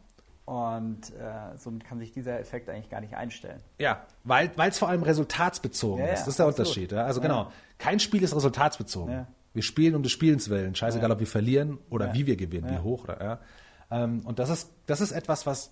Und 0.49 1.11
äh, 1.11 1.59
somit 1.59 1.85
kann 1.85 1.99
sich 1.99 2.11
dieser 2.11 2.41
Effekt 2.41 2.71
eigentlich 2.71 2.89
gar 2.89 3.03
nicht 3.03 3.15
einstellen. 3.15 3.61
Ja, 3.79 4.01
weil 4.25 4.51
es 4.57 4.79
vor 4.79 4.89
allem 4.89 5.03
resultatsbezogen 5.03 6.03
Ja, 6.07 6.13
ist. 6.13 6.21
Das 6.23 6.29
ist 6.29 6.39
der 6.39 6.47
absolut. 6.47 6.69
Unterschied. 6.69 6.93
Ja? 6.93 7.05
Also 7.05 7.21
Ja. 7.21 7.27
genau, 7.27 7.53
kein 7.77 8.01
Spiel 8.01 8.23
ist 8.23 8.35
resultatsbezogen. 8.35 9.27
Wir 9.53 9.63
spielen 9.63 9.95
um 9.95 10.03
des 10.03 10.11
Spielens 10.13 10.49
willen. 10.49 10.75
Scheißegal, 10.75 11.11
ob 11.11 11.21
wir 11.21 11.27
verlieren 11.27 11.77
oder 11.91 12.15
wie 12.15 12.27
wir 12.27 12.37
gewinnen, 12.37 12.71
wie 12.71 12.79
hoch. 12.79 13.05
Oder, 13.05 13.23
ja? 13.23 13.39
ähm, 13.91 14.23
und 14.25 14.39
das 14.39 14.49
ist, 14.49 14.71
das 14.87 15.03
ist 15.03 15.13
etwas, 15.13 15.45
was 15.45 15.71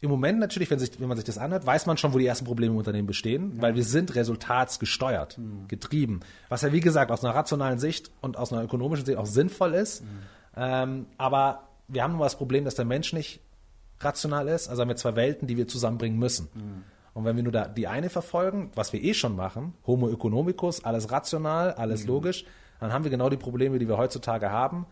im 0.00 0.10
Moment 0.10 0.40
natürlich, 0.40 0.68
wenn, 0.70 0.80
sich, 0.80 0.98
wenn 1.00 1.06
man 1.08 1.16
sich 1.16 1.24
das 1.26 1.38
anhört, 1.38 1.64
weiß 1.64 1.86
man 1.86 1.96
schon, 1.96 2.12
wo 2.12 2.18
die 2.18 2.26
ersten 2.26 2.44
Probleme 2.44 2.72
im 2.72 2.78
Unternehmen 2.78 3.06
bestehen, 3.06 3.60
weil 3.62 3.76
wir 3.76 3.84
sind 3.84 4.16
resultatsgesteuert, 4.16 5.38
Mhm. 5.38 5.68
getrieben. 5.68 6.20
Was 6.48 6.62
ja, 6.62 6.72
wie 6.72 6.80
gesagt, 6.80 7.12
aus 7.12 7.24
einer 7.24 7.34
rationalen 7.36 7.78
Sicht 7.78 8.10
und 8.20 8.36
aus 8.36 8.52
einer 8.52 8.62
ökonomischen 8.64 9.06
Sicht 9.06 9.16
auch 9.18 9.26
sinnvoll 9.26 9.74
ist. 9.74 10.02
Mhm. 10.02 10.06
Ähm, 10.56 11.06
aber 11.18 11.68
wir 11.86 12.02
haben 12.02 12.14
nur 12.16 12.24
das 12.24 12.36
Problem, 12.36 12.64
dass 12.64 12.74
der 12.74 12.84
Mensch 12.84 13.12
nicht 13.12 13.40
rational 14.00 14.48
ist. 14.48 14.68
Also 14.68 14.82
haben 14.82 14.88
wir 14.88 14.96
zwei 14.96 15.16
Welten, 15.16 15.46
die 15.46 15.56
wir 15.56 15.68
zusammenbringen 15.68 16.18
müssen. 16.18 16.48
Und 17.14 17.24
wenn 17.24 17.34
wir 17.36 17.42
nur 17.42 17.52
da 17.52 17.66
die 17.66 17.88
eine 17.88 18.10
verfolgen, 18.10 18.70
was 18.74 18.92
wir 18.92 19.02
eh 19.02 19.14
schon 19.14 19.34
machen, 19.34 19.74
Homo 19.86 20.08
economicus, 20.08 20.84
alles 20.84 21.10
rational, 21.10 21.72
alles 21.72 22.06
logisch, 22.06 22.44
dann 22.80 22.92
haben 22.92 23.02
wir 23.02 23.10
genau 23.10 23.28
die 23.28 23.36
Probleme, 23.36 23.78
die 23.78 23.88
wir 23.88 23.98
heutzutage 23.98 24.50
haben, 24.50 24.86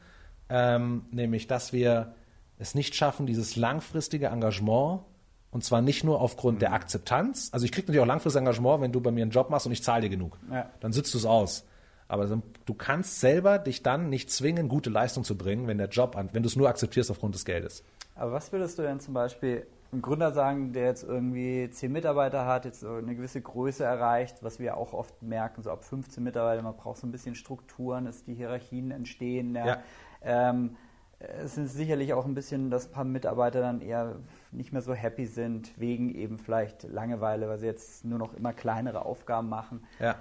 ähm, 0.48 1.04
nämlich, 1.12 1.46
dass 1.46 1.72
wir 1.72 2.14
es 2.58 2.74
nicht 2.74 2.94
schaffen, 2.94 3.26
dieses 3.26 3.56
langfristige 3.56 4.26
Engagement, 4.26 5.02
und 5.50 5.62
zwar 5.62 5.82
nicht 5.82 6.04
nur 6.04 6.20
aufgrund 6.20 6.62
der 6.62 6.72
Akzeptanz, 6.72 7.50
also 7.52 7.64
ich 7.64 7.72
kriege 7.72 7.86
natürlich 7.86 8.02
auch 8.02 8.06
langfristiges 8.06 8.40
Engagement, 8.40 8.82
wenn 8.82 8.92
du 8.92 9.00
bei 9.00 9.10
mir 9.10 9.22
einen 9.22 9.30
Job 9.30 9.50
machst 9.50 9.66
und 9.66 9.72
ich 9.72 9.82
zahle 9.82 10.02
dir 10.02 10.10
genug. 10.10 10.38
Ja. 10.50 10.70
Dann 10.80 10.92
sitzt 10.92 11.14
du 11.14 11.18
es 11.18 11.24
aus. 11.24 11.64
Aber 12.08 12.40
du 12.64 12.74
kannst 12.74 13.20
selber 13.20 13.58
dich 13.58 13.82
dann 13.82 14.08
nicht 14.08 14.30
zwingen, 14.30 14.68
gute 14.68 14.90
Leistung 14.90 15.24
zu 15.24 15.36
bringen, 15.36 15.66
wenn 15.66 15.78
der 15.78 15.88
Job, 15.88 16.16
wenn 16.32 16.42
du 16.42 16.48
es 16.48 16.56
nur 16.56 16.68
akzeptierst 16.68 17.10
aufgrund 17.10 17.34
des 17.34 17.44
Geldes. 17.44 17.82
Aber 18.16 18.32
was 18.32 18.50
würdest 18.52 18.78
du 18.78 18.82
denn 18.82 18.98
zum 18.98 19.14
Beispiel 19.14 19.66
einem 19.92 20.02
Gründer 20.02 20.32
sagen, 20.32 20.72
der 20.72 20.86
jetzt 20.86 21.04
irgendwie 21.04 21.70
zehn 21.70 21.92
Mitarbeiter 21.92 22.46
hat, 22.46 22.64
jetzt 22.64 22.80
so 22.80 22.94
eine 22.94 23.14
gewisse 23.14 23.40
Größe 23.40 23.84
erreicht, 23.84 24.42
was 24.42 24.58
wir 24.58 24.76
auch 24.76 24.92
oft 24.92 25.22
merken, 25.22 25.62
so 25.62 25.70
ab 25.70 25.84
15 25.84 26.22
Mitarbeiter, 26.24 26.62
man 26.62 26.76
braucht 26.76 26.98
so 26.98 27.06
ein 27.06 27.12
bisschen 27.12 27.34
Strukturen, 27.34 28.06
dass 28.06 28.24
die 28.24 28.34
Hierarchien 28.34 28.90
entstehen. 28.90 29.54
Ja. 29.54 29.66
Ja. 29.66 29.82
Ähm, 30.22 30.76
es 31.18 31.56
ist 31.56 31.74
sicherlich 31.74 32.12
auch 32.12 32.26
ein 32.26 32.34
bisschen, 32.34 32.70
dass 32.70 32.88
ein 32.88 32.92
paar 32.92 33.04
Mitarbeiter 33.04 33.60
dann 33.60 33.80
eher 33.80 34.16
nicht 34.50 34.72
mehr 34.72 34.82
so 34.82 34.92
happy 34.92 35.24
sind, 35.26 35.78
wegen 35.78 36.14
eben 36.14 36.38
vielleicht 36.38 36.82
Langeweile, 36.82 37.48
weil 37.48 37.58
sie 37.58 37.66
jetzt 37.66 38.04
nur 38.04 38.18
noch 38.18 38.34
immer 38.34 38.52
kleinere 38.52 39.06
Aufgaben 39.06 39.48
machen. 39.48 39.86
Ja. 39.98 40.16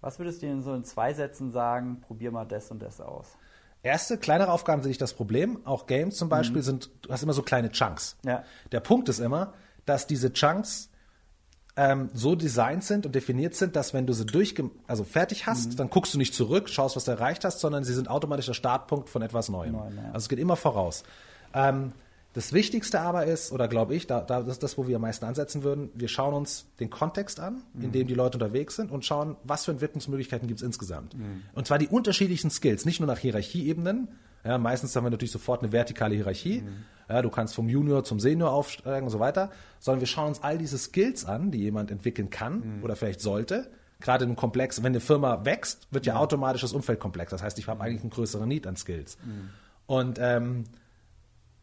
Was 0.00 0.18
würdest 0.18 0.42
du 0.42 0.46
ihnen 0.46 0.62
so 0.62 0.74
in 0.74 0.84
zwei 0.84 1.12
Sätzen 1.14 1.52
sagen, 1.52 2.00
probier 2.00 2.32
mal 2.32 2.44
das 2.46 2.70
und 2.70 2.80
das 2.82 3.00
aus? 3.00 3.36
Erste, 3.86 4.18
kleinere 4.18 4.50
Aufgaben 4.50 4.82
sind 4.82 4.90
nicht 4.90 5.00
das 5.00 5.14
Problem. 5.14 5.64
Auch 5.64 5.86
Games 5.86 6.16
zum 6.16 6.28
Beispiel 6.28 6.62
sind, 6.62 6.90
du 7.02 7.12
hast 7.12 7.22
immer 7.22 7.32
so 7.32 7.42
kleine 7.42 7.70
Chunks. 7.70 8.16
Ja. 8.24 8.42
Der 8.72 8.80
Punkt 8.80 9.08
ist 9.08 9.20
immer, 9.20 9.54
dass 9.84 10.08
diese 10.08 10.32
Chunks 10.32 10.90
ähm, 11.76 12.10
so 12.12 12.34
designt 12.34 12.82
sind 12.82 13.06
und 13.06 13.14
definiert 13.14 13.54
sind, 13.54 13.76
dass 13.76 13.94
wenn 13.94 14.06
du 14.06 14.12
sie 14.12 14.26
durchge 14.26 14.70
also 14.88 15.04
fertig 15.04 15.46
hast, 15.46 15.78
dann 15.78 15.88
guckst 15.88 16.12
du 16.14 16.18
nicht 16.18 16.34
zurück, 16.34 16.68
schaust, 16.68 16.96
was 16.96 17.04
du 17.04 17.12
erreicht 17.12 17.44
hast, 17.44 17.60
sondern 17.60 17.84
sie 17.84 17.94
sind 17.94 18.08
automatisch 18.10 18.46
der 18.46 18.54
Startpunkt 18.54 19.08
von 19.08 19.22
etwas 19.22 19.48
Neuem. 19.48 19.72
Neuem, 19.72 19.96
ja. 19.96 20.04
Also 20.06 20.24
es 20.24 20.28
geht 20.28 20.40
immer 20.40 20.56
voraus. 20.56 21.04
Ähm, 21.54 21.92
das 22.36 22.52
Wichtigste 22.52 23.00
aber 23.00 23.24
ist, 23.24 23.50
oder 23.50 23.66
glaube 23.66 23.94
ich, 23.94 24.06
da, 24.06 24.20
da, 24.20 24.42
das 24.42 24.56
ist 24.56 24.62
das, 24.62 24.76
wo 24.76 24.86
wir 24.86 24.96
am 24.96 25.02
meisten 25.02 25.24
ansetzen 25.24 25.62
würden, 25.62 25.88
wir 25.94 26.08
schauen 26.08 26.34
uns 26.34 26.66
den 26.80 26.90
Kontext 26.90 27.40
an, 27.40 27.62
in 27.80 27.92
dem 27.92 28.06
die 28.06 28.12
Leute 28.12 28.36
unterwegs 28.36 28.76
sind 28.76 28.90
und 28.90 29.06
schauen, 29.06 29.36
was 29.42 29.64
für 29.64 29.70
Entwicklungsmöglichkeiten 29.70 30.46
gibt 30.46 30.60
es 30.60 30.66
insgesamt. 30.66 31.16
Und 31.54 31.66
zwar 31.66 31.78
die 31.78 31.88
unterschiedlichen 31.88 32.50
Skills, 32.50 32.84
nicht 32.84 33.00
nur 33.00 33.06
nach 33.06 33.16
Hierarchieebenen. 33.16 34.08
Ja, 34.44 34.58
meistens 34.58 34.94
haben 34.94 35.04
wir 35.04 35.10
natürlich 35.10 35.32
sofort 35.32 35.62
eine 35.62 35.72
vertikale 35.72 36.14
Hierarchie. 36.14 36.62
Ja, 37.08 37.22
du 37.22 37.30
kannst 37.30 37.54
vom 37.54 37.70
Junior 37.70 38.04
zum 38.04 38.20
Senior 38.20 38.50
aufsteigen 38.52 39.06
und 39.06 39.10
so 39.10 39.18
weiter. 39.18 39.50
Sondern 39.78 40.00
wir 40.00 40.06
schauen 40.06 40.28
uns 40.28 40.42
all 40.42 40.58
diese 40.58 40.76
Skills 40.76 41.24
an, 41.24 41.50
die 41.50 41.60
jemand 41.60 41.90
entwickeln 41.90 42.28
kann 42.28 42.80
oder 42.82 42.96
vielleicht 42.96 43.22
sollte. 43.22 43.70
Gerade 44.00 44.24
in 44.24 44.30
einem 44.30 44.36
Komplex, 44.36 44.82
wenn 44.82 44.92
eine 44.92 45.00
Firma 45.00 45.46
wächst, 45.46 45.88
wird 45.90 46.04
ja 46.04 46.16
automatisch 46.16 46.60
das 46.60 46.74
Umfeld 46.74 47.00
komplex. 47.00 47.30
Das 47.30 47.42
heißt, 47.42 47.58
ich 47.58 47.66
habe 47.66 47.82
eigentlich 47.82 48.02
einen 48.02 48.10
größeren 48.10 48.46
Need 48.46 48.66
an 48.66 48.76
Skills. 48.76 49.16
Und 49.86 50.18
ähm, 50.20 50.64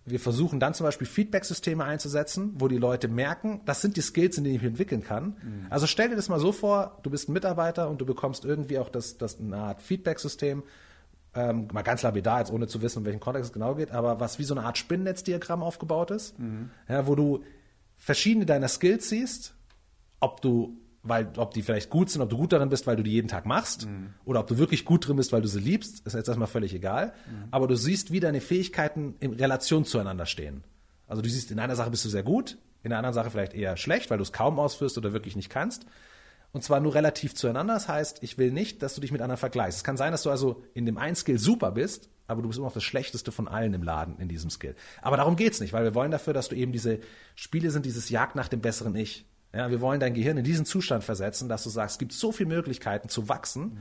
wir 0.05 0.19
versuchen 0.19 0.59
dann 0.59 0.73
zum 0.73 0.85
Beispiel 0.85 1.07
Feedback-Systeme 1.07 1.83
einzusetzen, 1.83 2.53
wo 2.55 2.67
die 2.67 2.77
Leute 2.77 3.07
merken, 3.07 3.61
das 3.65 3.81
sind 3.81 3.95
die 3.95 4.01
Skills, 4.01 4.37
in 4.37 4.43
denen 4.43 4.57
ich 4.57 4.61
mich 4.61 4.71
entwickeln 4.71 5.03
kann. 5.03 5.37
Also 5.69 5.87
stell 5.87 6.09
dir 6.09 6.15
das 6.15 6.27
mal 6.27 6.39
so 6.39 6.51
vor, 6.51 6.99
du 7.03 7.09
bist 7.09 7.29
ein 7.29 7.33
Mitarbeiter 7.33 7.89
und 7.89 8.01
du 8.01 8.05
bekommst 8.05 8.43
irgendwie 8.43 8.79
auch 8.79 8.89
das, 8.89 9.17
das 9.17 9.39
eine 9.39 9.57
Art 9.57 9.81
Feedback-System, 9.81 10.63
ähm, 11.35 11.67
mal 11.71 11.81
ganz 11.81 12.01
lapidar, 12.03 12.39
jetzt 12.39 12.51
ohne 12.51 12.67
zu 12.67 12.81
wissen, 12.81 12.99
um 12.99 13.05
welchen 13.05 13.19
Kontext 13.19 13.49
es 13.49 13.53
genau 13.53 13.75
geht, 13.75 13.91
aber 13.91 14.19
was 14.19 14.39
wie 14.39 14.43
so 14.43 14.53
eine 14.53 14.65
Art 14.65 14.77
Spinnennetzdiagramm 14.77 15.63
aufgebaut 15.63 16.11
ist, 16.11 16.35
ja, 16.89 17.07
wo 17.07 17.15
du 17.15 17.43
verschiedene 17.97 18.45
deiner 18.45 18.67
Skills 18.67 19.09
siehst, 19.09 19.55
ob 20.19 20.41
du, 20.41 20.77
weil, 21.03 21.29
ob 21.37 21.53
die 21.53 21.61
vielleicht 21.61 21.89
gut 21.89 22.09
sind, 22.09 22.21
ob 22.21 22.29
du 22.29 22.37
gut 22.37 22.53
darin 22.53 22.69
bist, 22.69 22.87
weil 22.87 22.95
du 22.95 23.03
die 23.03 23.11
jeden 23.11 23.27
Tag 23.27 23.45
machst, 23.45 23.87
oder 24.25 24.39
ob 24.39 24.47
du 24.47 24.57
wirklich 24.57 24.85
gut 24.85 25.07
drin 25.07 25.17
bist, 25.17 25.31
weil 25.33 25.41
du 25.41 25.47
sie 25.47 25.59
liebst, 25.59 26.05
ist 26.07 26.13
jetzt 26.13 26.27
erstmal 26.27 26.47
völlig 26.47 26.73
egal. 26.73 27.13
Aber 27.51 27.67
du 27.67 27.75
siehst, 27.75 28.11
wie 28.11 28.19
deine 28.19 28.41
Fähigkeiten 28.41 29.15
in 29.19 29.33
Relation 29.33 29.85
zueinander 29.85 30.25
stehen. 30.25 30.63
Also 31.07 31.21
du 31.21 31.29
siehst, 31.29 31.51
in 31.51 31.59
einer 31.59 31.75
Sache 31.75 31.91
bist 31.91 32.05
du 32.05 32.09
sehr 32.09 32.23
gut, 32.23 32.57
in 32.83 32.89
der 32.89 32.99
anderen 32.99 33.13
Sache 33.13 33.29
vielleicht 33.29 33.53
eher 33.53 33.77
schlecht, 33.77 34.09
weil 34.09 34.17
du 34.17 34.23
es 34.23 34.31
kaum 34.31 34.57
ausführst 34.59 34.97
oder 34.97 35.13
wirklich 35.13 35.35
nicht 35.35 35.49
kannst. 35.49 35.85
Und 36.53 36.63
zwar 36.63 36.79
nur 36.79 36.93
relativ 36.93 37.33
zueinander. 37.33 37.73
Das 37.73 37.87
heißt, 37.87 38.21
ich 38.21 38.37
will 38.37 38.51
nicht, 38.51 38.83
dass 38.83 38.95
du 38.95 39.01
dich 39.01 39.11
mit 39.11 39.21
anderen 39.21 39.39
vergleichst. 39.39 39.79
Es 39.79 39.83
kann 39.83 39.97
sein, 39.97 40.11
dass 40.11 40.23
du 40.23 40.29
also 40.29 40.63
in 40.73 40.85
dem 40.85 40.97
einen 40.97 41.15
Skill 41.15 41.39
super 41.39 41.71
bist, 41.71 42.09
aber 42.27 42.41
du 42.41 42.47
bist 42.47 42.59
immer 42.59 42.67
noch 42.67 42.73
das 42.73 42.83
Schlechteste 42.83 43.31
von 43.31 43.47
allen 43.47 43.73
im 43.73 43.83
Laden 43.83 44.19
in 44.19 44.29
diesem 44.29 44.49
Skill. 44.49 44.75
Aber 45.01 45.17
darum 45.17 45.35
geht's 45.35 45.59
nicht, 45.59 45.73
weil 45.73 45.83
wir 45.83 45.95
wollen 45.95 46.11
dafür, 46.11 46.33
dass 46.33 46.49
du 46.49 46.55
eben 46.55 46.71
diese 46.71 46.99
Spiele 47.35 47.71
sind, 47.71 47.85
dieses 47.85 48.09
Jagd 48.09 48.35
nach 48.35 48.47
dem 48.47 48.61
besseren 48.61 48.95
Ich. 48.95 49.25
Ja, 49.53 49.69
wir 49.69 49.81
wollen 49.81 49.99
dein 49.99 50.13
Gehirn 50.13 50.37
in 50.37 50.43
diesen 50.43 50.65
Zustand 50.65 51.03
versetzen, 51.03 51.47
dass 51.47 51.63
du 51.63 51.69
sagst, 51.69 51.95
es 51.95 51.99
gibt 51.99 52.13
so 52.13 52.31
viele 52.31 52.49
Möglichkeiten 52.49 53.07
zu 53.07 53.29
wachsen. 53.29 53.77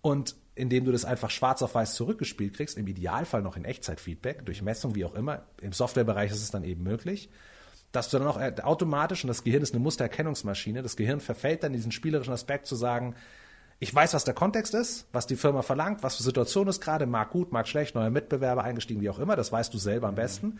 Und 0.00 0.34
indem 0.54 0.84
du 0.84 0.92
das 0.92 1.04
einfach 1.04 1.30
schwarz 1.30 1.62
auf 1.62 1.74
weiß 1.74 1.94
zurückgespielt 1.94 2.54
kriegst, 2.54 2.76
im 2.76 2.86
Idealfall 2.86 3.42
noch 3.42 3.56
in 3.56 3.64
Echtzeitfeedback, 3.64 4.44
durch 4.44 4.60
Messung, 4.60 4.94
wie 4.94 5.04
auch 5.04 5.14
immer. 5.14 5.42
Im 5.60 5.72
Softwarebereich 5.72 6.32
ist 6.32 6.42
es 6.42 6.50
dann 6.50 6.64
eben 6.64 6.82
möglich, 6.82 7.30
dass 7.92 8.10
du 8.10 8.18
dann 8.18 8.26
auch 8.26 8.38
äh, 8.38 8.54
automatisch, 8.62 9.22
und 9.22 9.28
das 9.28 9.44
Gehirn 9.44 9.62
ist 9.62 9.72
eine 9.72 9.82
Mustererkennungsmaschine, 9.82 10.82
das 10.82 10.96
Gehirn 10.96 11.20
verfällt 11.20 11.62
dann 11.62 11.72
diesen 11.72 11.92
spielerischen 11.92 12.32
Aspekt 12.32 12.66
zu 12.66 12.74
sagen, 12.74 13.14
ich 13.78 13.94
weiß, 13.94 14.14
was 14.14 14.24
der 14.24 14.34
Kontext 14.34 14.74
ist, 14.74 15.06
was 15.12 15.28
die 15.28 15.36
Firma 15.36 15.62
verlangt, 15.62 16.02
was 16.02 16.16
für 16.16 16.24
Situation 16.24 16.66
ist 16.66 16.80
gerade, 16.80 17.06
mag 17.06 17.30
gut, 17.30 17.52
mag 17.52 17.68
schlecht, 17.68 17.94
neuer 17.94 18.10
Mitbewerber 18.10 18.64
eingestiegen, 18.64 19.00
wie 19.00 19.10
auch 19.10 19.20
immer, 19.20 19.36
das 19.36 19.52
weißt 19.52 19.72
du 19.72 19.78
selber 19.78 20.08
am 20.08 20.16
besten. 20.16 20.58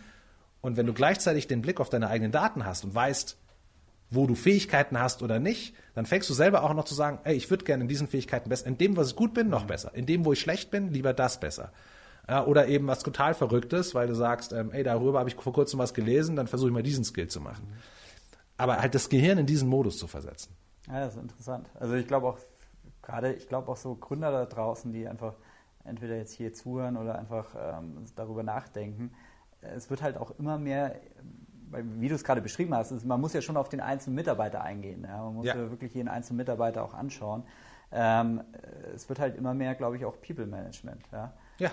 Und 0.61 0.77
wenn 0.77 0.87
du 0.87 0.93
gleichzeitig 0.93 1.49
den 1.49 1.61
Blick 1.61 1.81
auf 1.81 1.91
deine 1.91 2.09
eigenen 2.09 2.31
Daten 2.31 2.65
hast 2.65 2.85
und 2.85 2.95
weißt, 2.95 3.37
wo 4.11 4.27
du 4.27 4.35
Fähigkeiten 4.35 4.99
hast 4.99 5.23
oder 5.23 5.39
nicht, 5.39 5.75
dann 5.95 6.07
fängst 6.07 6.31
du 6.31 6.35
selber 6.35 6.63
auch 6.63 6.75
noch 6.75 6.85
zu 6.85 6.95
sagen, 6.95 7.19
ey, 7.25 7.35
ich 7.35 7.51
würde 7.51 7.65
gerne 7.65 7.83
in 7.83 7.89
diesen 7.89 8.09
Fähigkeiten 8.09 8.49
besser, 8.49 8.67
in 8.67 8.79
dem, 8.79 8.97
was 8.97 9.11
ich 9.11 9.17
gut 9.17 9.35
bin, 9.35 9.49
noch 9.49 9.67
besser, 9.67 9.95
in 9.95 10.07
dem, 10.07 10.25
wo 10.25 10.33
ich 10.33 10.41
schlecht 10.41 10.71
bin, 10.71 10.93
lieber 10.93 11.13
das 11.13 11.41
besser. 11.41 11.73
Ja, 12.29 12.45
oder 12.45 12.69
eben 12.69 12.87
was 12.87 13.03
total 13.03 13.35
Verrücktes, 13.35 13.95
weil 13.95 14.07
du 14.07 14.15
sagst, 14.15 14.53
ähm, 14.53 14.71
ey, 14.73 14.83
darüber 14.83 15.19
habe 15.19 15.31
ich 15.31 15.35
vor 15.35 15.53
kurzem 15.53 15.79
was 15.79 15.95
gelesen, 15.95 16.37
dann 16.37 16.47
versuche 16.47 16.69
ich 16.69 16.75
mal 16.75 16.83
diesen 16.83 17.05
Skill 17.05 17.29
zu 17.29 17.41
machen. 17.41 17.67
Aber 18.59 18.79
halt 18.79 18.95
das 18.95 19.09
Gehirn 19.09 19.39
in 19.39 19.47
diesen 19.47 19.69
Modus 19.69 19.99
zu 19.99 20.07
versetzen. 20.07 20.55
Ja, 20.89 21.01
das 21.01 21.15
ist 21.15 21.23
interessant. 21.23 21.71
Also 21.79 21.95
ich 21.95 22.07
glaube 22.07 22.27
auch, 22.27 22.39
gerade, 23.03 23.33
ich 23.33 23.49
glaube 23.49 23.71
auch 23.71 23.77
so 23.77 23.95
Gründer 23.95 24.31
da 24.31 24.45
draußen, 24.45 24.93
die 24.93 25.09
einfach 25.09 25.35
entweder 25.85 26.17
jetzt 26.17 26.33
hier 26.33 26.53
zuhören 26.53 26.97
oder 26.97 27.19
einfach 27.19 27.55
ähm, 27.57 28.05
darüber 28.15 28.43
nachdenken, 28.43 29.13
es 29.61 29.91
wird 29.91 30.03
halt 30.03 30.17
auch 30.17 30.39
immer 30.39 30.59
mehr 30.59 31.01
wie 31.71 32.09
du 32.09 32.15
es 32.15 32.25
gerade 32.25 32.41
beschrieben 32.41 32.75
hast, 32.75 32.91
ist, 32.91 33.05
man 33.05 33.21
muss 33.21 33.33
ja 33.33 33.43
schon 33.43 33.57
auf 33.57 33.69
den 33.69 33.81
einzelnen 33.81 34.17
Mitarbeiter 34.17 34.63
eingehen. 34.63 35.05
Ja? 35.07 35.23
Man 35.23 35.35
muss 35.35 35.47
ja. 35.47 35.57
ja 35.57 35.71
wirklich 35.71 35.95
jeden 35.95 36.09
einzelnen 36.09 36.39
Mitarbeiter 36.39 36.83
auch 36.85 36.95
anschauen. 36.95 37.45
Ähm, 37.91 38.43
es 38.95 39.09
wird 39.09 39.19
halt 39.19 39.37
immer 39.37 39.55
mehr, 39.55 39.75
glaube 39.75 39.97
ich, 39.97 40.05
auch 40.05 40.21
People 40.21 40.47
Management. 40.47 41.03
Ja. 41.13 41.33
ja. 41.59 41.71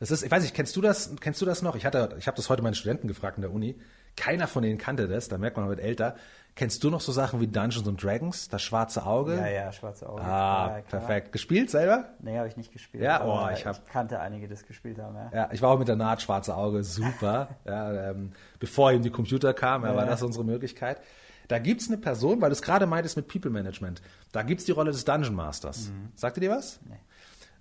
Das 0.00 0.10
ist, 0.10 0.22
ich 0.22 0.30
weiß 0.30 0.42
nicht, 0.42 0.54
kennst 0.54 0.74
du 0.76 0.80
das, 0.80 1.14
kennst 1.20 1.40
du 1.40 1.46
das 1.46 1.62
noch? 1.62 1.76
Ich 1.76 1.86
hatte, 1.86 2.14
ich 2.18 2.26
habe 2.26 2.36
das 2.36 2.50
heute 2.50 2.62
meinen 2.62 2.74
Studenten 2.74 3.08
gefragt 3.08 3.38
in 3.38 3.42
der 3.42 3.52
Uni. 3.52 3.80
Keiner 4.16 4.46
von 4.46 4.62
denen 4.62 4.78
kannte 4.78 5.08
das, 5.08 5.28
da 5.28 5.38
merkt 5.38 5.56
man, 5.56 5.66
man 5.66 5.76
wird 5.76 5.84
älter. 5.84 6.16
Kennst 6.56 6.84
du 6.84 6.90
noch 6.90 7.00
so 7.00 7.10
Sachen 7.10 7.40
wie 7.40 7.48
Dungeons 7.48 7.88
and 7.88 8.00
Dragons, 8.00 8.48
das 8.48 8.62
schwarze 8.62 9.04
Auge? 9.04 9.34
Ja, 9.34 9.48
ja, 9.48 9.72
schwarze 9.72 10.08
Auge. 10.08 10.22
Ah, 10.22 10.76
ja, 10.76 10.82
perfekt. 10.82 11.32
Gespielt 11.32 11.68
selber? 11.68 12.10
Nee, 12.20 12.38
habe 12.38 12.46
ich 12.46 12.56
nicht 12.56 12.72
gespielt. 12.72 13.02
Ja, 13.02 13.24
oh, 13.24 13.52
ich, 13.52 13.66
hab, 13.66 13.76
ich 13.84 13.92
kannte 13.92 14.20
einige, 14.20 14.46
die 14.46 14.54
das 14.54 14.64
gespielt 14.64 15.00
haben. 15.00 15.16
Ja, 15.16 15.30
ja 15.32 15.48
ich 15.50 15.60
war 15.62 15.70
auch 15.70 15.78
mit 15.78 15.88
der 15.88 15.96
Naht 15.96 16.22
schwarze 16.22 16.56
Auge, 16.56 16.84
super. 16.84 17.48
ja, 17.64 18.10
ähm, 18.10 18.32
bevor 18.60 18.92
eben 18.92 19.02
die 19.02 19.10
Computer 19.10 19.52
kamen, 19.52 19.84
ja, 19.84 19.96
war 19.96 20.06
das 20.06 20.22
unsere 20.22 20.44
Möglichkeit. 20.44 21.00
Da 21.48 21.58
gibt 21.58 21.80
es 21.80 21.88
eine 21.88 21.98
Person, 21.98 22.40
weil 22.40 22.50
du 22.50 22.54
es 22.54 22.62
gerade 22.62 22.86
meintest 22.86 23.16
mit 23.16 23.26
People 23.26 23.50
Management, 23.50 24.00
da 24.30 24.42
gibt 24.42 24.60
es 24.60 24.64
die 24.64 24.72
Rolle 24.72 24.92
des 24.92 25.04
Dungeon 25.04 25.34
Masters. 25.34 25.88
Mhm. 25.88 26.12
Sagt 26.14 26.36
ihr 26.36 26.42
dir 26.42 26.50
was? 26.50 26.78
Nee. 26.88 26.96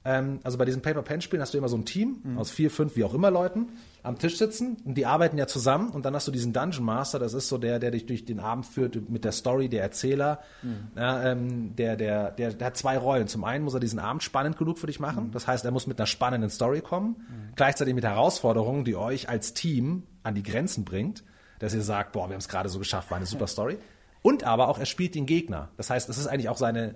Ähm, 0.05 0.39
also 0.43 0.57
bei 0.57 0.65
diesen 0.65 0.81
Paper-Pen-Spielen 0.81 1.41
hast 1.41 1.53
du 1.53 1.57
immer 1.57 1.69
so 1.69 1.77
ein 1.77 1.85
Team 1.85 2.17
mhm. 2.23 2.37
aus 2.37 2.51
vier, 2.51 2.69
fünf, 2.69 2.95
wie 2.95 3.03
auch 3.03 3.13
immer 3.13 3.31
Leuten 3.31 3.69
am 4.01 4.19
Tisch 4.19 4.37
sitzen 4.37 4.77
und 4.83 4.95
die 4.95 5.05
arbeiten 5.05 5.37
ja 5.37 5.47
zusammen 5.47 5.89
und 5.89 6.05
dann 6.05 6.13
hast 6.13 6.27
du 6.27 6.31
diesen 6.31 6.51
Dungeon 6.51 6.83
Master, 6.83 7.19
das 7.19 7.33
ist 7.33 7.47
so 7.47 7.57
der, 7.57 7.79
der 7.79 7.91
dich 7.91 8.05
durch 8.05 8.25
den 8.25 8.41
Abend 8.41 8.65
führt 8.65 9.09
mit 9.09 9.23
der 9.23 9.31
Story, 9.31 9.69
der 9.69 9.81
Erzähler. 9.81 10.39
Mhm. 10.61 10.87
Ja, 10.97 11.31
ähm, 11.31 11.75
der, 11.77 11.95
der, 11.95 12.31
der, 12.31 12.53
der, 12.53 12.67
hat 12.67 12.77
zwei 12.77 12.97
Rollen. 12.97 13.27
Zum 13.27 13.45
einen 13.45 13.63
muss 13.63 13.73
er 13.73 13.79
diesen 13.79 13.99
Abend 13.99 14.23
spannend 14.23 14.57
genug 14.57 14.77
für 14.77 14.87
dich 14.87 14.99
machen, 14.99 15.27
mhm. 15.27 15.31
das 15.31 15.47
heißt, 15.47 15.63
er 15.63 15.71
muss 15.71 15.87
mit 15.87 15.99
einer 15.99 16.07
spannenden 16.07 16.49
Story 16.49 16.81
kommen, 16.81 17.15
mhm. 17.17 17.53
gleichzeitig 17.55 17.93
mit 17.93 18.03
Herausforderungen, 18.03 18.83
die 18.83 18.97
euch 18.97 19.29
als 19.29 19.53
Team 19.53 20.03
an 20.21 20.35
die 20.35 20.43
Grenzen 20.43 20.83
bringt, 20.83 21.23
dass 21.59 21.73
ihr 21.73 21.81
sagt, 21.81 22.11
boah, 22.11 22.27
wir 22.27 22.33
haben 22.33 22.39
es 22.39 22.49
gerade 22.49 22.67
so 22.67 22.77
geschafft, 22.77 23.09
war 23.09 23.17
eine 23.17 23.25
super 23.25 23.47
Story. 23.47 23.77
Und 24.21 24.43
aber 24.43 24.67
auch, 24.67 24.79
er 24.79 24.85
spielt 24.85 25.15
den 25.15 25.25
Gegner. 25.25 25.69
Das 25.77 25.89
heißt, 25.89 26.09
es 26.09 26.17
ist 26.17 26.27
eigentlich 26.27 26.49
auch 26.49 26.57
seine 26.57 26.95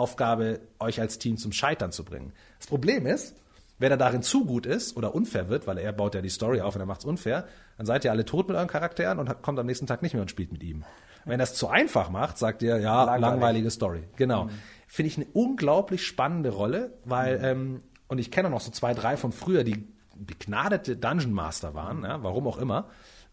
Aufgabe, 0.00 0.60
euch 0.78 1.00
als 1.00 1.18
Team 1.18 1.36
zum 1.36 1.52
Scheitern 1.52 1.92
zu 1.92 2.04
bringen. 2.04 2.32
Das 2.58 2.66
Problem 2.66 3.06
ist, 3.06 3.36
wenn 3.78 3.90
er 3.90 3.96
darin 3.96 4.22
zu 4.22 4.44
gut 4.44 4.66
ist 4.66 4.96
oder 4.96 5.14
unfair 5.14 5.48
wird, 5.48 5.66
weil 5.66 5.78
er 5.78 5.92
baut 5.92 6.14
ja 6.14 6.20
die 6.20 6.28
Story 6.28 6.60
auf 6.60 6.74
und 6.74 6.82
er 6.82 6.86
macht 6.86 7.00
es 7.00 7.06
unfair, 7.06 7.46
dann 7.76 7.86
seid 7.86 8.04
ihr 8.04 8.10
alle 8.10 8.24
tot 8.24 8.48
mit 8.48 8.56
euren 8.56 8.68
Charakteren 8.68 9.18
und 9.18 9.42
kommt 9.42 9.58
am 9.58 9.66
nächsten 9.66 9.86
Tag 9.86 10.02
nicht 10.02 10.12
mehr 10.12 10.22
und 10.22 10.30
spielt 10.30 10.52
mit 10.52 10.62
ihm. 10.62 10.84
Wenn 11.24 11.40
er 11.40 11.44
es 11.44 11.54
zu 11.54 11.68
einfach 11.68 12.10
macht, 12.10 12.38
sagt 12.38 12.62
ihr, 12.62 12.78
ja, 12.78 13.04
Langweilig. 13.04 13.20
langweilige 13.20 13.70
Story. 13.70 14.02
Genau. 14.16 14.44
Mhm. 14.44 14.50
Finde 14.86 15.08
ich 15.08 15.16
eine 15.16 15.26
unglaublich 15.32 16.06
spannende 16.06 16.50
Rolle, 16.50 16.98
weil, 17.04 17.38
mhm. 17.38 17.44
ähm, 17.44 17.78
und 18.08 18.18
ich 18.18 18.30
kenne 18.30 18.50
noch 18.50 18.60
so 18.60 18.70
zwei, 18.70 18.94
drei 18.94 19.16
von 19.16 19.32
früher, 19.32 19.64
die 19.64 19.86
begnadete 20.16 20.96
Dungeon 20.96 21.32
Master 21.32 21.74
waren, 21.74 22.02
ja, 22.04 22.22
warum 22.22 22.46
auch 22.46 22.58
immer, 22.58 22.88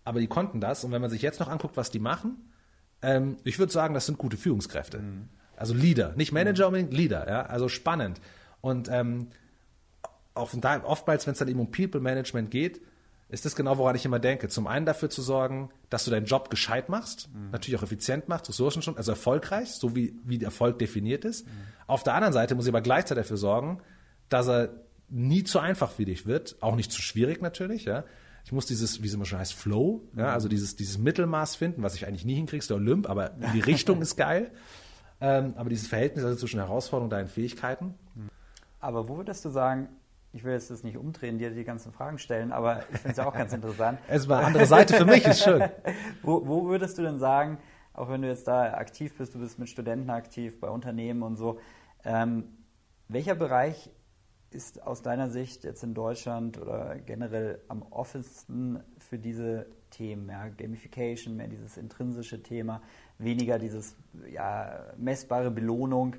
aber 0.05 0.19
die 0.19 0.27
konnten 0.27 0.61
das. 0.61 0.83
Und 0.83 0.91
wenn 0.91 1.01
man 1.01 1.09
sich 1.09 1.21
jetzt 1.21 1.39
noch 1.39 1.49
anguckt, 1.49 1.75
was 1.75 1.91
die 1.91 1.99
machen, 1.99 2.51
ähm, 3.01 3.37
ich 3.43 3.59
würde 3.59 3.71
sagen, 3.71 3.93
das 3.93 4.05
sind 4.05 4.17
gute 4.17 4.37
Führungskräfte. 4.37 4.99
Mhm. 4.99 5.29
Also 5.57 5.73
Leader, 5.73 6.13
nicht 6.15 6.31
Manager 6.31 6.67
unbedingt, 6.67 6.93
Leader, 6.93 7.27
ja, 7.27 7.41
also 7.47 7.67
spannend. 7.67 8.21
Und 8.61 8.89
ähm, 8.91 9.27
oftmals, 10.35 11.25
wenn 11.27 11.33
es 11.33 11.39
dann 11.39 11.47
eben 11.47 11.59
um 11.59 11.71
People 11.71 11.99
Management 11.99 12.51
geht, 12.51 12.81
ist 13.29 13.43
das 13.43 13.55
genau, 13.55 13.77
woran 13.77 13.95
ich 13.95 14.05
immer 14.05 14.19
denke. 14.19 14.47
Zum 14.47 14.67
einen 14.67 14.85
dafür 14.85 15.09
zu 15.09 15.21
sorgen, 15.21 15.69
dass 15.89 16.05
du 16.05 16.11
deinen 16.11 16.25
Job 16.25 16.49
gescheit 16.49 16.87
machst, 16.87 17.29
mhm. 17.33 17.51
natürlich 17.51 17.77
auch 17.79 17.83
effizient 17.83 18.29
machst, 18.29 18.47
Ressourcen 18.47 18.81
schon, 18.81 18.95
also 18.95 19.11
erfolgreich, 19.11 19.71
so 19.71 19.95
wie, 19.95 20.17
wie 20.23 20.41
Erfolg 20.41 20.79
definiert 20.79 21.25
ist. 21.25 21.45
Mhm. 21.45 21.51
Auf 21.87 22.03
der 22.03 22.13
anderen 22.13 22.33
Seite 22.33 22.55
muss 22.55 22.65
ich 22.65 22.71
aber 22.71 22.81
gleichzeitig 22.81 23.23
dafür 23.23 23.37
sorgen, 23.37 23.81
dass 24.29 24.47
er 24.47 24.69
nie 25.09 25.43
zu 25.43 25.59
einfach 25.59 25.91
für 25.91 26.05
dich 26.05 26.25
wird, 26.25 26.55
auch 26.61 26.75
nicht 26.75 26.91
zu 26.91 27.01
schwierig 27.01 27.41
natürlich, 27.41 27.85
ja. 27.85 28.05
Ich 28.45 28.53
muss 28.53 28.65
dieses, 28.65 29.03
wie 29.03 29.07
es 29.07 29.13
immer 29.13 29.25
schon 29.25 29.39
heißt, 29.39 29.53
Flow, 29.53 30.07
ja, 30.15 30.23
mhm. 30.23 30.29
also 30.29 30.47
dieses, 30.47 30.77
dieses 30.77 30.97
Mittelmaß 30.97 31.57
finden, 31.57 31.83
was 31.83 31.95
ich 31.95 32.07
eigentlich 32.07 32.23
nie 32.23 32.35
hinkriegst, 32.35 32.69
der 32.69 32.77
Olymp, 32.77 33.09
aber 33.09 33.35
die 33.53 33.59
Richtung 33.59 34.01
ist 34.01 34.15
geil. 34.15 34.51
Ähm, 35.19 35.53
aber 35.57 35.69
dieses 35.69 35.87
Verhältnis 35.87 36.23
also 36.23 36.37
zwischen 36.37 36.59
Herausforderung 36.59 37.05
und 37.05 37.11
deinen 37.11 37.27
Fähigkeiten. 37.27 37.95
Aber 38.79 39.09
wo 39.09 39.17
würdest 39.17 39.43
du 39.45 39.49
sagen, 39.49 39.89
ich 40.33 40.43
will 40.43 40.53
jetzt 40.53 40.69
das 40.69 40.83
nicht 40.83 40.97
umdrehen, 40.97 41.39
dir 41.39 41.49
die 41.49 41.63
ganzen 41.63 41.91
Fragen 41.91 42.19
stellen, 42.19 42.51
aber 42.51 42.83
ich 42.91 42.99
finde 42.99 43.11
es 43.11 43.17
ja 43.17 43.27
auch 43.27 43.33
ganz 43.33 43.53
interessant. 43.53 43.99
Es 44.07 44.27
war 44.27 44.39
eine 44.39 44.47
andere 44.47 44.65
Seite 44.65 44.95
für 44.95 45.05
mich, 45.05 45.25
ist 45.25 45.43
schön. 45.43 45.63
wo, 46.21 46.45
wo 46.45 46.67
würdest 46.67 46.97
du 46.97 47.01
denn 47.01 47.17
sagen, 47.17 47.57
auch 47.93 48.09
wenn 48.09 48.21
du 48.21 48.27
jetzt 48.27 48.47
da 48.47 48.73
aktiv 48.73 49.17
bist, 49.17 49.33
du 49.33 49.39
bist 49.39 49.57
mit 49.57 49.69
Studenten 49.69 50.09
aktiv, 50.11 50.59
bei 50.59 50.69
Unternehmen 50.69 51.23
und 51.23 51.37
so, 51.37 51.59
ähm, 52.03 52.43
welcher 53.07 53.35
Bereich 53.35 53.89
ist 54.51 54.83
aus 54.83 55.01
deiner 55.01 55.29
Sicht 55.29 55.63
jetzt 55.63 55.83
in 55.83 55.93
Deutschland 55.93 56.61
oder 56.61 56.97
generell 56.99 57.59
am 57.67 57.81
offensten 57.81 58.79
für 58.97 59.17
diese 59.17 59.65
Themen, 59.89 60.29
ja, 60.29 60.47
Gamification, 60.49 61.35
mehr 61.35 61.47
dieses 61.47 61.77
intrinsische 61.77 62.43
Thema, 62.43 62.81
weniger 63.19 63.59
dieses 63.59 63.95
ja, 64.31 64.85
messbare 64.97 65.51
Belohnung. 65.51 66.15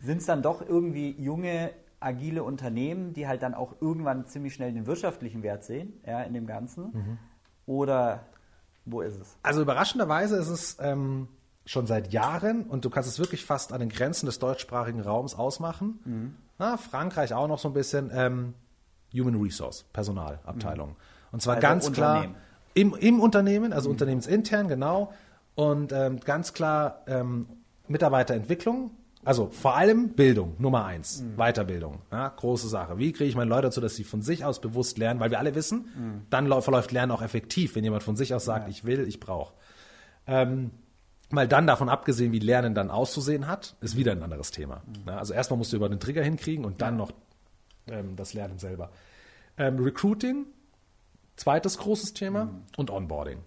Sind 0.00 0.18
es 0.18 0.26
dann 0.26 0.42
doch 0.42 0.66
irgendwie 0.66 1.10
junge, 1.18 1.70
agile 2.00 2.42
Unternehmen, 2.42 3.14
die 3.14 3.26
halt 3.26 3.42
dann 3.42 3.54
auch 3.54 3.76
irgendwann 3.80 4.26
ziemlich 4.26 4.54
schnell 4.54 4.72
den 4.72 4.86
wirtschaftlichen 4.86 5.42
Wert 5.42 5.64
sehen, 5.64 5.94
ja, 6.06 6.22
in 6.22 6.34
dem 6.34 6.46
Ganzen? 6.46 6.84
Mhm. 6.92 7.18
Oder 7.66 8.26
wo 8.84 9.00
ist 9.00 9.18
es? 9.20 9.36
Also 9.42 9.62
überraschenderweise 9.62 10.36
ist 10.36 10.48
es 10.48 10.76
ähm, 10.80 11.28
schon 11.64 11.86
seit 11.86 12.12
Jahren 12.12 12.64
und 12.64 12.84
du 12.84 12.90
kannst 12.90 13.08
es 13.08 13.18
wirklich 13.18 13.44
fast 13.44 13.72
an 13.72 13.80
den 13.80 13.88
Grenzen 13.88 14.26
des 14.26 14.38
deutschsprachigen 14.38 15.00
Raums 15.00 15.34
ausmachen. 15.34 16.00
Mhm. 16.04 16.36
Na, 16.58 16.76
Frankreich 16.76 17.32
auch 17.32 17.48
noch 17.48 17.58
so 17.58 17.68
ein 17.68 17.74
bisschen 17.74 18.10
ähm, 18.12 18.54
Human 19.12 19.40
Resource, 19.40 19.84
Personalabteilung. 19.92 20.90
Mhm. 20.90 20.96
Und 21.32 21.42
zwar 21.42 21.56
also 21.56 21.66
ganz 21.66 21.92
klar 21.92 22.26
im, 22.74 22.94
im 22.94 23.20
Unternehmen, 23.20 23.72
also 23.72 23.88
mhm. 23.88 23.94
unternehmensintern, 23.94 24.68
genau. 24.68 25.12
Und 25.54 25.92
ähm, 25.92 26.20
ganz 26.20 26.52
klar 26.52 27.02
ähm, 27.06 27.46
Mitarbeiterentwicklung, 27.86 28.90
also 29.24 29.48
vor 29.48 29.76
allem 29.76 30.10
Bildung, 30.10 30.54
Nummer 30.58 30.84
eins, 30.84 31.22
mhm. 31.22 31.36
Weiterbildung, 31.36 32.02
ja, 32.12 32.28
große 32.28 32.68
Sache. 32.68 32.98
Wie 32.98 33.12
kriege 33.12 33.28
ich 33.28 33.36
meine 33.36 33.48
Leute 33.48 33.68
dazu, 33.68 33.80
dass 33.80 33.96
sie 33.96 34.04
von 34.04 34.20
sich 34.20 34.44
aus 34.44 34.60
bewusst 34.60 34.98
lernen? 34.98 35.20
Weil 35.20 35.30
wir 35.30 35.38
alle 35.38 35.54
wissen, 35.54 35.88
mhm. 35.96 36.26
dann 36.30 36.48
verläuft 36.62 36.92
Lernen 36.92 37.12
auch 37.12 37.22
effektiv, 37.22 37.74
wenn 37.74 37.84
jemand 37.84 38.02
von 38.02 38.16
sich 38.16 38.34
aus 38.34 38.44
sagt, 38.44 38.66
ja. 38.66 38.70
ich 38.70 38.84
will, 38.84 39.06
ich 39.08 39.20
brauche. 39.20 39.54
Ähm, 40.26 40.72
mal 41.30 41.48
dann 41.48 41.66
davon 41.66 41.88
abgesehen, 41.88 42.32
wie 42.32 42.38
Lernen 42.38 42.74
dann 42.74 42.90
auszusehen 42.90 43.46
hat, 43.46 43.76
ist 43.80 43.96
wieder 43.96 44.12
ein 44.12 44.22
anderes 44.22 44.50
Thema. 44.50 44.82
Mhm. 44.86 45.08
Ja, 45.08 45.18
also 45.18 45.32
erstmal 45.32 45.56
musst 45.56 45.72
du 45.72 45.76
über 45.76 45.88
den 45.88 46.00
Trigger 46.00 46.22
hinkriegen 46.22 46.64
und 46.64 46.82
dann 46.82 46.96
noch 46.96 47.12
ähm, 47.86 48.16
das 48.16 48.34
Lernen 48.34 48.58
selber. 48.58 48.90
Ähm, 49.56 49.78
Recruiting, 49.78 50.46
zweites 51.36 51.78
großes 51.78 52.12
Thema 52.12 52.46
mhm. 52.46 52.62
und 52.76 52.90
Onboarding 52.90 53.38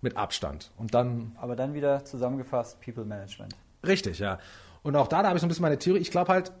mit 0.00 0.16
Abstand. 0.16 0.72
Und 0.76 0.94
dann. 0.94 1.36
Aber 1.40 1.56
dann 1.56 1.74
wieder 1.74 2.04
zusammengefasst 2.04 2.80
People 2.80 3.04
Management. 3.04 3.54
Richtig, 3.86 4.18
ja. 4.18 4.38
Und 4.82 4.96
auch 4.96 5.08
da, 5.08 5.22
da 5.22 5.28
habe 5.28 5.36
ich 5.36 5.40
so 5.40 5.46
ein 5.46 5.48
bisschen 5.48 5.62
meine 5.62 5.78
Theorie. 5.78 6.00
Ich 6.00 6.10
glaube 6.10 6.32
halt, 6.32 6.52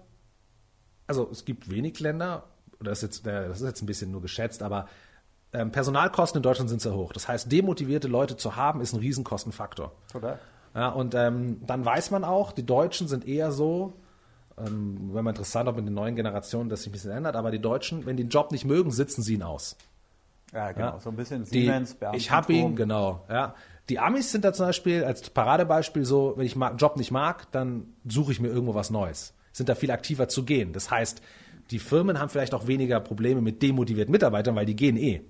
also 1.06 1.28
es 1.30 1.44
gibt 1.44 1.70
wenig 1.70 2.00
Länder, 2.00 2.44
oder 2.80 2.90
das 2.90 3.02
ist 3.02 3.24
jetzt, 3.24 3.26
das 3.26 3.60
ist 3.60 3.66
jetzt 3.66 3.82
ein 3.82 3.86
bisschen 3.86 4.10
nur 4.10 4.22
geschätzt, 4.22 4.62
aber 4.62 4.86
ähm, 5.52 5.70
Personalkosten 5.70 6.40
in 6.40 6.42
Deutschland 6.42 6.68
sind 6.68 6.82
sehr 6.82 6.94
hoch. 6.94 7.12
Das 7.12 7.28
heißt, 7.28 7.50
demotivierte 7.50 8.08
Leute 8.08 8.36
zu 8.36 8.56
haben, 8.56 8.80
ist 8.80 8.92
ein 8.92 9.00
Riesenkostenfaktor. 9.00 9.92
Oder? 10.14 10.38
Ja, 10.74 10.88
und 10.90 11.14
ähm, 11.14 11.62
dann 11.66 11.84
weiß 11.84 12.10
man 12.10 12.24
auch, 12.24 12.52
die 12.52 12.66
Deutschen 12.66 13.08
sind 13.08 13.26
eher 13.26 13.52
so, 13.52 13.94
ähm, 14.58 15.10
wenn 15.14 15.24
man 15.24 15.34
interessant, 15.34 15.68
ob 15.68 15.78
in 15.78 15.86
den 15.86 15.94
neuen 15.94 16.16
Generationen 16.16 16.68
das 16.68 16.80
sich 16.80 16.90
ein 16.90 16.92
bisschen 16.92 17.12
ändert, 17.12 17.36
aber 17.36 17.50
die 17.50 17.60
Deutschen, 17.60 18.04
wenn 18.06 18.16
die 18.16 18.24
den 18.24 18.30
Job 18.30 18.52
nicht 18.52 18.64
mögen, 18.64 18.90
sitzen 18.90 19.22
sie 19.22 19.34
ihn 19.34 19.42
aus. 19.42 19.76
Ja, 20.52 20.72
genau. 20.72 20.86
Ja. 20.92 21.00
So 21.00 21.10
ein 21.10 21.16
bisschen 21.16 21.44
Siemens, 21.44 21.96
die, 21.98 22.16
Ich 22.16 22.30
habe 22.30 22.52
ihn, 22.52 22.76
genau. 22.76 23.24
Ja. 23.28 23.54
Die 23.88 23.98
Amis 23.98 24.32
sind 24.32 24.44
da 24.44 24.52
zum 24.52 24.66
Beispiel 24.66 25.04
als 25.04 25.30
Paradebeispiel 25.30 26.04
so, 26.04 26.34
wenn 26.36 26.46
ich 26.46 26.60
einen 26.60 26.76
Job 26.76 26.96
nicht 26.96 27.10
mag, 27.10 27.50
dann 27.52 27.94
suche 28.06 28.32
ich 28.32 28.40
mir 28.40 28.48
irgendwo 28.48 28.74
was 28.74 28.90
Neues. 28.90 29.34
sind 29.52 29.68
da 29.68 29.74
viel 29.74 29.90
aktiver 29.90 30.28
zu 30.28 30.44
gehen. 30.44 30.72
Das 30.72 30.90
heißt, 30.90 31.22
die 31.70 31.78
Firmen 31.78 32.18
haben 32.18 32.28
vielleicht 32.28 32.54
auch 32.54 32.66
weniger 32.66 33.00
Probleme 33.00 33.40
mit 33.40 33.62
demotivierten 33.62 34.12
Mitarbeitern, 34.12 34.54
weil 34.54 34.66
die 34.66 34.76
gehen 34.76 34.96
eh. 34.96 35.22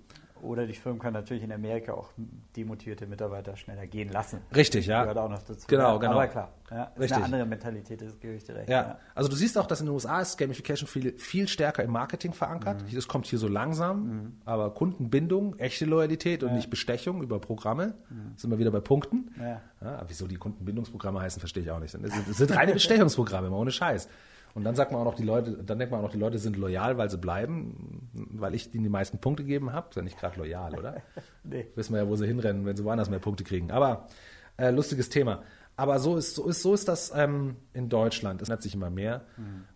Oder 0.46 0.66
die 0.66 0.74
Firmen 0.74 1.00
können 1.00 1.14
natürlich 1.14 1.42
in 1.42 1.52
Amerika 1.52 1.92
auch 1.92 2.10
demotivierte 2.56 3.06
Mitarbeiter 3.06 3.56
schneller 3.56 3.86
gehen 3.86 4.10
lassen. 4.10 4.40
Richtig, 4.54 4.86
ja. 4.86 5.02
Gehört 5.02 5.18
auch 5.18 5.28
noch 5.28 5.42
dazu. 5.42 5.66
Genau, 5.66 5.94
ja, 5.94 5.98
genau. 5.98 6.12
Aber 6.12 6.26
klar, 6.28 6.52
ja, 6.70 6.84
ist 6.84 7.00
Richtig. 7.00 7.16
eine 7.16 7.24
andere 7.24 7.46
Mentalität, 7.46 8.00
das 8.00 8.18
gebe 8.20 8.34
ich 8.34 8.44
dir 8.44 8.54
recht. 8.54 8.68
Ja. 8.68 8.98
also 9.14 9.28
du 9.28 9.36
siehst 9.36 9.58
auch, 9.58 9.66
dass 9.66 9.80
in 9.80 9.86
den 9.86 9.94
USA 9.94 10.20
ist 10.20 10.36
Gamification 10.36 10.88
viel, 10.88 11.18
viel 11.18 11.48
stärker 11.48 11.82
im 11.82 11.90
Marketing 11.90 12.32
verankert. 12.32 12.84
Das 12.92 13.08
kommt 13.08 13.26
hier 13.26 13.38
so 13.38 13.48
langsam, 13.48 14.34
aber 14.44 14.70
Kundenbindung, 14.70 15.58
echte 15.58 15.84
Loyalität 15.84 16.42
und 16.42 16.54
nicht 16.54 16.70
Bestechung 16.70 17.22
über 17.22 17.38
Programme, 17.38 17.94
sind 18.36 18.50
wir 18.50 18.58
wieder 18.58 18.70
bei 18.70 18.80
Punkten. 18.80 19.30
Ja. 19.38 20.04
wieso 20.08 20.26
die 20.26 20.36
Kundenbindungsprogramme 20.36 21.20
heißen, 21.20 21.40
verstehe 21.40 21.62
ich 21.62 21.70
auch 21.70 21.80
nicht. 21.80 21.94
Das 21.94 22.00
sind, 22.00 22.28
das 22.28 22.36
sind 22.36 22.56
reine 22.56 22.72
Bestechungsprogramme, 22.74 23.50
mal 23.50 23.56
ohne 23.56 23.70
Scheiß. 23.70 24.08
Und 24.54 24.64
dann 24.64 24.74
sagt 24.74 24.90
man 24.90 25.00
auch 25.00 25.04
noch, 25.04 25.14
die 25.14 25.22
Leute, 25.22 25.52
dann 25.64 25.78
denkt 25.78 25.92
man 25.92 26.00
auch 26.00 26.04
noch, 26.04 26.12
die 26.12 26.18
Leute 26.18 26.38
sind 26.38 26.56
loyal, 26.56 26.96
weil 26.96 27.10
sie 27.10 27.18
bleiben, 27.18 28.08
weil 28.12 28.54
ich 28.54 28.74
ihnen 28.74 28.84
die 28.84 28.90
meisten 28.90 29.18
Punkte 29.18 29.42
gegeben 29.42 29.72
habe. 29.72 29.88
Ist 29.90 29.96
ja 29.96 30.02
nicht 30.02 30.18
gerade 30.18 30.38
loyal, 30.38 30.74
oder? 30.78 31.02
Nee. 31.44 31.66
Wissen 31.74 31.92
wir 31.92 32.02
ja, 32.02 32.08
wo 32.08 32.16
sie 32.16 32.26
hinrennen, 32.26 32.64
wenn 32.64 32.76
sie 32.76 32.84
woanders 32.84 33.08
mehr 33.08 33.20
Punkte 33.20 33.44
kriegen. 33.44 33.70
Aber 33.70 34.08
äh, 34.56 34.70
lustiges 34.70 35.08
Thema. 35.10 35.42
Aber 35.76 35.98
so 35.98 36.16
ist, 36.16 36.34
so 36.34 36.48
ist, 36.48 36.62
so 36.62 36.72
ist 36.72 36.88
das 36.88 37.12
ähm, 37.14 37.56
in 37.74 37.90
Deutschland. 37.90 38.40
Es 38.40 38.48
ändert 38.48 38.62
sich 38.62 38.74
immer 38.74 38.88
mehr. 38.88 39.26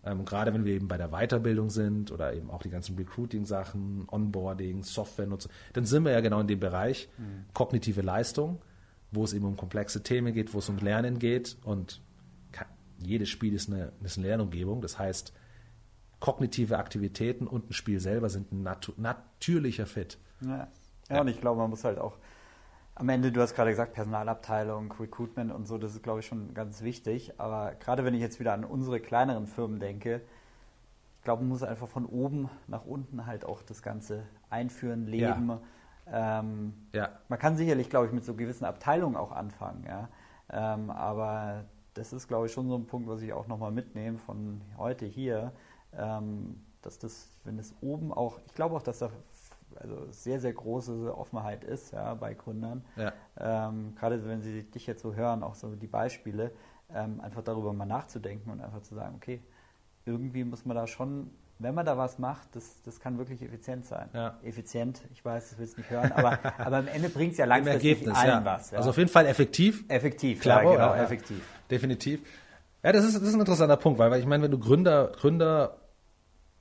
Ähm, 0.03 0.25
gerade 0.25 0.51
wenn 0.53 0.65
wir 0.65 0.73
eben 0.73 0.87
bei 0.87 0.97
der 0.97 1.09
Weiterbildung 1.09 1.69
sind 1.69 2.11
oder 2.11 2.33
eben 2.33 2.49
auch 2.49 2.63
die 2.63 2.71
ganzen 2.71 2.97
Recruiting-Sachen, 2.97 4.07
Onboarding, 4.11 4.81
Softwarenutzung, 4.81 5.51
dann 5.73 5.85
sind 5.85 6.03
wir 6.03 6.11
ja 6.11 6.21
genau 6.21 6.39
in 6.39 6.47
dem 6.47 6.59
Bereich 6.59 7.07
kognitive 7.53 8.01
Leistung, 8.01 8.61
wo 9.11 9.23
es 9.23 9.33
eben 9.33 9.45
um 9.45 9.55
komplexe 9.55 10.01
Themen 10.01 10.33
geht, 10.33 10.55
wo 10.55 10.59
es 10.59 10.69
um 10.69 10.77
Lernen 10.79 11.19
geht. 11.19 11.57
Und 11.63 12.01
jedes 13.05 13.29
Spiel 13.29 13.53
ist 13.53 13.69
eine, 13.69 13.91
ist 14.03 14.17
eine 14.17 14.27
Lernumgebung. 14.27 14.81
Das 14.81 14.99
heißt, 14.99 15.33
kognitive 16.19 16.77
Aktivitäten 16.77 17.47
und 17.47 17.69
ein 17.69 17.73
Spiel 17.73 17.99
selber 17.99 18.29
sind 18.29 18.51
ein 18.51 18.63
natu 18.63 18.93
natürlicher 18.97 19.85
Fit. 19.85 20.17
Ja. 20.41 20.67
ja, 21.09 21.21
und 21.21 21.27
ich 21.27 21.41
glaube, 21.41 21.59
man 21.59 21.69
muss 21.69 21.83
halt 21.83 21.99
auch 21.99 22.17
am 22.95 23.09
Ende, 23.09 23.31
du 23.31 23.41
hast 23.41 23.55
gerade 23.55 23.71
gesagt, 23.71 23.93
Personalabteilung, 23.93 24.93
Recruitment 24.99 25.51
und 25.51 25.67
so, 25.67 25.77
das 25.77 25.93
ist, 25.95 26.03
glaube 26.03 26.19
ich, 26.19 26.27
schon 26.27 26.53
ganz 26.53 26.81
wichtig. 26.83 27.33
Aber 27.39 27.73
gerade 27.79 28.05
wenn 28.05 28.13
ich 28.13 28.21
jetzt 28.21 28.39
wieder 28.39 28.53
an 28.53 28.63
unsere 28.63 28.99
kleineren 28.99 29.47
Firmen 29.47 29.79
denke, 29.79 30.21
ich 31.17 31.23
glaube, 31.23 31.41
man 31.41 31.49
muss 31.49 31.63
einfach 31.63 31.87
von 31.87 32.05
oben 32.05 32.49
nach 32.67 32.85
unten 32.85 33.25
halt 33.25 33.45
auch 33.45 33.61
das 33.63 33.81
Ganze 33.81 34.23
einführen, 34.49 35.05
leben. 35.07 35.57
Ähm, 36.07 36.73
Ja. 36.93 37.09
Man 37.29 37.39
kann 37.39 37.57
sicherlich, 37.57 37.89
glaube 37.89 38.07
ich, 38.07 38.11
mit 38.11 38.25
so 38.25 38.33
gewissen 38.35 38.65
Abteilungen 38.65 39.15
auch 39.15 39.31
anfangen, 39.31 39.83
ja. 39.87 40.09
Ähm, 40.51 40.89
aber 40.89 41.65
das 41.93 42.13
ist, 42.13 42.27
glaube 42.27 42.45
ich, 42.45 42.53
schon 42.53 42.67
so 42.69 42.75
ein 42.75 42.85
Punkt, 42.85 43.07
was 43.07 43.21
ich 43.21 43.33
auch 43.33 43.47
nochmal 43.47 43.71
mitnehme 43.71 44.17
von 44.17 44.61
heute 44.77 45.05
hier, 45.05 45.51
ähm, 45.93 46.61
dass 46.81 46.99
das, 46.99 47.29
wenn 47.43 47.59
es 47.59 47.75
oben 47.81 48.13
auch, 48.13 48.39
ich 48.45 48.53
glaube 48.53 48.75
auch, 48.75 48.81
dass 48.81 48.99
da 48.99 49.09
also 49.75 50.11
sehr, 50.11 50.39
sehr 50.39 50.53
große 50.53 51.15
Offenheit 51.17 51.63
ist, 51.63 51.91
ja, 51.91 52.13
bei 52.13 52.33
Gründern. 52.33 52.83
Ja. 52.95 53.13
Ähm, 53.37 53.95
gerade 53.95 54.25
wenn 54.25 54.41
sie 54.41 54.63
dich 54.63 54.87
jetzt 54.87 55.01
so 55.01 55.15
hören, 55.15 55.43
auch 55.43 55.55
so 55.55 55.75
die 55.75 55.87
Beispiele, 55.87 56.51
ähm, 56.93 57.21
einfach 57.21 57.41
darüber 57.41 57.71
mal 57.73 57.85
nachzudenken 57.85 58.51
und 58.51 58.61
einfach 58.61 58.81
zu 58.81 58.95
sagen, 58.95 59.15
okay, 59.15 59.41
irgendwie 60.05 60.43
muss 60.43 60.65
man 60.65 60.75
da 60.75 60.87
schon, 60.87 61.31
wenn 61.61 61.75
man 61.75 61.85
da 61.85 61.97
was 61.97 62.19
macht, 62.19 62.55
das, 62.55 62.81
das 62.83 62.99
kann 62.99 63.17
wirklich 63.17 63.41
effizient 63.41 63.85
sein. 63.85 64.09
Ja. 64.13 64.39
Effizient, 64.43 65.01
ich 65.13 65.23
weiß, 65.23 65.51
das 65.51 65.59
willst 65.59 65.77
du 65.77 65.81
nicht 65.81 65.89
hören, 65.89 66.11
aber, 66.11 66.39
aber 66.57 66.77
am 66.77 66.87
Ende 66.87 67.09
bringt 67.09 67.33
es 67.33 67.37
ja 67.37 67.45
langfristig 67.45 68.13
allen 68.13 68.27
ja. 68.27 68.45
was. 68.45 68.71
Ja. 68.71 68.77
Also 68.77 68.89
auf 68.89 68.97
jeden 68.97 69.09
Fall 69.09 69.25
effektiv. 69.25 69.83
effektiv, 69.87 70.41
Klar, 70.41 70.63
ja, 70.63 70.71
genau, 70.71 70.95
ja, 70.95 71.03
effektiv. 71.03 71.41
Definitiv. 71.69 72.21
Ja, 72.83 72.91
das 72.91 73.05
ist, 73.05 73.15
das 73.15 73.23
ist 73.23 73.33
ein 73.33 73.39
interessanter 73.39 73.77
Punkt, 73.77 73.99
weil, 73.99 74.09
weil 74.09 74.19
ich 74.19 74.25
meine, 74.25 74.43
wenn 74.43 74.51
du 74.51 74.59
Gründer, 74.59 75.11
Gründer 75.15 75.77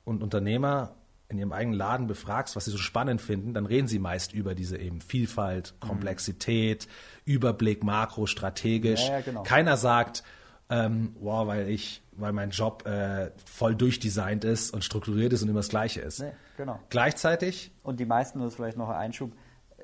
und 0.05 0.23
Unternehmer 0.23 0.95
in 1.29 1.39
ihrem 1.39 1.53
eigenen 1.53 1.79
Laden 1.79 2.07
befragst, 2.07 2.57
was 2.57 2.65
sie 2.65 2.73
so 2.73 2.79
spannend 2.79 3.23
finden, 3.23 3.55
dann 3.55 3.65
reden 3.65 3.87
sie 3.87 4.01
meist 4.01 4.35
über 4.35 4.55
diese 4.55 4.77
eben 4.77 5.01
Vielfalt, 5.01 5.75
Komplexität, 5.81 6.89
Überblick, 7.25 7.85
Makro, 7.85 8.27
strategisch. 8.27 9.09
Genau. 9.25 9.45
Keiner 9.45 9.77
sagt, 9.77 10.25
ähm, 10.71 11.15
wow, 11.21 11.47
weil 11.47 11.69
ich, 11.69 12.03
weil 12.13 12.33
mein 12.33 12.51
Job 12.51 12.87
äh, 12.87 13.31
voll 13.45 13.75
durchdesignt 13.75 14.45
ist 14.45 14.73
und 14.73 14.85
strukturiert 14.85 15.33
ist 15.33 15.43
und 15.43 15.49
immer 15.49 15.59
das 15.61 15.69
Gleiche 15.69 16.01
ist. 16.01 16.21
Nee, 16.21 16.33
genau. 16.57 16.79
Gleichzeitig, 16.89 17.73
Und 17.83 17.99
die 18.01 18.07
meisten, 18.07 18.39
das 18.39 18.51
ist 18.51 18.57
vielleicht 18.57 18.77
noch 18.79 18.89
ein 18.89 18.97
Einschub, 18.97 19.33
äh, 19.79 19.83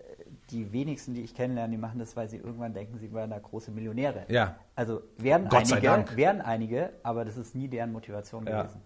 die 0.51 0.73
wenigsten, 0.73 1.15
die 1.15 1.23
ich 1.23 1.35
kennenlerne, 1.35 1.73
die 1.73 1.77
machen 1.79 1.99
das, 1.99 2.15
weil 2.17 2.29
sie 2.29 2.37
irgendwann 2.37 2.73
denken, 2.73 2.99
sie 2.99 3.13
wären 3.13 3.31
da 3.31 3.39
große 3.39 3.71
Millionäre. 3.73 4.25
Ja. 4.29 4.57
Also 4.77 5.03
werden 5.19 5.49
Gott 5.49 5.67
sei 5.67 5.77
einige, 5.77 5.89
Dank. 5.89 6.17
werden 6.17 6.41
einige, 6.41 6.91
aber 7.03 7.25
das 7.25 7.37
ist 7.37 7.55
nie 7.55 7.69
deren 7.69 7.91
Motivation 7.93 8.47
Ja. 8.47 8.63
gewesen. 8.63 8.81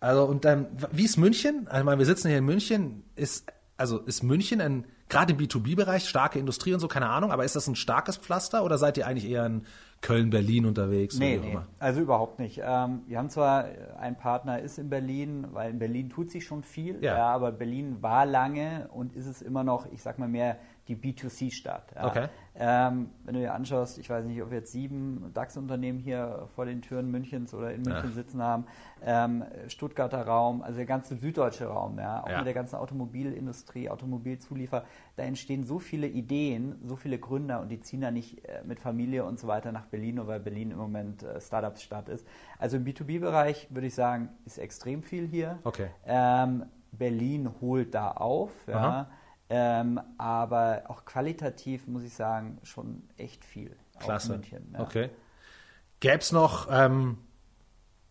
Also 0.00 0.24
und 0.26 0.44
ähm, 0.44 0.66
wie 0.92 1.04
ist 1.04 1.16
München? 1.16 1.66
Also, 1.66 1.78
ich 1.78 1.84
meine, 1.84 1.98
wir 1.98 2.06
sitzen 2.06 2.28
hier 2.28 2.38
in 2.38 2.44
München. 2.44 3.04
Ist 3.16 3.50
also 3.76 3.98
ist 4.00 4.22
München 4.22 4.60
ein 4.60 4.84
gerade 5.08 5.32
im 5.32 5.38
B2B-Bereich 5.38 6.08
starke 6.08 6.38
Industrie 6.38 6.74
und 6.74 6.80
so 6.80 6.88
keine 6.88 7.08
Ahnung. 7.08 7.30
Aber 7.32 7.44
ist 7.44 7.56
das 7.56 7.66
ein 7.68 7.74
starkes 7.76 8.16
Pflaster 8.18 8.64
oder 8.64 8.76
seid 8.76 8.98
ihr 8.98 9.06
eigentlich 9.06 9.30
eher 9.30 9.46
in 9.46 9.64
Köln, 10.04 10.28
Berlin 10.28 10.66
unterwegs? 10.66 11.18
Nee, 11.18 11.40
nee, 11.42 11.56
also 11.78 12.02
überhaupt 12.02 12.38
nicht. 12.38 12.60
Ähm, 12.62 13.00
wir 13.06 13.16
haben 13.16 13.30
zwar, 13.30 13.68
äh, 13.68 13.70
ein 13.98 14.18
Partner 14.18 14.58
ist 14.58 14.78
in 14.78 14.90
Berlin, 14.90 15.46
weil 15.52 15.70
in 15.70 15.78
Berlin 15.78 16.10
tut 16.10 16.30
sich 16.30 16.44
schon 16.44 16.62
viel, 16.62 17.02
Ja. 17.02 17.16
ja. 17.16 17.26
aber 17.28 17.52
Berlin 17.52 17.96
war 18.02 18.26
lange 18.26 18.88
und 18.92 19.14
ist 19.14 19.26
es 19.26 19.40
immer 19.40 19.64
noch, 19.64 19.90
ich 19.92 20.02
sag 20.02 20.18
mal 20.18 20.28
mehr, 20.28 20.58
die 20.88 20.96
B2C-Stadt. 20.96 21.92
Ja. 21.94 22.06
Okay. 22.06 22.28
Ähm, 22.56 23.10
wenn 23.24 23.34
du 23.34 23.40
dir 23.40 23.52
anschaust, 23.54 23.98
ich 23.98 24.08
weiß 24.08 24.24
nicht, 24.26 24.40
ob 24.42 24.50
wir 24.50 24.58
jetzt 24.58 24.70
sieben 24.70 25.30
DAX-Unternehmen 25.34 25.98
hier 25.98 26.46
vor 26.54 26.66
den 26.66 26.82
Türen 26.82 27.10
Münchens 27.10 27.52
oder 27.52 27.72
in 27.72 27.82
München 27.82 28.10
Ja. 28.10 28.14
sitzen 28.14 28.42
haben, 28.42 28.66
ähm, 29.02 29.44
Stuttgarter 29.68 30.24
Raum, 30.26 30.62
also 30.62 30.76
der 30.76 30.86
ganze 30.86 31.16
süddeutsche 31.16 31.66
Raum, 31.66 31.98
ja, 31.98 32.22
auch 32.22 32.28
Ja. 32.28 32.36
mit 32.38 32.46
der 32.46 32.54
ganzen 32.54 32.76
Automobilindustrie, 32.76 33.88
Automobilzuliefer, 33.90 34.84
da 35.16 35.22
entstehen 35.24 35.64
so 35.64 35.78
viele 35.78 36.06
Ideen, 36.06 36.76
so 36.84 36.96
viele 36.96 37.18
Gründer 37.18 37.60
und 37.60 37.70
die 37.70 37.80
ziehen 37.80 38.02
da 38.02 38.10
nicht 38.10 38.44
äh, 38.48 38.62
mit 38.64 38.78
Familie 38.78 39.24
und 39.24 39.38
so 39.40 39.48
weiter 39.48 39.72
nach 39.72 39.86
Berlin, 39.86 40.16
nur 40.16 40.26
weil 40.28 40.38
Berlin 40.40 40.70
im 40.70 40.78
Moment 40.78 41.22
äh, 41.22 41.40
Startups-Stadt 41.40 42.08
ist. 42.08 42.26
Also 42.58 42.76
im 42.76 42.84
B2B-Bereich 42.84 43.68
würde 43.70 43.86
ich 43.88 43.94
sagen, 43.94 44.28
ist 44.44 44.58
extrem 44.58 45.02
viel 45.02 45.26
hier. 45.26 45.58
Okay. 45.64 45.88
Ähm, 46.06 46.66
Berlin 46.92 47.50
holt 47.60 47.94
da 47.94 48.12
auf, 48.12 48.52
ja. 48.68 48.76
Aha. 48.76 49.10
Ähm, 49.50 50.00
aber 50.18 50.84
auch 50.88 51.04
qualitativ 51.04 51.86
muss 51.86 52.02
ich 52.02 52.14
sagen, 52.14 52.58
schon 52.62 53.02
echt 53.16 53.44
viel. 53.44 53.76
Klasse. 53.98 54.32
München, 54.32 54.70
ja. 54.72 54.80
Okay. 54.80 55.10
Gäbe 56.00 56.18
es 56.18 56.32
noch, 56.32 56.68
ähm, 56.70 57.18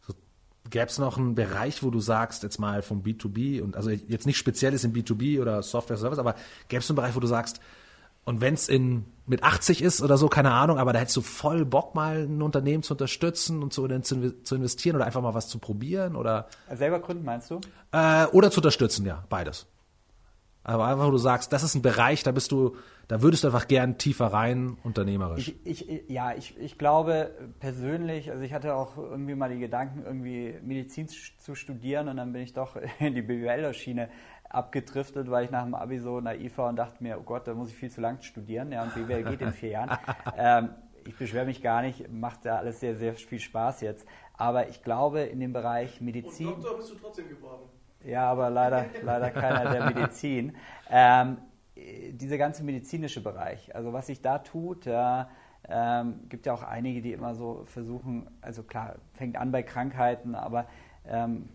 so, 0.01 0.13
gäb's 0.69 0.97
noch 0.97 1.17
einen 1.17 1.35
Bereich, 1.35 1.83
wo 1.83 1.89
du 1.89 1.99
sagst, 1.99 2.43
jetzt 2.43 2.59
mal 2.59 2.81
vom 2.81 3.03
B2B 3.03 3.61
und 3.61 3.75
also 3.75 3.89
jetzt 3.89 4.25
nicht 4.25 4.37
spezielles 4.37 4.83
im 4.83 4.93
B2B 4.93 5.41
oder 5.41 5.61
Software 5.63 5.97
Service, 5.97 6.19
aber 6.19 6.35
gäbe 6.69 6.81
es 6.81 6.89
einen 6.89 6.95
Bereich, 6.95 7.15
wo 7.15 7.19
du 7.19 7.27
sagst, 7.27 7.59
und 8.25 8.39
wenn 8.39 8.53
es 8.53 8.69
in 8.69 9.05
mit 9.25 9.43
80 9.43 9.81
ist 9.81 10.01
oder 10.01 10.17
so, 10.17 10.27
keine 10.27 10.51
Ahnung, 10.51 10.77
aber 10.77 10.91
da 10.91 10.99
hättest 10.99 11.17
du 11.17 11.21
voll 11.21 11.65
Bock, 11.65 11.95
mal 11.95 12.23
ein 12.23 12.41
Unternehmen 12.41 12.83
zu 12.83 12.93
unterstützen 12.93 13.63
und 13.63 13.73
zu, 13.73 13.87
zu, 13.99 14.43
zu 14.43 14.55
investieren 14.55 14.95
oder 14.95 15.05
einfach 15.05 15.21
mal 15.21 15.33
was 15.33 15.47
zu 15.47 15.59
probieren 15.59 16.15
oder 16.15 16.47
Selber 16.73 16.99
gründen, 16.99 17.23
meinst 17.23 17.49
du? 17.49 17.61
äh, 17.91 18.25
oder 18.27 18.51
zu 18.51 18.59
unterstützen, 18.59 19.05
ja, 19.05 19.23
beides. 19.29 19.65
Aber 20.63 20.85
einfach, 20.87 21.07
wo 21.07 21.11
du 21.11 21.17
sagst, 21.17 21.51
das 21.51 21.63
ist 21.63 21.75
ein 21.75 21.81
Bereich, 21.81 22.23
da 22.23 22.31
bist 22.31 22.51
du, 22.51 22.77
da 23.07 23.21
würdest 23.21 23.43
du 23.43 23.47
einfach 23.49 23.67
gern 23.67 23.97
tiefer 23.97 24.27
rein, 24.27 24.77
unternehmerisch. 24.83 25.53
Ich, 25.65 25.89
ich, 25.89 26.09
ja, 26.09 26.33
ich, 26.33 26.57
ich 26.57 26.77
glaube 26.77 27.31
persönlich, 27.59 28.31
also 28.31 28.43
ich 28.43 28.53
hatte 28.53 28.75
auch 28.75 28.97
irgendwie 28.97 29.35
mal 29.35 29.49
die 29.49 29.59
Gedanken, 29.59 30.03
irgendwie 30.05 30.55
Medizin 30.61 31.07
zu 31.09 31.55
studieren 31.55 32.07
und 32.07 32.17
dann 32.17 32.31
bin 32.31 32.41
ich 32.41 32.53
doch 32.53 32.77
in 32.99 33.13
die 33.13 33.21
BWL-Schiene 33.21 34.09
abgedriftet, 34.49 35.29
weil 35.29 35.45
ich 35.45 35.51
nach 35.51 35.63
dem 35.63 35.75
Abi 35.75 35.99
so 35.99 36.21
naiv 36.21 36.57
war 36.57 36.69
und 36.69 36.77
dachte 36.77 37.03
mir, 37.03 37.17
oh 37.19 37.23
Gott, 37.23 37.47
da 37.47 37.53
muss 37.53 37.69
ich 37.69 37.75
viel 37.75 37.91
zu 37.91 38.01
lang 38.01 38.21
studieren. 38.21 38.71
Ja, 38.71 38.83
und 38.83 38.93
BWL 38.93 39.23
geht 39.23 39.41
in 39.41 39.51
vier 39.51 39.69
Jahren. 39.69 39.97
Ähm, 40.37 40.69
ich 41.05 41.17
beschwere 41.17 41.45
mich 41.45 41.61
gar 41.61 41.81
nicht, 41.81 42.09
macht 42.11 42.45
ja 42.45 42.57
alles 42.57 42.79
sehr, 42.79 42.95
sehr 42.95 43.13
viel 43.13 43.39
Spaß 43.39 43.81
jetzt. 43.81 44.07
Aber 44.37 44.69
ich 44.69 44.83
glaube, 44.83 45.21
in 45.21 45.39
dem 45.39 45.53
Bereich 45.53 46.01
Medizin. 46.01 46.47
Und 46.47 46.63
Doktor 46.63 46.77
bist 46.77 46.91
du 46.91 46.95
trotzdem 46.95 47.29
geworden. 47.29 47.69
Ja, 48.05 48.29
aber 48.29 48.49
leider, 48.49 48.85
leider 49.01 49.29
keiner 49.31 49.71
der 49.71 49.85
Medizin. 49.93 50.55
Ähm, 50.89 51.37
äh, 51.75 52.11
dieser 52.13 52.37
ganze 52.37 52.63
medizinische 52.63 53.21
Bereich, 53.21 53.75
also 53.75 53.93
was 53.93 54.07
sich 54.07 54.21
da 54.21 54.39
tut, 54.39 54.85
ja, 54.85 55.29
ähm, 55.69 56.27
gibt 56.29 56.45
ja 56.45 56.53
auch 56.53 56.63
einige, 56.63 57.01
die 57.01 57.13
immer 57.13 57.35
so 57.35 57.63
versuchen, 57.65 58.29
also 58.41 58.63
klar, 58.63 58.95
fängt 59.13 59.37
an 59.37 59.51
bei 59.51 59.63
Krankheiten, 59.63 60.35
aber 60.35 60.67
ähm, 61.05 61.49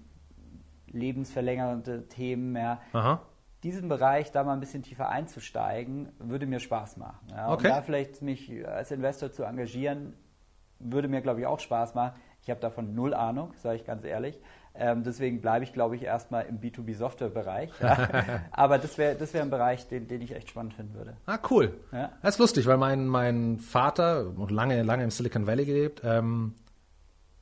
lebensverlängernde 0.86 2.09
Themen, 2.09 2.57
ja. 2.57 2.80
Aha. 2.92 3.20
Diesen 3.64 3.88
Bereich 3.88 4.30
da 4.30 4.44
mal 4.44 4.53
ein 4.53 4.61
bisschen 4.61 4.82
tiefer 4.82 5.09
einzusteigen, 5.09 6.12
würde 6.18 6.46
mir 6.46 6.61
Spaß 6.61 6.96
machen. 6.96 7.26
Ja. 7.32 7.53
Okay. 7.53 7.66
Und 7.66 7.74
da 7.74 7.82
vielleicht 7.82 8.22
mich 8.22 8.66
als 8.66 8.92
Investor 8.92 9.32
zu 9.32 9.42
engagieren, 9.42 10.14
würde 10.78 11.09
mir, 11.09 11.20
glaube 11.20 11.40
ich, 11.40 11.46
auch 11.46 11.59
Spaß 11.59 11.94
machen. 11.94 12.12
Ich 12.40 12.51
habe 12.51 12.61
davon 12.61 12.94
null 12.94 13.14
Ahnung, 13.14 13.53
sage 13.57 13.76
ich 13.76 13.84
ganz 13.84 14.05
ehrlich. 14.05 14.40
Ähm, 14.81 15.03
deswegen 15.03 15.41
bleibe 15.41 15.64
ich, 15.64 15.72
glaube 15.72 15.97
ich, 15.97 16.03
erstmal 16.03 16.47
im 16.47 16.61
B2B-Software-Bereich. 16.61 17.70
Ja. 17.81 18.09
Aber 18.53 18.79
das 18.79 18.97
wäre 18.97 19.16
das 19.16 19.35
wär 19.35 19.43
ein 19.43 19.51
Bereich, 19.51 19.89
den, 19.89 20.07
den 20.07 20.22
ich 20.22 20.35
echt 20.35 20.51
spannend 20.51 20.74
finden 20.74 20.95
würde. 20.95 21.16
Ah, 21.26 21.39
cool. 21.51 21.74
Ja. 21.93 22.12
Das 22.22 22.37
ist 22.37 22.39
lustig, 22.39 22.66
weil 22.66 22.76
mein, 22.76 23.07
mein 23.09 23.59
Vater, 23.59 24.33
lange, 24.49 24.83
lange 24.83 25.05
im 25.05 25.11
Silicon 25.11 25.47
Valley 25.47 25.64
gelebt, 25.64 26.03
ähm, 26.05 26.55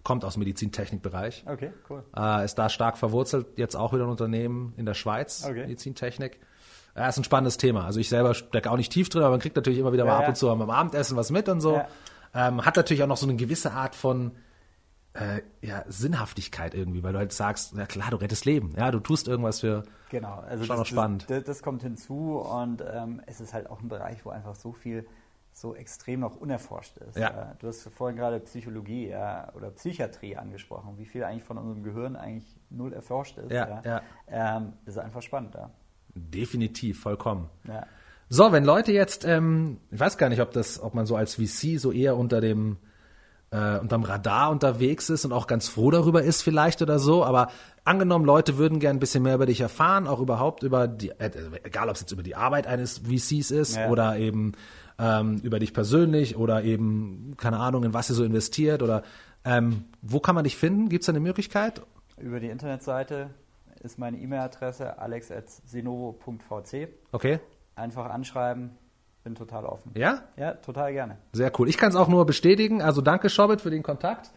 kommt 0.02 0.24
aus 0.24 0.34
dem 0.34 0.40
Medizintechnikbereich. 0.40 1.44
Okay, 1.46 1.72
cool. 1.90 2.04
Äh, 2.16 2.44
ist 2.44 2.54
da 2.54 2.68
stark 2.68 2.96
verwurzelt, 2.96 3.46
jetzt 3.56 3.74
auch 3.74 3.92
wieder 3.92 4.04
ein 4.04 4.10
Unternehmen 4.10 4.72
in 4.76 4.86
der 4.86 4.94
Schweiz, 4.94 5.44
Okay. 5.44 5.62
Medizintechnik. 5.62 6.40
Ja, 6.94 7.08
ist 7.08 7.18
ein 7.18 7.24
spannendes 7.24 7.58
Thema. 7.58 7.84
Also 7.84 8.00
ich 8.00 8.08
selber 8.08 8.32
stecke 8.32 8.70
auch 8.70 8.76
nicht 8.78 8.90
tief 8.90 9.10
drin, 9.10 9.22
aber 9.22 9.32
man 9.32 9.40
kriegt 9.40 9.56
natürlich 9.56 9.78
immer 9.78 9.92
wieder 9.92 10.04
mal 10.06 10.12
Ja, 10.12 10.18
ab 10.20 10.28
und 10.28 10.36
zu 10.36 10.46
beim 10.46 10.70
Abendessen 10.70 11.16
was 11.16 11.30
mit 11.30 11.48
und 11.50 11.60
so. 11.60 11.82
Ähm, 12.34 12.64
hat 12.64 12.76
natürlich 12.76 13.02
auch 13.02 13.08
noch 13.08 13.18
so 13.18 13.26
eine 13.26 13.36
gewisse 13.36 13.72
Art 13.72 13.94
von 13.94 14.32
äh, 15.16 15.42
ja, 15.66 15.84
Sinnhaftigkeit 15.88 16.74
irgendwie, 16.74 17.02
weil 17.02 17.12
du 17.12 17.18
halt 17.18 17.32
sagst, 17.32 17.74
ja 17.74 17.86
klar, 17.86 18.10
du 18.10 18.16
rettest 18.16 18.44
Leben, 18.44 18.74
ja, 18.76 18.90
du 18.90 19.00
tust 19.00 19.28
irgendwas 19.28 19.60
für. 19.60 19.84
Genau, 20.10 20.34
also 20.46 20.64
Schon 20.64 20.76
das, 20.76 20.78
noch 20.78 20.86
spannend. 20.86 21.26
Das, 21.28 21.44
das, 21.44 21.62
kommt 21.62 21.82
hinzu 21.82 22.38
und 22.38 22.84
ähm, 22.88 23.20
es 23.26 23.40
ist 23.40 23.54
halt 23.54 23.68
auch 23.68 23.80
ein 23.80 23.88
Bereich, 23.88 24.24
wo 24.24 24.30
einfach 24.30 24.54
so 24.54 24.72
viel 24.72 25.06
so 25.52 25.74
extrem 25.74 26.20
noch 26.20 26.36
unerforscht 26.36 26.98
ist. 26.98 27.16
Ja. 27.16 27.52
Äh, 27.52 27.54
Du 27.58 27.68
hast 27.68 27.88
vorhin 27.88 28.16
gerade 28.18 28.40
Psychologie 28.40 29.08
ja, 29.08 29.52
oder 29.54 29.70
Psychiatrie 29.70 30.36
angesprochen, 30.36 30.98
wie 30.98 31.06
viel 31.06 31.24
eigentlich 31.24 31.44
von 31.44 31.56
unserem 31.56 31.82
Gehirn 31.82 32.14
eigentlich 32.14 32.60
null 32.68 32.92
erforscht 32.92 33.38
ist. 33.38 33.50
Ja, 33.50 33.80
ja. 33.82 34.02
Ähm, 34.28 34.74
das 34.84 34.96
ist 34.96 35.00
einfach 35.00 35.22
spannend, 35.22 35.54
ja. 35.54 35.70
Definitiv, 36.14 37.00
vollkommen. 37.00 37.48
ja. 37.66 37.86
So, 38.28 38.50
wenn 38.50 38.64
Leute 38.64 38.90
jetzt, 38.90 39.24
ähm, 39.24 39.78
ich 39.90 40.00
weiß 40.00 40.18
gar 40.18 40.28
nicht, 40.28 40.40
ob 40.40 40.50
das, 40.50 40.80
ob 40.82 40.94
man 40.94 41.06
so 41.06 41.14
als 41.14 41.36
VC 41.36 41.78
so 41.78 41.92
eher 41.92 42.16
unter 42.16 42.40
dem 42.40 42.76
äh, 43.50 43.78
unterm 43.78 44.02
Radar 44.02 44.50
unterwegs 44.50 45.08
ist 45.10 45.24
und 45.24 45.32
auch 45.32 45.46
ganz 45.46 45.68
froh 45.68 45.90
darüber 45.90 46.22
ist 46.22 46.42
vielleicht 46.42 46.82
oder 46.82 46.98
so, 46.98 47.24
aber 47.24 47.48
angenommen, 47.84 48.24
Leute 48.24 48.58
würden 48.58 48.80
gern 48.80 48.96
ein 48.96 49.00
bisschen 49.00 49.22
mehr 49.22 49.36
über 49.36 49.46
dich 49.46 49.60
erfahren, 49.60 50.06
auch 50.08 50.20
überhaupt 50.20 50.62
über 50.62 50.88
die, 50.88 51.10
äh, 51.10 51.30
egal 51.62 51.88
ob 51.88 51.94
es 51.94 52.00
jetzt 52.00 52.12
über 52.12 52.22
die 52.22 52.34
Arbeit 52.36 52.66
eines 52.66 52.98
VCs 52.98 53.50
ist 53.50 53.76
Ja. 53.76 53.88
oder 53.88 54.16
eben 54.16 54.52
ähm, 54.98 55.36
über 55.42 55.58
dich 55.58 55.72
persönlich 55.74 56.36
oder 56.36 56.64
eben, 56.64 57.34
keine 57.36 57.58
Ahnung, 57.58 57.84
in 57.84 57.94
was 57.94 58.10
ihr 58.10 58.14
so 58.14 58.24
investiert 58.24 58.82
oder 58.82 59.02
ähm, 59.44 59.84
wo 60.02 60.18
kann 60.20 60.34
man 60.34 60.44
dich 60.44 60.56
finden? 60.56 60.88
Gibt 60.88 61.02
es 61.02 61.06
da 61.06 61.12
eine 61.12 61.20
Möglichkeit? 61.20 61.82
Über 62.18 62.40
die 62.40 62.48
Internetseite 62.48 63.30
ist 63.82 63.98
meine 63.98 64.16
E-Mail-Adresse 64.18 64.98
alex.senovo.vc. 64.98 66.88
Okay, 67.12 67.40
Einfach 67.74 68.06
anschreiben, 68.06 68.70
bin 69.26 69.34
total 69.34 69.64
offen. 69.64 69.90
ja? 69.96 70.20
Ja, 70.36 70.52
total 70.52 70.92
gerne. 70.92 71.16
Sehr 71.32 71.50
cool. 71.58 71.68
Ich 71.68 71.76
kann 71.76 71.88
es 71.90 71.96
auch 71.96 72.06
nur 72.06 72.24
bestätigen. 72.26 72.80
Also 72.80 73.00
danke, 73.00 73.28
Schobit, 73.28 73.60
für 73.60 73.70
den 73.70 73.82
Kontakt. 73.82 74.30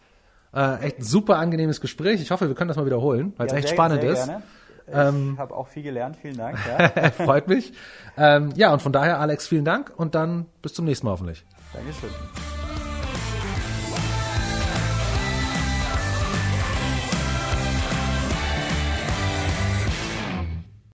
Äh, 0.52 0.80
echt 0.86 0.98
ein 0.98 1.04
super 1.04 1.36
angenehmes 1.38 1.80
Gespräch. 1.80 2.20
Ich 2.20 2.32
hoffe, 2.32 2.48
wir 2.48 2.56
können 2.56 2.66
das 2.66 2.76
mal 2.76 2.86
wiederholen, 2.86 3.32
weil 3.36 3.46
es 3.46 3.52
Ja, 3.52 3.58
echt 3.58 3.68
sehr- 3.68 3.76
spannend 3.76 4.00
sehr 4.02 4.10
ist. 4.12 4.26
Gerne. 4.26 4.42
Ich 4.88 4.94
Ähm, 4.96 5.36
habe 5.38 5.54
auch 5.54 5.68
viel 5.68 5.84
gelernt, 5.84 6.16
vielen 6.16 6.36
Dank. 6.36 6.58
Ja. 6.66 7.10
Freut 7.24 7.46
mich. 7.46 7.72
Ähm, 8.16 8.50
ja, 8.56 8.72
und 8.72 8.82
von 8.82 8.92
daher, 8.92 9.20
Alex, 9.20 9.46
vielen 9.46 9.64
Dank 9.64 9.92
und 9.96 10.16
dann 10.16 10.46
bis 10.62 10.74
zum 10.74 10.84
nächsten 10.86 11.06
Mal 11.06 11.12
hoffentlich. 11.12 11.44
Dankeschön. 11.72 12.10